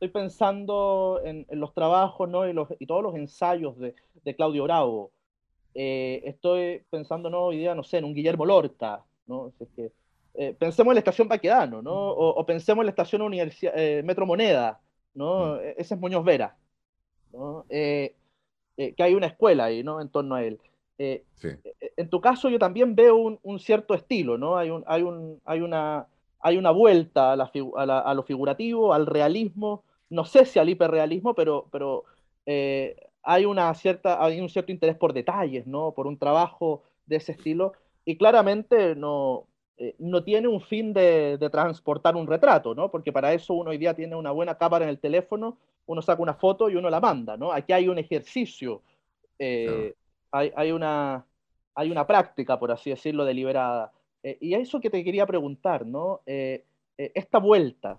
estoy 0.00 0.08
pensando 0.08 1.20
en, 1.22 1.46
los 1.50 1.74
trabajos 1.74 2.26
¿no? 2.26 2.48
y, 2.48 2.54
los, 2.54 2.68
y, 2.78 2.86
todos 2.86 3.02
los 3.02 3.14
ensayos 3.14 3.78
de, 3.78 3.94
de 4.24 4.34
Claudio 4.34 4.64
Bravo. 4.64 5.12
Eh, 5.74 6.22
estoy 6.24 6.82
pensando 6.88 7.28
¿no? 7.28 7.40
hoy 7.42 7.58
día, 7.58 7.74
no 7.74 7.82
sé, 7.82 7.98
en 7.98 8.06
un 8.06 8.14
Guillermo 8.14 8.46
Lorca. 8.46 9.04
¿no? 9.26 9.52
Es 9.60 9.68
que, 9.76 9.92
eh, 10.34 10.56
pensemos 10.58 10.92
en 10.92 10.94
la 10.94 11.00
estación 11.00 11.28
Paquedano, 11.28 11.82
¿no? 11.82 11.92
o, 11.92 12.46
pensemos 12.46 12.82
en 12.82 12.86
la 12.86 12.90
estación 12.90 13.20
Universidad, 13.20 13.74
eh, 13.76 14.02
Metro 14.02 14.24
Moneda. 14.24 14.80
¿no? 15.12 15.56
Mm. 15.56 15.58
E, 15.60 15.74
ese 15.76 15.94
es 15.94 16.00
Muñoz 16.00 16.24
Vera. 16.24 16.56
¿no? 17.32 17.66
que 17.68 19.02
hay 19.02 19.14
una 19.14 19.26
escuela 19.26 19.64
ahí 19.64 19.82
¿no? 19.82 20.00
en 20.00 20.08
torno 20.08 20.34
a 20.34 20.42
él. 20.42 20.58
Sí. 21.36 21.48
En 21.96 22.10
tu 22.10 22.20
caso 22.20 22.50
yo 22.50 22.58
también 22.58 22.94
veo 22.94 23.16
un, 23.16 23.38
un, 23.42 23.58
cierto 23.58 23.94
estilo, 23.94 24.36
¿no? 24.36 24.58
Hay, 24.58 24.68
un, 24.68 24.84
hay, 24.86 25.02
un, 25.02 25.40
hay, 25.46 25.62
una, 25.62 26.06
hay 26.40 26.58
una 26.58 26.70
vuelta 26.70 27.32
a, 27.32 27.36
la, 27.36 27.44
a, 27.76 28.00
a 28.00 28.14
lo 28.14 28.22
figurativo, 28.22 28.92
al 28.92 29.06
realismo, 29.06 29.82
no 30.10 30.24
sé 30.24 30.44
si 30.44 30.58
al 30.58 30.68
hiperrealismo, 30.68 31.34
pero, 31.34 31.66
pero 31.70 32.04
eh, 32.44 32.96
hay, 33.22 33.44
una 33.44 33.72
cierta, 33.74 34.22
hay 34.22 34.40
un 34.40 34.48
cierto 34.48 34.72
interés 34.72 34.96
por 34.96 35.12
detalles, 35.12 35.66
¿no? 35.66 35.92
Por 35.92 36.06
un 36.06 36.18
trabajo 36.18 36.82
de 37.06 37.16
ese 37.16 37.32
estilo, 37.32 37.72
y 38.04 38.16
claramente 38.16 38.94
no, 38.96 39.46
eh, 39.78 39.94
no 39.98 40.24
tiene 40.24 40.48
un 40.48 40.60
fin 40.60 40.92
de, 40.92 41.38
transportar 41.50 42.16
un 42.16 42.26
retrato, 42.26 42.74
¿no? 42.74 42.90
Porque 42.90 43.12
para 43.12 43.32
eso 43.32 43.54
uno 43.54 43.70
hoy 43.70 43.78
día 43.78 43.94
tiene 43.94 44.16
una 44.16 44.32
buena 44.32 44.56
cámara 44.56 44.84
en 44.84 44.90
el 44.90 44.98
teléfono, 44.98 45.58
uno 45.86 46.02
saca 46.02 46.22
una 46.22 46.34
foto 46.34 46.68
y 46.68 46.76
uno 46.76 46.90
la 46.90 47.00
manda, 47.00 47.36
¿no? 47.36 47.52
Aquí 47.52 47.72
hay 47.72 47.88
un 47.88 47.98
ejercicio, 47.98 48.82
eh, 49.38 49.94
hay, 50.32 50.72
una, 50.72 51.26
hay 51.74 51.90
una 51.90 52.06
práctica, 52.06 52.58
por 52.58 52.70
así 52.72 52.90
decirlo, 52.90 53.24
deliberada. 53.24 53.92
y 54.22 54.54
eso 54.54 54.80
que 54.80 54.90
te 54.90 55.04
quería 55.04 55.26
preguntar, 55.26 55.86
¿no? 55.86 56.22
esta 56.96 57.38
vuelta 57.38 57.98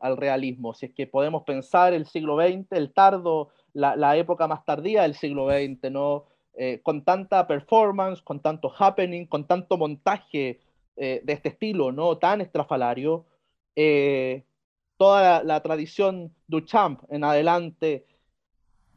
al 0.00 0.16
realismo. 0.16 0.74
Si 0.74 0.86
es 0.86 0.92
que 0.92 1.06
podemos 1.06 1.42
pensar 1.44 1.92
el 1.92 2.06
siglo 2.06 2.36
XX, 2.36 2.72
el 2.72 2.92
tardo, 2.92 3.50
la, 3.72 4.16
época 4.16 4.46
más 4.46 4.64
tardía 4.64 5.02
del 5.02 5.14
siglo 5.14 5.48
XX, 5.48 5.90
¿no? 5.90 6.24
Eh, 6.54 6.80
con 6.82 7.04
tanta 7.04 7.46
performance, 7.46 8.22
con 8.22 8.40
tanto 8.40 8.72
happening, 8.78 9.26
con 9.26 9.46
tanto 9.46 9.76
montaje 9.76 10.60
eh, 10.96 11.20
de 11.22 11.32
este 11.32 11.50
estilo, 11.50 11.92
¿no? 11.92 12.16
Tan 12.16 12.40
estrafalario. 12.40 13.26
Eh, 13.74 14.44
toda 14.96 15.44
la, 15.44 15.62
tradición 15.62 16.34
Duchamp 16.46 17.02
en 17.10 17.24
adelante. 17.24 18.06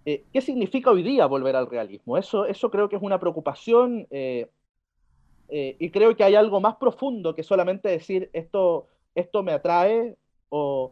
¿Qué 0.05 0.41
significa 0.41 0.91
hoy 0.91 1.03
día 1.03 1.25
volver 1.27 1.55
al 1.55 1.69
realismo? 1.69 2.17
Eso, 2.17 2.45
eso 2.45 2.71
creo 2.71 2.89
que 2.89 2.95
es 2.95 3.01
una 3.01 3.19
preocupación 3.19 4.07
y 4.11 5.89
creo 5.91 6.15
que 6.15 6.23
hay 6.23 6.35
algo 6.35 6.59
más 6.59 6.75
profundo 6.77 7.35
que 7.35 7.43
solamente 7.43 7.89
decir 7.89 8.29
esto, 8.33 8.87
esto 9.15 9.43
me 9.43 9.51
atrae, 9.51 10.15
o, 10.49 10.91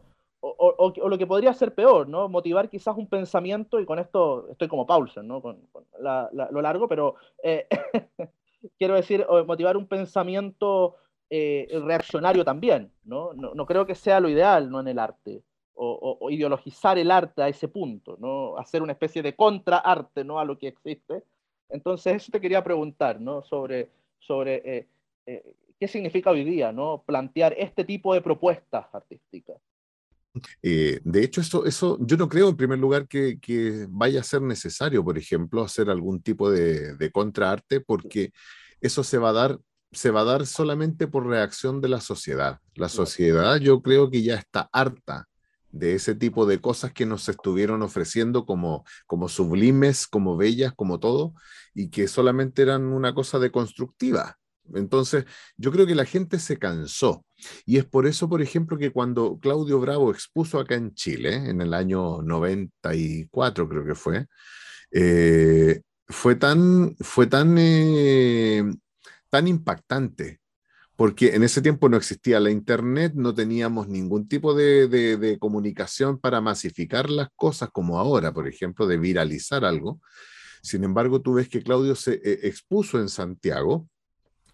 lo 1.08 1.18
que 1.18 1.26
podría 1.26 1.52
ser 1.52 1.74
peor, 1.74 2.08
¿no? 2.08 2.28
Motivar 2.28 2.68
quizás 2.68 2.96
un 2.96 3.08
pensamiento, 3.08 3.80
y 3.80 3.86
con 3.86 3.98
esto 3.98 4.48
estoy 4.50 4.68
como 4.68 4.86
Paulsen, 4.86 5.26
¿no? 5.26 5.42
Con, 5.42 5.58
lo 6.00 6.62
largo, 6.62 6.88
pero 6.88 7.16
eh, 7.42 7.66
quiero 8.78 8.94
decir, 8.94 9.26
motivar 9.46 9.76
un 9.76 9.86
pensamiento 9.86 10.96
eh, 11.30 11.68
reaccionario 11.84 12.44
también, 12.44 12.92
¿no? 13.04 13.32
¿no? 13.34 13.54
¿no? 13.54 13.66
creo 13.66 13.84
que 13.86 13.94
sea 13.94 14.20
lo 14.20 14.28
ideal, 14.28 14.70
¿no? 14.70 14.80
En 14.80 14.88
el 14.88 14.98
arte, 14.98 15.42
o, 15.78 16.30
ideologizar 16.30 16.98
el 16.98 17.10
arte 17.10 17.42
a 17.42 17.48
ese 17.48 17.68
punto, 17.68 18.16
¿no? 18.18 18.56
Hacer 18.58 18.82
una 18.82 18.92
especie 18.92 19.22
de 19.22 19.34
contraarte, 19.34 20.24
¿no? 20.24 20.38
A 20.38 20.44
lo 20.44 20.58
que 20.58 20.68
existe. 20.68 21.22
Entonces, 21.68 22.16
eso 22.16 22.32
te 22.32 22.40
quería 22.40 22.64
preguntar, 22.64 23.20
¿no? 23.20 23.42
Sobre, 23.42 23.90
sobre 24.18 24.86
eh, 25.26 25.54
qué 25.78 25.88
significa 25.88 26.30
hoy 26.30 26.44
día, 26.44 26.72
¿no? 26.72 27.04
Plantear 27.06 27.54
este 27.56 27.84
tipo 27.84 28.14
de 28.14 28.22
propuestas 28.22 28.86
artísticas. 28.92 29.56
Eh, 30.62 31.00
de 31.04 31.24
hecho, 31.24 31.40
eso, 31.40 31.64
eso 31.64 31.98
yo 32.00 32.16
no 32.16 32.28
creo 32.28 32.48
en 32.48 32.56
primer 32.56 32.78
lugar 32.78 33.06
que, 33.08 33.38
vaya 33.88 34.20
a 34.20 34.24
ser 34.24 34.42
necesario, 34.42 35.04
por 35.04 35.18
ejemplo, 35.18 35.62
hacer 35.62 35.90
algún 35.90 36.22
tipo 36.22 36.50
de, 36.50 36.96
de 36.96 37.10
contraarte, 37.10 37.80
porque 37.80 38.32
eso 38.80 39.02
se 39.04 39.18
va 39.18 39.30
a 39.30 39.32
dar 39.32 39.58
se 39.90 40.10
va 40.10 40.20
a 40.20 40.24
dar 40.24 40.46
solamente 40.46 41.06
por 41.06 41.26
reacción 41.26 41.80
de 41.80 41.88
la 41.88 42.02
sociedad. 42.02 42.60
La 42.74 42.90
sociedad 42.90 43.56
yo 43.56 43.80
creo 43.80 44.10
que 44.10 44.22
ya 44.22 44.34
está 44.34 44.68
harta 44.70 45.26
de 45.70 45.94
ese 45.94 46.14
tipo 46.14 46.46
de 46.46 46.60
cosas 46.60 46.92
que 46.92 47.06
nos 47.06 47.28
estuvieron 47.28 47.82
ofreciendo 47.82 48.46
como, 48.46 48.84
como 49.06 49.28
sublimes, 49.28 50.06
como 50.06 50.36
bellas, 50.36 50.72
como 50.74 50.98
todo, 51.00 51.34
y 51.74 51.90
que 51.90 52.08
solamente 52.08 52.62
eran 52.62 52.84
una 52.86 53.14
cosa 53.14 53.38
deconstructiva. 53.38 54.38
Entonces, 54.74 55.24
yo 55.56 55.72
creo 55.72 55.86
que 55.86 55.94
la 55.94 56.04
gente 56.04 56.38
se 56.38 56.58
cansó. 56.58 57.24
Y 57.64 57.78
es 57.78 57.84
por 57.84 58.06
eso, 58.06 58.28
por 58.28 58.42
ejemplo, 58.42 58.76
que 58.78 58.90
cuando 58.90 59.38
Claudio 59.40 59.80
Bravo 59.80 60.10
expuso 60.10 60.58
acá 60.58 60.74
en 60.74 60.94
Chile, 60.94 61.34
en 61.34 61.60
el 61.60 61.74
año 61.74 62.22
94 62.22 63.68
creo 63.68 63.84
que 63.84 63.94
fue, 63.94 64.26
eh, 64.90 65.82
fue 66.08 66.34
tan, 66.36 66.96
fue 67.00 67.26
tan, 67.26 67.56
eh, 67.58 68.64
tan 69.30 69.48
impactante, 69.48 70.40
porque 70.98 71.36
en 71.36 71.44
ese 71.44 71.62
tiempo 71.62 71.88
no 71.88 71.96
existía 71.96 72.40
la 72.40 72.50
Internet, 72.50 73.12
no 73.14 73.32
teníamos 73.32 73.86
ningún 73.86 74.26
tipo 74.26 74.52
de, 74.52 74.88
de 74.88 75.38
comunicación 75.38 76.18
para 76.18 76.40
masificar 76.40 77.08
las 77.08 77.28
cosas 77.36 77.68
como 77.70 78.00
ahora, 78.00 78.34
por 78.34 78.48
ejemplo, 78.48 78.84
de 78.84 78.98
viralizar 78.98 79.64
algo. 79.64 80.00
Sin 80.60 80.82
embargo, 80.82 81.22
tú 81.22 81.34
ves 81.34 81.48
que 81.48 81.62
Claudio 81.62 81.94
se 81.94 82.14
eh, 82.14 82.40
expuso 82.48 82.98
en 82.98 83.08
Santiago 83.08 83.88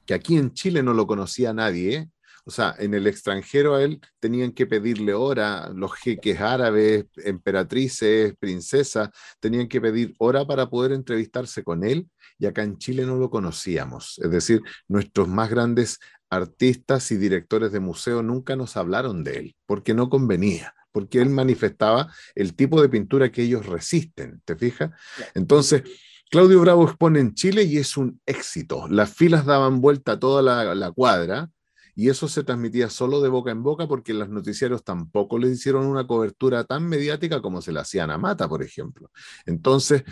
que 0.04 0.12
aquí 0.12 0.36
en 0.36 0.52
Chile 0.52 0.82
no 0.82 0.92
lo 0.92 1.06
conocía 1.06 1.54
nadie, 1.54 2.10
O 2.44 2.50
sea, 2.50 2.74
en 2.78 2.94
el 2.94 3.06
extranjero 3.06 3.74
a 3.74 3.82
él 3.82 4.00
tenían 4.20 4.52
que 4.52 4.66
pedirle 4.66 5.14
hora, 5.14 5.70
los 5.74 5.92
jeques 5.94 6.40
árabes, 6.40 7.06
emperatrices, 7.16 8.34
princesas, 8.38 9.10
tenían 9.40 9.68
que 9.68 9.80
pedir 9.80 10.14
hora 10.18 10.46
para 10.46 10.68
poder 10.68 10.92
entrevistarse 10.92 11.64
con 11.64 11.84
él 11.84 12.08
y 12.38 12.46
acá 12.46 12.62
en 12.62 12.78
Chile 12.78 13.06
no 13.06 13.16
lo 13.16 13.30
conocíamos. 13.30 14.18
Es 14.18 14.30
decir, 14.30 14.62
nuestros 14.88 15.28
más 15.28 15.48
grandes 15.48 15.98
artistas 16.28 17.10
y 17.12 17.16
directores 17.16 17.72
de 17.72 17.80
museo 17.80 18.22
nunca 18.22 18.56
nos 18.56 18.76
hablaron 18.76 19.24
de 19.24 19.38
él 19.38 19.56
porque 19.66 19.94
no 19.94 20.10
convenía 20.10 20.74
porque 20.94 21.20
él 21.20 21.28
manifestaba 21.28 22.14
el 22.36 22.54
tipo 22.54 22.80
de 22.80 22.88
pintura 22.88 23.32
que 23.32 23.42
ellos 23.42 23.66
resisten, 23.66 24.40
¿te 24.44 24.54
fijas? 24.54 24.92
Entonces, 25.34 25.82
Claudio 26.30 26.60
Bravo 26.60 26.84
expone 26.84 27.20
en 27.20 27.34
Chile 27.34 27.64
y 27.64 27.78
es 27.78 27.96
un 27.96 28.20
éxito. 28.26 28.88
Las 28.88 29.12
filas 29.12 29.44
daban 29.44 29.80
vuelta 29.80 30.12
a 30.12 30.18
toda 30.18 30.40
la, 30.74 30.90
cuadra 30.92 31.50
y 31.94 32.08
eso 32.08 32.28
se 32.28 32.42
transmitía 32.42 32.90
solo 32.90 33.20
de 33.20 33.28
boca 33.28 33.52
en 33.52 33.62
boca 33.62 33.86
porque 33.86 34.12
los 34.14 34.28
noticiarios 34.28 34.82
tampoco 34.82 35.38
le 35.38 35.48
hicieron 35.48 35.86
una 35.86 36.06
cobertura 36.06 36.64
tan 36.64 36.88
mediática 36.88 37.40
como 37.40 37.62
se 37.62 37.72
la 37.72 37.82
hacían 37.82 38.10
a 38.10 38.18
Mata, 38.18 38.48
por 38.48 38.62
ejemplo. 38.62 39.10
Entonces, 39.46 40.02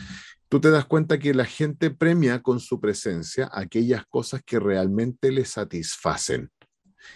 tú 0.48 0.60
te 0.60 0.70
das 0.70 0.86
cuenta 0.86 1.18
que 1.18 1.34
la 1.34 1.44
gente 1.44 1.90
premia 1.90 2.40
con 2.40 2.60
su 2.60 2.80
presencia 2.80 3.50
aquellas 3.52 4.06
cosas 4.06 4.42
que 4.44 4.60
realmente 4.60 5.32
le 5.32 5.44
satisfacen. 5.44 6.50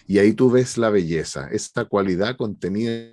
Y 0.06 0.18
ahí 0.18 0.32
tú 0.32 0.50
ves 0.50 0.78
la 0.78 0.90
belleza, 0.90 1.48
esta 1.50 1.84
cualidad 1.84 2.36
contenida 2.36 3.12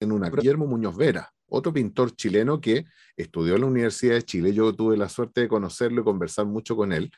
en 0.00 0.12
una. 0.12 0.28
Guillermo 0.28 0.66
Muñoz 0.66 0.96
Vera, 0.96 1.32
otro 1.46 1.72
pintor 1.72 2.14
chileno 2.14 2.60
que 2.60 2.84
estudió 3.16 3.54
en 3.54 3.62
la 3.62 3.68
Universidad 3.68 4.16
de 4.16 4.22
Chile. 4.22 4.52
Yo 4.52 4.74
tuve 4.74 4.98
la 4.98 5.08
suerte 5.08 5.42
de 5.42 5.48
conocerlo 5.48 6.02
y 6.02 6.04
conversar 6.04 6.44
mucho 6.44 6.76
con 6.76 6.92
él. 6.92 7.10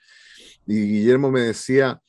Y 0.67 0.81
Guillermo 0.83 1.33
me 1.33 1.41
decía, 1.41 2.01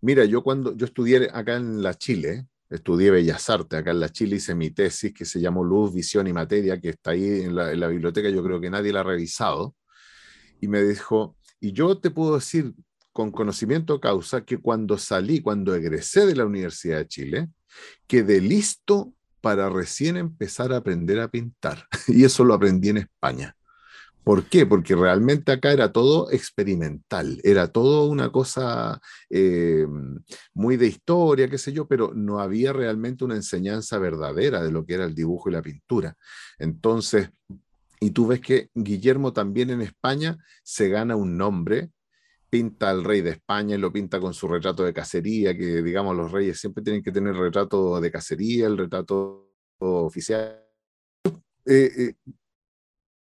mira, 0.00 0.24
yo 0.24 0.42
cuando 0.42 0.76
yo 0.76 0.86
estudié 0.86 1.28
acá 1.32 1.56
en 1.56 1.82
la 1.82 1.94
Chile, 1.94 2.46
estudié 2.70 3.10
Bellas 3.10 3.48
Artes, 3.50 3.78
acá 3.78 3.90
en 3.90 4.00
la 4.00 4.08
Chile 4.08 4.36
hice 4.36 4.54
mi 4.54 4.70
tesis 4.70 5.12
que 5.12 5.24
se 5.24 5.40
llamó 5.40 5.64
Luz, 5.64 5.92
Visión 5.94 6.26
y 6.26 6.32
Materia, 6.32 6.80
que 6.80 6.90
está 6.90 7.12
ahí 7.12 7.42
en 7.42 7.54
la, 7.54 7.72
en 7.72 7.80
la 7.80 7.88
biblioteca, 7.88 8.28
yo 8.30 8.42
creo 8.42 8.60
que 8.60 8.70
nadie 8.70 8.92
la 8.92 9.00
ha 9.00 9.04
revisado. 9.04 9.74
Y 10.60 10.68
me 10.68 10.82
dijo, 10.82 11.36
y 11.60 11.72
yo 11.72 11.98
te 11.98 12.10
puedo 12.10 12.36
decir 12.36 12.74
con 13.12 13.30
conocimiento 13.30 14.00
causa 14.00 14.44
que 14.44 14.58
cuando 14.58 14.96
salí, 14.98 15.40
cuando 15.40 15.74
egresé 15.74 16.26
de 16.26 16.34
la 16.34 16.46
Universidad 16.46 16.98
de 16.98 17.08
Chile, 17.08 17.48
quedé 18.06 18.40
listo 18.40 19.14
para 19.40 19.68
recién 19.68 20.16
empezar 20.16 20.72
a 20.72 20.78
aprender 20.78 21.20
a 21.20 21.28
pintar. 21.28 21.86
Y 22.08 22.24
eso 22.24 22.44
lo 22.44 22.54
aprendí 22.54 22.88
en 22.88 22.98
España. 22.98 23.56
¿Por 24.24 24.44
qué? 24.44 24.66
Porque 24.66 24.94
realmente 24.94 25.50
acá 25.50 25.72
era 25.72 25.90
todo 25.90 26.30
experimental, 26.30 27.40
era 27.42 27.68
todo 27.68 28.06
una 28.06 28.30
cosa 28.30 29.00
eh, 29.28 29.84
muy 30.54 30.76
de 30.76 30.86
historia, 30.86 31.48
qué 31.48 31.58
sé 31.58 31.72
yo, 31.72 31.88
pero 31.88 32.12
no 32.14 32.38
había 32.38 32.72
realmente 32.72 33.24
una 33.24 33.34
enseñanza 33.34 33.98
verdadera 33.98 34.62
de 34.62 34.70
lo 34.70 34.86
que 34.86 34.94
era 34.94 35.04
el 35.04 35.14
dibujo 35.14 35.50
y 35.50 35.52
la 35.52 35.62
pintura. 35.62 36.16
Entonces, 36.58 37.30
y 38.00 38.10
tú 38.10 38.28
ves 38.28 38.40
que 38.40 38.68
Guillermo 38.74 39.32
también 39.32 39.70
en 39.70 39.80
España 39.80 40.36
se 40.62 40.88
gana 40.88 41.16
un 41.16 41.36
nombre, 41.36 41.90
pinta 42.48 42.90
al 42.90 43.02
rey 43.02 43.22
de 43.22 43.30
España 43.30 43.76
y 43.76 43.78
lo 43.78 43.92
pinta 43.92 44.20
con 44.20 44.34
su 44.34 44.46
retrato 44.46 44.84
de 44.84 44.92
cacería, 44.92 45.56
que 45.56 45.82
digamos 45.82 46.16
los 46.16 46.30
reyes 46.30 46.60
siempre 46.60 46.84
tienen 46.84 47.02
que 47.02 47.10
tener 47.10 47.34
retrato 47.34 48.00
de 48.00 48.10
cacería, 48.10 48.66
el 48.66 48.78
retrato 48.78 49.50
oficial. 49.78 50.62
Eh, 51.64 51.90
eh, 51.96 52.14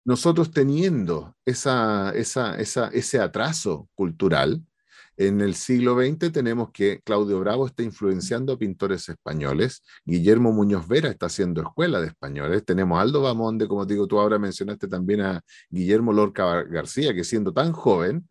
nosotros 0.09 0.50
teniendo 0.50 1.36
esa, 1.44 2.12
esa, 2.12 2.56
ese 2.56 3.20
atraso 3.20 3.90
cultural, 3.94 4.64
en 5.18 5.42
el 5.42 5.54
siglo 5.54 6.00
XX 6.00 6.32
tenemos 6.32 6.70
que 6.72 7.02
Claudio 7.04 7.38
Bravo 7.40 7.66
está 7.66 7.82
influenciando 7.82 8.54
a 8.54 8.59
pintores 8.59 9.06
españoles, 9.11 9.82
Guillermo 10.06 10.50
Muñoz 10.50 10.88
Vera 10.88 11.11
está 11.11 11.26
haciendo 11.26 11.61
escuela 11.61 12.00
de 12.00 12.06
españoles, 12.06 12.64
tenemos 12.64 12.98
Aldo 12.98 13.20
Bamonde, 13.20 13.68
como 13.68 13.84
digo, 13.84 14.06
tú 14.06 14.18
ahora 14.18 14.38
mencionaste 14.38 14.88
también 14.88 15.20
a 15.20 15.42
Guillermo 15.68 16.14
Lorca 16.14 16.62
García, 16.62 17.12
que 17.12 17.22
siendo 17.22 17.52
tan 17.52 17.72
joven, 17.72 18.26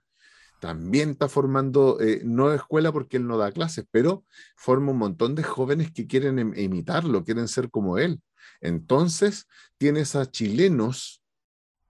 también 0.59 1.11
está 1.11 1.29
formando, 1.29 2.01
eh, 2.01 2.23
no 2.25 2.51
escuela 2.55 2.91
porque 2.91 3.17
él 3.17 3.27
no 3.27 3.37
da 3.37 3.51
clases, 3.51 3.85
pero 3.91 4.25
forma 4.55 4.93
un 4.93 4.97
montón 4.97 5.35
de 5.35 5.43
jóvenes 5.43 5.91
que 5.91 6.07
quieren 6.07 6.39
em, 6.39 6.53
imitarlo, 6.57 7.23
quieren 7.23 7.47
ser 7.47 7.69
como 7.69 7.99
él. 7.99 8.19
Entonces, 8.61 9.45
tienes 9.77 10.15
a 10.15 10.25
chilenos, 10.25 11.21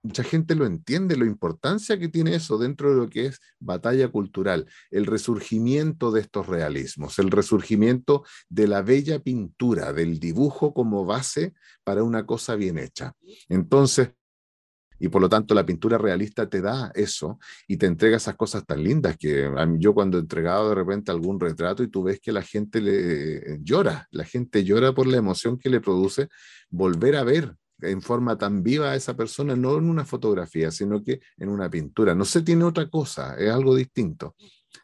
mucha 0.08 0.24
gente 0.24 0.54
lo 0.54 0.64
entiende, 0.64 1.18
la 1.18 1.26
importancia 1.26 1.98
que 1.98 2.08
tiene 2.08 2.34
eso 2.34 2.56
dentro 2.56 2.90
de 2.90 2.96
lo 2.96 3.10
que 3.10 3.26
es 3.26 3.40
batalla 3.60 4.08
cultural, 4.08 4.66
el 4.90 5.04
resurgimiento 5.04 6.10
de 6.10 6.22
estos 6.22 6.46
realismos, 6.46 7.18
el 7.18 7.30
resurgimiento 7.30 8.24
de 8.48 8.68
la 8.68 8.80
bella 8.80 9.18
pintura, 9.18 9.92
del 9.92 10.18
dibujo 10.18 10.72
como 10.72 11.04
base 11.04 11.52
para 11.84 12.02
una 12.04 12.24
cosa 12.24 12.54
bien 12.54 12.78
hecha. 12.78 13.12
Entonces, 13.50 14.12
y 14.98 15.08
por 15.08 15.20
lo 15.20 15.28
tanto 15.28 15.54
la 15.54 15.66
pintura 15.66 15.98
realista 15.98 16.48
te 16.48 16.62
da 16.62 16.90
eso 16.94 17.38
y 17.68 17.76
te 17.76 17.84
entrega 17.84 18.16
esas 18.16 18.34
cosas 18.34 18.64
tan 18.64 18.82
lindas 18.82 19.16
que 19.18 19.48
yo 19.78 19.92
cuando 19.92 20.16
he 20.16 20.22
entregado 20.22 20.70
de 20.70 20.74
repente 20.74 21.12
algún 21.12 21.38
retrato 21.38 21.82
y 21.82 21.88
tú 21.88 22.02
ves 22.02 22.18
que 22.18 22.32
la 22.32 22.42
gente 22.42 22.80
le 22.80 23.58
llora, 23.62 24.08
la 24.10 24.24
gente 24.24 24.64
llora 24.64 24.94
por 24.94 25.06
la 25.06 25.18
emoción 25.18 25.58
que 25.58 25.68
le 25.68 25.80
produce 25.80 26.28
volver 26.70 27.14
a 27.14 27.24
ver 27.24 27.54
en 27.80 28.02
forma 28.02 28.36
tan 28.36 28.62
viva 28.62 28.90
a 28.92 28.96
esa 28.96 29.16
persona, 29.16 29.56
no 29.56 29.78
en 29.78 29.88
una 29.88 30.04
fotografía, 30.04 30.70
sino 30.70 31.02
que 31.02 31.20
en 31.36 31.48
una 31.48 31.70
pintura. 31.70 32.14
No 32.14 32.24
se 32.24 32.42
tiene 32.42 32.64
otra 32.64 32.88
cosa, 32.88 33.36
es 33.36 33.50
algo 33.50 33.74
distinto. 33.74 34.34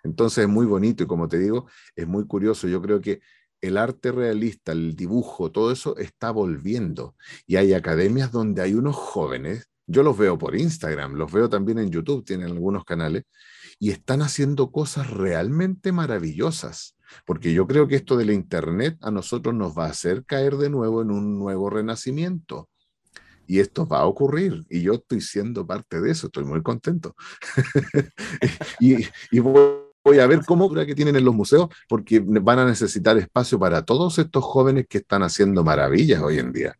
Entonces 0.02 0.44
es 0.44 0.48
muy 0.48 0.66
bonito 0.66 1.04
y 1.04 1.06
como 1.06 1.28
te 1.28 1.38
digo, 1.38 1.68
es 1.96 2.06
muy 2.06 2.26
curioso. 2.26 2.68
Yo 2.68 2.80
creo 2.82 3.00
que 3.00 3.20
el 3.60 3.76
arte 3.78 4.12
realista, 4.12 4.72
el 4.72 4.94
dibujo, 4.94 5.50
todo 5.50 5.72
eso 5.72 5.96
está 5.96 6.30
volviendo. 6.30 7.16
Y 7.46 7.56
hay 7.56 7.72
academias 7.72 8.30
donde 8.30 8.62
hay 8.62 8.74
unos 8.74 8.96
jóvenes 8.96 9.68
yo 9.86 10.02
los 10.02 10.16
veo 10.16 10.38
por 10.38 10.56
Instagram, 10.56 11.14
los 11.14 11.30
veo 11.30 11.48
también 11.48 11.78
en 11.78 11.90
YouTube, 11.90 12.24
tienen 12.24 12.48
algunos 12.48 12.84
canales, 12.84 13.24
y 13.78 13.90
están 13.90 14.22
haciendo 14.22 14.70
cosas 14.70 15.10
realmente 15.10 15.92
maravillosas, 15.92 16.96
porque 17.26 17.52
yo 17.52 17.66
creo 17.66 17.86
que 17.86 17.96
esto 17.96 18.16
de 18.16 18.24
la 18.24 18.32
Internet 18.32 18.96
a 19.02 19.10
nosotros 19.10 19.54
nos 19.54 19.76
va 19.76 19.86
a 19.86 19.90
hacer 19.90 20.24
caer 20.24 20.56
de 20.56 20.70
nuevo 20.70 21.02
en 21.02 21.10
un 21.10 21.38
nuevo 21.38 21.68
renacimiento. 21.68 22.70
Y 23.46 23.60
esto 23.60 23.86
va 23.86 24.00
a 24.00 24.06
ocurrir, 24.06 24.64
y 24.70 24.82
yo 24.82 24.94
estoy 24.94 25.20
siendo 25.20 25.66
parte 25.66 26.00
de 26.00 26.10
eso, 26.10 26.28
estoy 26.28 26.44
muy 26.44 26.62
contento. 26.62 27.14
y, 28.80 29.04
voy, 29.38 30.18
a 30.18 30.26
ver 30.26 30.40
cómo 30.46 30.72
que 30.72 30.94
tienen 30.94 31.16
en 31.16 31.24
los 31.24 31.34
museos, 31.34 31.68
porque 31.88 32.20
van 32.20 32.58
a 32.58 32.64
necesitar 32.64 33.16
espacio 33.18 33.58
para 33.58 33.84
todos 33.84 34.18
estos 34.18 34.44
jóvenes 34.44 34.86
que 34.88 34.98
están 34.98 35.22
haciendo 35.22 35.62
maravillas 35.62 36.22
hoy 36.22 36.38
en 36.38 36.52
día. 36.52 36.74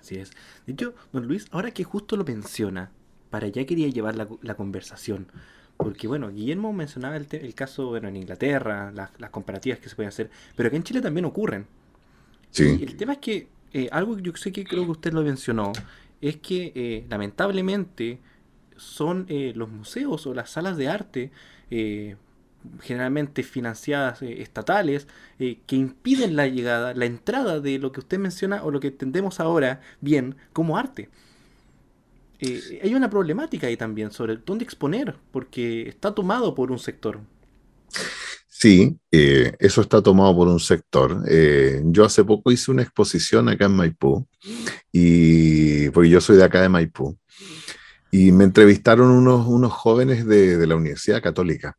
Así 0.00 0.16
es. 0.16 0.30
De 0.66 0.72
hecho, 0.72 0.94
don 1.12 1.26
Luis, 1.26 1.46
ahora 1.50 1.70
que 1.70 1.84
justo 1.84 2.16
lo 2.16 2.24
menciona, 2.24 2.90
para 3.30 3.46
allá 3.46 3.66
quería 3.66 3.88
llevar 3.88 4.16
la, 4.16 4.54
conversación. 4.54 5.26
Porque, 5.76 6.08
bueno, 6.08 6.30
Guillermo 6.30 6.72
mencionaba 6.72 7.16
el, 7.16 7.54
caso 7.54 7.88
bueno, 7.88 8.08
en 8.08 8.16
Inglaterra, 8.16 8.92
las, 8.92 9.30
comparativas 9.30 9.78
que 9.78 9.88
se 9.88 9.96
pueden 9.96 10.08
hacer, 10.08 10.30
pero 10.56 10.68
aquí 10.68 10.76
en 10.76 10.82
Chile 10.82 11.00
también 11.00 11.24
ocurren. 11.24 11.66
Sí. 12.50 12.78
Y 12.80 12.84
el 12.84 12.96
tema 12.96 13.14
es 13.14 13.18
que, 13.18 13.48
eh, 13.72 13.88
algo 13.92 14.16
que 14.16 14.22
yo 14.22 14.32
sé 14.36 14.52
que 14.52 14.64
creo 14.64 14.84
que 14.84 14.90
usted 14.92 15.12
lo 15.12 15.22
mencionó, 15.22 15.72
es 16.20 16.36
que 16.36 16.72
eh, 16.74 17.06
lamentablemente 17.08 18.20
son 18.76 19.26
eh, 19.28 19.52
los 19.54 19.68
museos 19.68 20.26
o 20.26 20.34
las 20.34 20.50
salas 20.50 20.76
de 20.76 20.88
arte 20.88 21.30
generalmente 22.80 23.42
financiadas 23.42 24.22
estatales, 24.22 25.08
que 25.38 25.76
impiden 25.76 26.36
la 26.36 26.46
llegada, 26.46 26.94
la 26.94 27.04
entrada 27.06 27.60
de 27.60 27.78
lo 27.78 27.92
que 27.92 28.00
usted 28.00 28.18
menciona 28.18 28.62
o 28.62 28.70
lo 28.70 28.80
que 28.80 28.88
entendemos 28.88 29.40
ahora 29.40 29.80
bien 30.00 30.36
como 30.52 30.78
arte. 30.78 31.08
Hay 32.40 32.94
una 32.94 33.10
problemática 33.10 33.66
ahí 33.66 33.76
también 33.76 34.10
sobre 34.12 34.36
dónde 34.36 34.64
exponer, 34.64 35.16
porque 35.32 35.88
está 35.88 36.14
tomado 36.14 36.54
por 36.54 36.70
un 36.70 36.78
sector. 36.78 37.20
Sí, 38.58 38.98
eso 39.10 39.82
está 39.82 40.00
tomado 40.02 40.34
por 40.34 40.48
un 40.48 40.60
sector. 40.60 41.22
yo 41.84 42.04
hace 42.04 42.24
poco 42.24 42.50
hice 42.50 42.70
una 42.70 42.82
exposición 42.82 43.48
acá 43.50 43.66
en 43.66 43.76
Maipú, 43.76 44.26
y, 44.90 45.90
porque 45.90 46.08
yo 46.08 46.20
soy 46.22 46.36
de 46.36 46.44
acá 46.44 46.62
de 46.62 46.70
Maipú, 46.70 47.18
y 48.10 48.32
me 48.32 48.44
entrevistaron 48.44 49.10
unos, 49.10 49.46
unos 49.46 49.72
jóvenes 49.72 50.26
de, 50.26 50.56
de 50.56 50.66
la 50.66 50.76
Universidad 50.76 51.22
Católica 51.22 51.76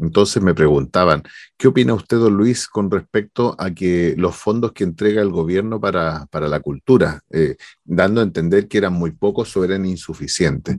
entonces 0.00 0.42
me 0.42 0.54
preguntaban, 0.54 1.22
¿qué 1.56 1.68
opina 1.68 1.94
usted, 1.94 2.18
don 2.18 2.36
Luis, 2.36 2.68
con 2.68 2.90
respecto 2.90 3.56
a 3.58 3.70
que 3.72 4.14
los 4.16 4.36
fondos 4.36 4.72
que 4.72 4.84
entrega 4.84 5.22
el 5.22 5.30
gobierno 5.30 5.80
para, 5.80 6.28
la 6.30 6.60
cultura, 6.60 7.22
eh, 7.30 7.56
dando 7.84 8.20
a 8.20 8.24
entender 8.24 8.68
que 8.68 8.78
eran 8.78 8.92
muy 8.92 9.10
pocos 9.10 9.56
o 9.56 9.64
eran 9.64 9.86
insuficientes? 9.86 10.78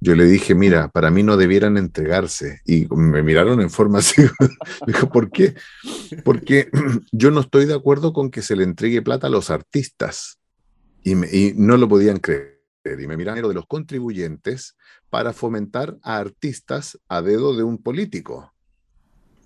Yo 0.00 0.14
le 0.14 0.24
dije, 0.24 0.54
mira, 0.54 0.88
para 0.88 1.10
mí 1.10 1.22
no 1.22 1.36
debieran 1.36 1.76
entregarse. 1.76 2.60
Y 2.64 2.86
me 2.94 3.22
miraron 3.22 3.60
en 3.60 3.70
forma 3.70 3.98
así. 3.98 4.22
dijo, 4.86 5.10
¿por 5.10 5.30
qué? 5.30 5.54
Porque 6.24 6.70
yo 7.12 7.30
no 7.30 7.40
estoy 7.40 7.66
de 7.66 7.74
acuerdo 7.74 8.12
con 8.12 8.30
que 8.30 8.42
se 8.42 8.56
le 8.56 8.64
entregue 8.64 9.02
plata 9.02 9.26
a 9.26 9.30
los 9.30 9.50
artistas. 9.50 10.38
Y 11.02 11.54
no 11.56 11.76
lo 11.76 11.88
podían 11.88 12.18
creer. 12.18 12.60
Y 12.84 13.06
me 13.06 13.16
miraron 13.16 13.46
de 13.46 13.54
los 13.54 13.66
contribuyentes 13.66 14.76
para 15.10 15.32
fomentar 15.32 15.98
a 16.02 16.16
artistas 16.16 16.98
a 17.08 17.20
dedo 17.20 17.56
de 17.56 17.62
un 17.62 17.78
político. 17.78 18.52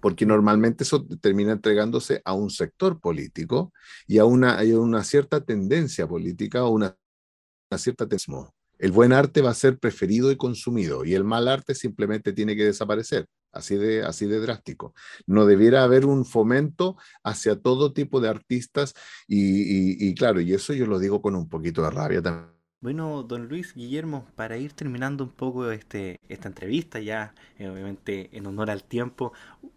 Porque 0.05 0.27
normalmente 0.27 0.85
eso 0.85 1.07
termina 1.19 1.53
entregándose 1.53 2.21
a 2.27 2.35
un 2.35 2.51
sector 2.51 3.01
político 3.01 3.73
y 4.07 4.19
a 4.19 4.27
una, 4.27 4.59
una 4.79 5.03
cierta 5.03 5.43
tendencia 5.43 6.07
política 6.07 6.63
o 6.63 6.69
una, 6.73 6.95
una 7.71 7.79
cierta 7.79 8.07
tensión. 8.07 8.51
El 8.79 8.93
buen 8.93 9.15
arte 9.15 9.41
va 9.41 9.49
a 9.49 9.55
ser 9.55 9.79
preferido 9.79 10.31
y 10.31 10.37
consumido 10.37 11.07
y 11.07 11.15
el 11.15 11.25
mal 11.25 11.49
arte 11.49 11.75
simplemente 11.75 12.35
tiene 12.35 12.55
que 12.55 12.67
desaparecer, 12.67 13.25
así 13.51 13.77
de, 13.77 14.03
así 14.03 14.27
de 14.27 14.41
drástico. 14.41 14.93
No 15.27 15.47
debiera 15.47 15.85
haber 15.85 16.05
un 16.05 16.27
fomento 16.27 16.99
hacia 17.23 17.59
todo 17.59 17.95
tipo 17.95 18.21
de 18.21 18.29
artistas 18.29 18.93
y, 19.27 20.07
y 20.07 20.15
claro, 20.15 20.43
y 20.43 20.53
eso 20.53 20.75
yo 20.75 20.85
lo 20.85 20.99
digo 20.99 21.23
con 21.23 21.35
un 21.35 21.49
poquito 21.49 21.81
de 21.81 21.89
rabia 21.89 22.21
también 22.21 22.55
bueno, 22.85 23.23
don 23.23 23.49
Luis 23.49 23.73
Guillermo, 23.75 24.27
para 24.37 24.59
ir 24.59 24.75
terminando 24.75 25.25
un 25.25 25.31
poco 25.31 25.71
este, 25.71 26.21
esta 26.29 26.49
entrevista, 26.49 27.01
ya 27.01 27.35
eh, 27.57 27.67
obviamente 27.67 28.29
en 28.37 28.47
honor 28.47 28.71
al 28.71 28.85
tiempo, 28.85 29.33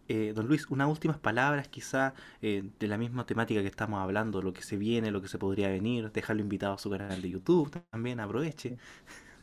eh, 0.07 0.33
don 0.35 0.47
Luis, 0.47 0.67
unas 0.69 0.89
últimas 0.89 1.17
palabras 1.17 1.67
quizá 1.67 2.13
eh, 2.41 2.63
de 2.79 2.87
la 2.87 2.97
misma 2.97 3.25
temática 3.25 3.61
que 3.61 3.67
estamos 3.67 3.99
hablando, 4.01 4.41
lo 4.41 4.53
que 4.53 4.61
se 4.61 4.77
viene, 4.77 5.11
lo 5.11 5.21
que 5.21 5.27
se 5.27 5.37
podría 5.37 5.69
venir, 5.69 6.11
dejarlo 6.11 6.41
invitado 6.41 6.73
a 6.73 6.77
su 6.77 6.89
canal 6.89 7.21
de 7.21 7.29
YouTube 7.29 7.71
también, 7.91 8.19
aproveche 8.19 8.77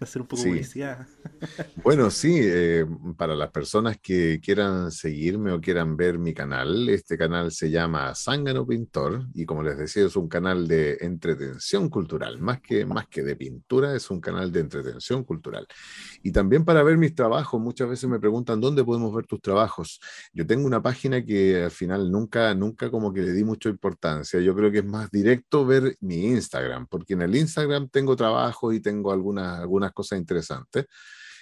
hacer 0.05 0.23
un 0.23 0.29
poco 0.29 0.43
de 0.43 0.49
publicidad. 0.49 1.07
Bueno, 1.83 2.11
sí, 2.11 2.39
eh, 2.41 2.87
para 3.17 3.35
las 3.35 3.51
personas 3.51 3.99
que 4.01 4.41
quieran 4.41 4.91
seguirme 4.91 5.53
o 5.53 5.61
quieran 5.61 5.97
ver 5.97 6.19
mi 6.19 6.33
canal, 6.33 6.89
este 6.89 7.19
canal 7.19 7.51
se 7.51 7.71
llama 7.71 8.15
Zángano 8.15 8.67
Pintor 8.67 9.27
y 9.35 9.45
como 9.45 9.63
les 9.63 9.77
decía 9.77 10.07
es 10.07 10.17
un 10.17 10.29
canal 10.29 10.69
de 10.69 10.99
entretención 11.01 11.89
cultural, 11.89 12.39
más 12.41 12.61
que, 12.61 12.87
más 12.87 13.09
que 13.09 13.23
de 13.23 13.37
pintura, 13.37 13.95
es 13.95 14.11
un 14.11 14.21
canal 14.21 14.53
de 14.53 14.61
entretención 14.61 15.25
cultural. 15.25 15.67
Y 16.23 16.33
también 16.33 16.65
para 16.65 16.83
ver 16.83 16.97
mis 16.97 17.15
trabajos, 17.15 17.61
muchas 17.61 17.89
veces 17.89 18.09
me 18.09 18.21
preguntan 18.21 18.61
dónde 18.61 18.85
podemos 18.85 19.15
ver 19.15 19.27
tus 19.27 19.41
trabajos. 19.41 20.01
Yo 20.33 20.47
tengo 20.47 20.67
una 20.67 20.83
página 20.83 21.25
que 21.25 21.65
al 21.65 21.71
final 21.71 22.11
nunca, 22.11 22.55
nunca 22.55 22.91
como 22.91 23.13
que 23.13 23.23
le 23.23 23.33
di 23.33 23.45
mucha 23.45 23.69
importancia. 23.69 24.41
Yo 24.41 24.55
creo 24.55 24.71
que 24.71 24.79
es 24.79 24.85
más 24.85 25.11
directo 25.11 25.67
ver 25.67 25.97
mi 26.01 26.27
Instagram, 26.27 26.87
porque 26.87 27.15
en 27.15 27.23
el 27.23 27.35
Instagram 27.35 27.89
tengo 27.89 28.17
trabajo 28.17 28.73
y 28.73 28.81
tengo 28.81 29.13
algunas, 29.13 29.61
algunas 29.61 29.93
cosas 29.95 30.19
interesantes. 30.19 30.87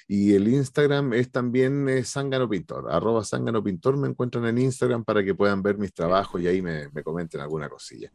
Y 0.07 0.35
el 0.35 0.49
Instagram 0.49 1.15
es 1.15 1.31
también 1.31 1.89
Zángano 2.05 2.49
Pintor, 2.49 2.91
arroba 2.91 3.25
Zángano 3.25 3.63
Pintor, 3.63 3.97
me 3.97 4.09
encuentran 4.09 4.47
en 4.47 4.59
Instagram 4.59 5.05
para 5.05 5.25
que 5.25 5.35
puedan 5.35 5.63
ver 5.63 5.79
mis 5.79 5.93
trabajos 5.93 6.41
y 6.41 6.47
ahí 6.47 6.61
me, 6.61 6.89
me 6.91 7.03
comenten 7.03 7.41
alguna 7.41 7.69
cosilla. 7.69 8.11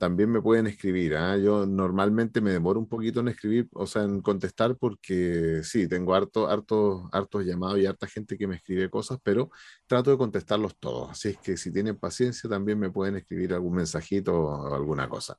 También 0.00 0.30
me 0.30 0.40
pueden 0.40 0.66
escribir, 0.66 1.14
¿ah? 1.14 1.36
yo 1.36 1.66
normalmente 1.66 2.40
me 2.40 2.52
demoro 2.52 2.80
un 2.80 2.88
poquito 2.88 3.20
en 3.20 3.28
escribir, 3.28 3.68
o 3.74 3.86
sea, 3.86 4.02
en 4.04 4.22
contestar 4.22 4.74
porque 4.78 5.60
sí, 5.62 5.86
tengo 5.88 6.14
harto, 6.14 6.48
harto, 6.48 7.10
hartos 7.12 7.44
llamados 7.44 7.80
y 7.80 7.84
harta 7.84 8.06
gente 8.06 8.38
que 8.38 8.46
me 8.46 8.56
escribe 8.56 8.88
cosas, 8.88 9.18
pero 9.22 9.50
trato 9.86 10.10
de 10.10 10.16
contestarlos 10.16 10.74
todos. 10.78 11.10
Así 11.10 11.28
es 11.28 11.36
que 11.36 11.58
si 11.58 11.70
tienen 11.70 11.98
paciencia 11.98 12.48
también 12.48 12.78
me 12.78 12.88
pueden 12.88 13.16
escribir 13.16 13.52
algún 13.52 13.74
mensajito 13.74 14.40
o 14.40 14.74
alguna 14.74 15.06
cosa. 15.06 15.36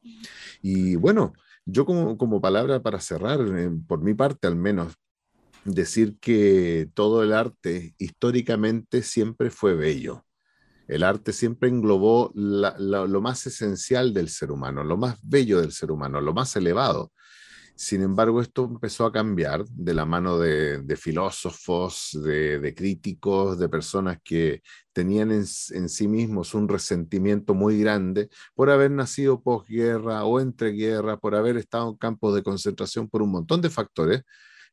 Y 0.61 0.95
bueno, 0.95 1.33
yo 1.65 1.83
como, 1.83 2.15
como 2.15 2.39
palabra 2.39 2.83
para 2.83 3.01
cerrar, 3.01 3.39
eh, 3.41 3.71
por 3.87 4.01
mi 4.03 4.13
parte 4.13 4.45
al 4.45 4.57
menos, 4.57 4.93
decir 5.65 6.19
que 6.19 6.87
todo 6.93 7.23
el 7.23 7.33
arte 7.33 7.95
históricamente 7.97 9.01
siempre 9.01 9.49
fue 9.49 9.73
bello. 9.73 10.23
El 10.91 11.03
arte 11.03 11.31
siempre 11.31 11.69
englobó 11.69 12.33
lo 12.35 13.21
más 13.21 13.47
esencial 13.47 14.13
del 14.13 14.27
ser 14.27 14.51
humano, 14.51 14.83
lo 14.83 14.97
más 14.97 15.17
bello 15.23 15.61
del 15.61 15.71
ser 15.71 15.89
humano, 15.89 16.19
lo 16.19 16.33
más 16.33 16.53
elevado. 16.57 17.13
Sin 17.75 18.01
embargo, 18.01 18.41
esto 18.41 18.65
empezó 18.65 19.05
a 19.05 19.11
cambiar 19.13 19.63
de 19.69 19.93
la 19.93 20.03
mano 20.05 20.37
de, 20.37 20.83
filósofos, 20.97 22.19
de, 22.21 22.73
críticos, 22.75 23.57
de 23.57 23.69
personas 23.69 24.17
que 24.21 24.63
tenían 24.91 25.31
en, 25.31 25.45
sí 25.45 26.09
mismos 26.09 26.53
un 26.53 26.67
resentimiento 26.67 27.53
muy 27.53 27.79
grande 27.79 28.27
por 28.53 28.69
haber 28.69 28.91
nacido 28.91 29.41
posguerra 29.41 30.25
o 30.25 30.41
entre 30.41 30.71
guerra, 30.71 31.15
por 31.15 31.35
haber 31.35 31.55
estado 31.55 31.91
en 31.91 31.95
campos 31.95 32.35
de 32.35 32.43
concentración, 32.43 33.07
por 33.07 33.21
un 33.21 33.31
montón 33.31 33.61
de 33.61 33.69
factores. 33.69 34.23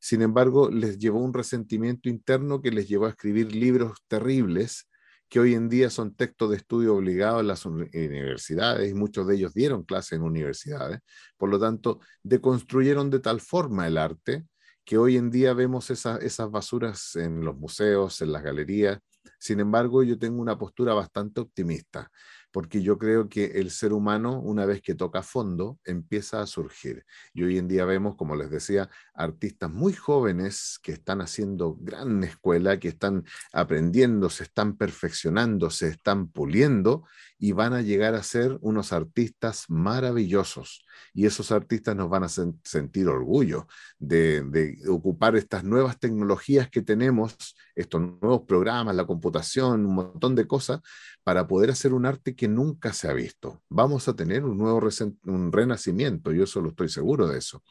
Sin 0.01 0.23
embargo, 0.23 0.69
les 0.69 0.99
llevó 0.99 1.21
un 1.21 1.33
resentimiento 1.33 2.09
interno 2.09 2.61
que 2.61 2.73
les 2.73 2.89
llevó 2.89 3.07
a 3.07 3.11
escribir 3.11 3.55
libros 3.55 3.99
terribles 4.09 4.89
que 5.29 5.41
hoy 5.41 5.55
en 5.55 5.69
día 5.69 5.91
son 5.91 6.15
textos 6.15 6.51
de 6.51 6.57
estudio 6.57 6.97
obligados 6.97 7.41
en 7.41 7.49
las 7.49 7.67
universidades, 7.67 8.91
y 8.91 8.95
muchos 8.95 9.27
de 9.27 9.37
ellos 9.37 9.55
dieron 9.55 9.85
clases 9.85 10.13
en 10.13 10.23
universidades, 10.23 11.01
por 11.37 11.51
lo 11.51 11.59
tanto, 11.59 12.01
deconstruyeron 12.23 13.11
de 13.11 13.21
tal 13.21 13.41
forma 13.41 13.87
el 13.87 13.99
arte 13.99 14.47
que 14.85 14.97
hoy 14.97 15.19
en 15.19 15.31
día 15.31 15.53
vemos 15.53 15.91
esas 15.91 16.51
basuras 16.51 17.15
en 17.17 17.45
los 17.45 17.57
museos, 17.59 18.23
en 18.23 18.33
las 18.33 18.43
galerías. 18.43 18.99
Sin 19.39 19.61
embargo, 19.61 20.03
yo 20.03 20.19
tengo 20.19 20.41
una 20.41 20.57
postura 20.57 20.95
bastante 20.95 21.43
optimista 21.43 22.11
porque 22.51 22.83
yo 22.83 22.99
creo 22.99 23.29
que 23.29 23.45
el 23.57 23.71
ser 23.71 23.93
humano, 23.93 24.41
una 24.41 24.65
vez 24.65 24.81
que 24.83 24.95
toca 24.95 25.23
fondo, 25.23 25.79
empieza 25.85 26.41
a 26.41 26.47
surgir. 26.47 27.05
Y 27.35 27.45
hoy 27.45 27.59
en 27.59 27.69
día 27.69 27.85
vemos, 27.85 28.17
como 28.17 28.37
les 28.37 28.51
decía, 28.51 28.89
artistas 29.15 29.71
muy 29.71 29.93
jóvenes 29.93 30.79
que 30.83 30.93
están 30.93 31.21
haciendo 31.21 31.77
gran 31.81 32.23
escuela, 32.25 32.79
que 32.79 32.89
están 32.89 33.25
aprendiendo, 33.53 34.31
se 34.31 34.45
están 34.45 34.77
perfeccionando, 34.77 35.71
se 35.71 35.89
están 35.89 36.29
puliendo 36.29 37.05
y 37.39 37.53
van 37.53 37.73
a 37.73 37.83
llegar 37.83 38.15
a 38.15 38.23
ser 38.23 38.59
unos 38.61 38.93
artistas 38.93 39.65
maravillosos. 39.69 40.85
Y 41.15 41.27
esos 41.27 41.53
artistas 41.53 41.95
nos 41.95 42.11
van 42.11 42.25
a 42.25 42.29
sentir 42.29 43.09
orgullo 43.09 43.67
de, 43.99 44.43
de 44.43 44.77
ocupar 44.89 45.37
estas 45.37 45.63
nuevas 45.65 45.99
tecnologías 45.99 46.69
que 46.69 46.83
tenemos, 46.83 47.37
estos 47.75 48.01
nuevos 48.01 48.43
programas, 48.43 48.97
la 48.97 49.07
computación, 49.07 49.87
un 49.87 49.95
montón 49.95 50.35
de 50.35 50.47
cosas, 50.47 50.81
para 51.23 51.47
poder 51.47 51.71
hacer 51.71 51.93
un 51.93 52.07
arte 52.07 52.35
que 52.35 52.49
nunca 52.49 52.93
se 52.95 53.07
ha 53.07 53.13
visto. 53.13 53.63
Vamos 53.69 54.09
a 54.09 54.15
tener 54.15 54.45
un 54.45 54.57
nuevo 54.57 54.81
un 55.25 55.53
renacimiento, 55.53 56.33
yo 56.33 56.47
solo 56.47 56.71
estoy 56.71 56.89
seguro 56.89 57.29
de 57.29 57.39
eso. 57.39 57.63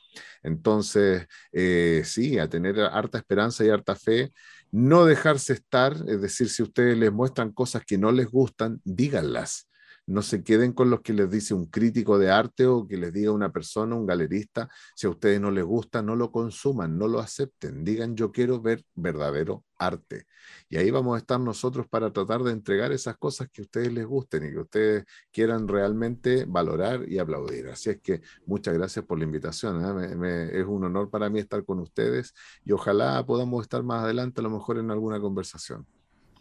Entonces, 0.44 1.28
eh, 1.52 2.04
sí, 2.06 2.38
a 2.38 2.48
tener 2.48 2.80
harta 2.80 3.18
esperanza 3.18 3.66
y 3.66 3.70
harta 3.70 3.96
fe, 3.96 4.32
no 4.72 5.06
dejarse 5.06 5.54
estar, 5.54 5.94
es 6.08 6.22
decir, 6.22 6.50
si 6.50 6.64
ustedes 6.64 6.98
les 6.98 7.12
muestran 7.12 7.52
cosas 7.52 7.84
que 7.86 7.98
no 7.98 8.12
les 8.12 8.28
gustan, 8.28 8.82
díganlas 8.84 9.67
no 10.08 10.22
se 10.22 10.44
queden 10.44 10.74
con 10.74 10.90
lo 10.90 11.02
que 11.02 11.14
les 11.14 11.30
dice 11.30 11.54
un 11.54 11.66
crítico 11.66 12.18
de 12.18 12.32
arte 12.32 12.66
o 12.66 12.88
que 12.88 12.98
les 12.98 13.14
diga 13.14 13.32
una 13.32 13.52
persona, 13.52 13.96
un 13.96 14.06
galerista. 14.06 14.70
Si 14.96 15.06
a 15.06 15.10
ustedes 15.10 15.40
no 15.42 15.52
les 15.52 15.66
gusta, 15.66 16.02
no 16.02 16.16
lo 16.16 16.32
consuman, 16.32 16.98
no 16.98 17.08
lo 17.08 17.20
acepten. 17.20 17.84
Digan, 17.84 18.16
yo 18.16 18.32
quiero 18.32 18.62
ver 18.62 18.84
verdadero 18.96 19.66
arte. 19.78 20.26
Y 20.70 20.78
ahí 20.78 20.92
vamos 20.92 21.16
a 21.16 21.20
estar 21.20 21.40
nosotros 21.40 21.88
para 21.88 22.12
tratar 22.12 22.42
de 22.44 22.52
entregar 22.52 22.92
esas 22.94 23.18
cosas 23.18 23.50
que 23.52 23.62
a 23.62 23.66
ustedes 23.66 23.92
les 23.94 24.06
gusten 24.06 24.46
y 24.46 24.52
que 24.52 24.60
ustedes 24.60 25.06
quieran 25.32 25.68
realmente 25.68 26.46
valorar 26.48 27.08
y 27.08 27.20
aplaudir. 27.20 27.68
Así 27.68 27.90
es 27.90 28.02
que 28.02 28.22
muchas 28.46 28.74
gracias 28.74 29.06
por 29.06 29.18
la 29.20 29.26
invitación. 29.26 30.24
¿eh? 30.24 30.50
es 30.54 30.66
un 30.66 30.86
honor 30.86 31.10
para 31.10 31.30
mí 31.30 31.40
estar 31.40 31.66
con 31.66 31.80
ustedes 31.80 32.34
y 32.64 32.72
ojalá 32.72 33.26
podamos 33.26 33.62
estar 33.64 33.84
más 33.84 34.04
adelante, 34.04 34.40
a 34.42 34.44
lo 34.44 34.50
mejor 34.52 34.78
en 34.78 34.90
alguna 34.90 35.20
conversación. 35.20 35.86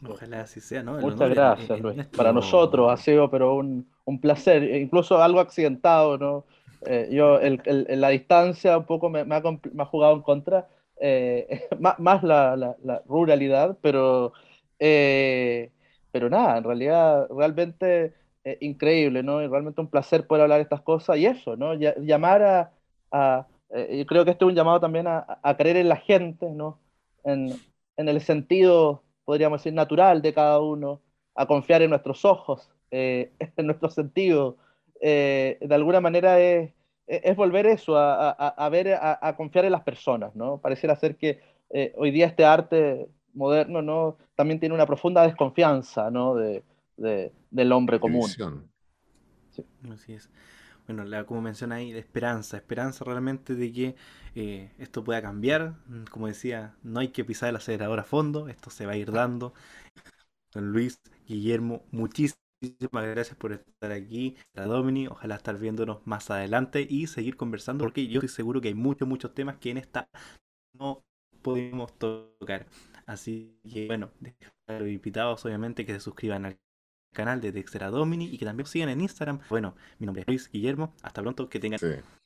Ojalá 0.09 0.43
así 0.43 0.61
sea, 0.61 0.83
¿no? 0.83 0.99
Muchas 0.99 1.31
gracias, 1.31 1.81
Luis. 1.81 2.07
Para 2.17 2.33
nosotros 2.33 2.91
ha 2.93 2.97
sido 2.97 3.31
pero 3.31 3.55
un, 3.55 3.87
un, 4.05 4.21
placer, 4.21 4.63
e 4.63 4.81
incluso 4.81 5.23
algo 5.23 5.41
accidentado, 5.41 6.19
¿no? 6.19 6.45
Eh, 6.85 7.09
yo, 7.11 7.41
el, 7.41 7.61
el, 7.65 8.01
la 8.01 8.11
distancia 8.11 8.77
un 8.77 8.85
poco 8.85 9.09
me, 9.09 9.25
me, 9.25 9.35
ha, 9.35 9.41
me 9.41 9.83
ha, 9.83 9.87
jugado 9.87 10.15
en 10.15 10.23
contra, 10.23 10.69
eh, 11.01 11.67
más, 11.81 11.99
más 11.99 12.23
la, 12.23 12.57
la, 12.57 12.77
la, 12.85 13.03
ruralidad, 13.07 13.79
pero, 13.81 14.33
eh, 14.79 15.71
pero 16.13 16.29
nada, 16.29 16.59
en 16.59 16.65
realidad, 16.65 17.27
realmente 17.31 18.15
increíble, 18.61 19.25
¿no? 19.25 19.43
Y 19.43 19.49
realmente 19.49 19.81
un 19.81 19.89
placer 19.89 20.25
poder 20.25 20.43
hablar 20.43 20.59
de 20.59 20.63
estas 20.63 20.83
cosas 20.83 21.17
y 21.17 21.27
eso, 21.27 21.57
¿no? 21.57 21.75
llamar 21.75 22.43
a, 22.45 22.71
a 23.11 23.47
yo 23.91 24.07
creo 24.07 24.25
que 24.25 24.31
este 24.31 24.45
es 24.45 24.49
un 24.49 24.55
llamado 24.55 24.79
también 24.79 25.09
a, 25.09 25.41
a 25.43 25.57
creer 25.57 25.79
en 25.79 25.89
la 25.89 25.97
gente, 25.97 26.49
¿no? 26.51 26.79
En, 27.25 27.53
en 27.97 28.09
el 28.09 28.21
sentido 28.21 29.03
podríamos 29.27 29.61
decir, 29.61 29.75
natural 29.75 30.23
de 30.23 30.33
cada 30.33 30.61
uno, 30.61 31.03
a 31.35 31.45
confiar 31.47 31.83
en 31.83 31.91
nuestros 31.91 32.25
ojos, 32.25 32.71
eh, 32.91 33.33
en 33.59 33.67
nuestros 33.67 33.93
sentidos. 33.93 34.55
Eh, 35.03 35.59
de 35.61 35.75
alguna 35.75 36.01
manera 36.01 36.41
es, 36.41 36.73
es 37.07 37.37
volver 37.37 37.67
eso, 37.67 37.99
a, 37.99 38.31
a, 38.31 38.49
a 38.49 38.69
ver, 38.71 38.95
a, 38.95 39.19
a, 39.21 39.37
confiar 39.37 39.67
en 39.67 39.73
las 39.73 39.83
personas, 39.83 40.35
¿no? 40.35 40.59
Pareciera 40.59 40.97
ser 40.97 41.17
que 41.17 41.41
eh, 41.69 41.93
hoy 41.99 42.11
día 42.11 42.27
este 42.27 42.47
arte 42.47 43.09
moderno, 43.35 43.83
¿no? 43.83 44.17
También 44.35 44.59
tiene 44.59 44.75
una 44.75 44.87
profunda 44.87 45.23
desconfianza, 45.27 46.11
¿no? 46.11 46.35
De, 46.35 46.63
de, 46.97 47.33
del 47.51 47.73
hombre 47.73 48.01
común. 48.01 48.27
Sí. 49.51 49.65
Así 49.91 50.15
es 50.15 50.31
bueno, 50.87 51.05
la, 51.05 51.25
como 51.27 51.43
menciona 51.43 51.77
ahí, 51.77 51.93
de 51.93 51.99
esperanza, 52.01 52.57
esperanza 52.57 53.05
realmente 53.05 53.55
de 53.55 53.73
que 53.73 53.97
eh, 54.35 54.73
esto 54.79 55.05
pueda 55.05 55.23
cambiar. 55.23 55.75
Mm, 55.89 56.05
como 56.11 56.29
decía, 56.29 56.77
no 56.83 57.01
hay 57.01 57.09
que 57.09 57.25
pisar 57.25 57.51
el 57.51 57.57
acelerador 57.57 57.99
a 58.01 58.05
fondo, 58.05 58.49
esto 58.49 58.71
se 58.71 58.87
va 58.87 58.93
a 58.93 58.97
ir 58.97 59.13
dando. 59.13 59.53
Don 60.53 60.73
Luis, 60.73 61.01
Guillermo, 61.29 61.85
muchísimas 61.93 62.37
gracias 62.93 63.37
por 63.37 63.53
estar 63.53 63.93
aquí. 63.93 64.37
La 64.55 64.65
Domini, 64.67 65.07
ojalá 65.07 65.37
estar 65.37 65.59
viéndonos 65.59 66.07
más 66.07 66.31
adelante 66.31 66.87
y 66.89 67.07
seguir 67.07 67.37
conversando, 67.37 67.85
porque 67.85 68.07
yo 68.09 68.21
estoy 68.21 68.29
seguro 68.31 68.61
que 68.61 68.69
hay 68.69 68.75
muchos, 68.75 69.07
muchos 69.09 69.35
temas 69.35 69.59
que 69.59 69.71
en 69.71 69.79
esta 69.79 70.09
no 70.75 71.05
podemos 71.43 71.99
tocar. 71.99 72.67
Así 73.07 73.61
que 73.73 73.87
bueno, 73.87 74.11
a 74.69 74.75
los 74.75 74.89
invitados 74.89 75.45
obviamente 75.47 75.87
que 75.87 75.95
se 75.95 76.01
suscriban 76.01 76.47
al 76.47 76.59
canal 77.17 77.41
de 77.41 77.51
Dexter 77.51 77.91
Domini 77.91 78.27
y 78.27 78.39
que 78.39 78.45
también 78.45 78.67
sigan 78.67 78.91
en 78.91 79.01
Instagram. 79.01 79.41
Bueno, 79.49 79.75
mi 79.99 80.07
nombre 80.07 80.21
es 80.23 80.29
Luis 80.29 80.51
Guillermo. 80.53 80.95
Hasta 81.03 81.23
pronto, 81.23 81.49
que 81.49 81.59
tengan... 81.59 81.81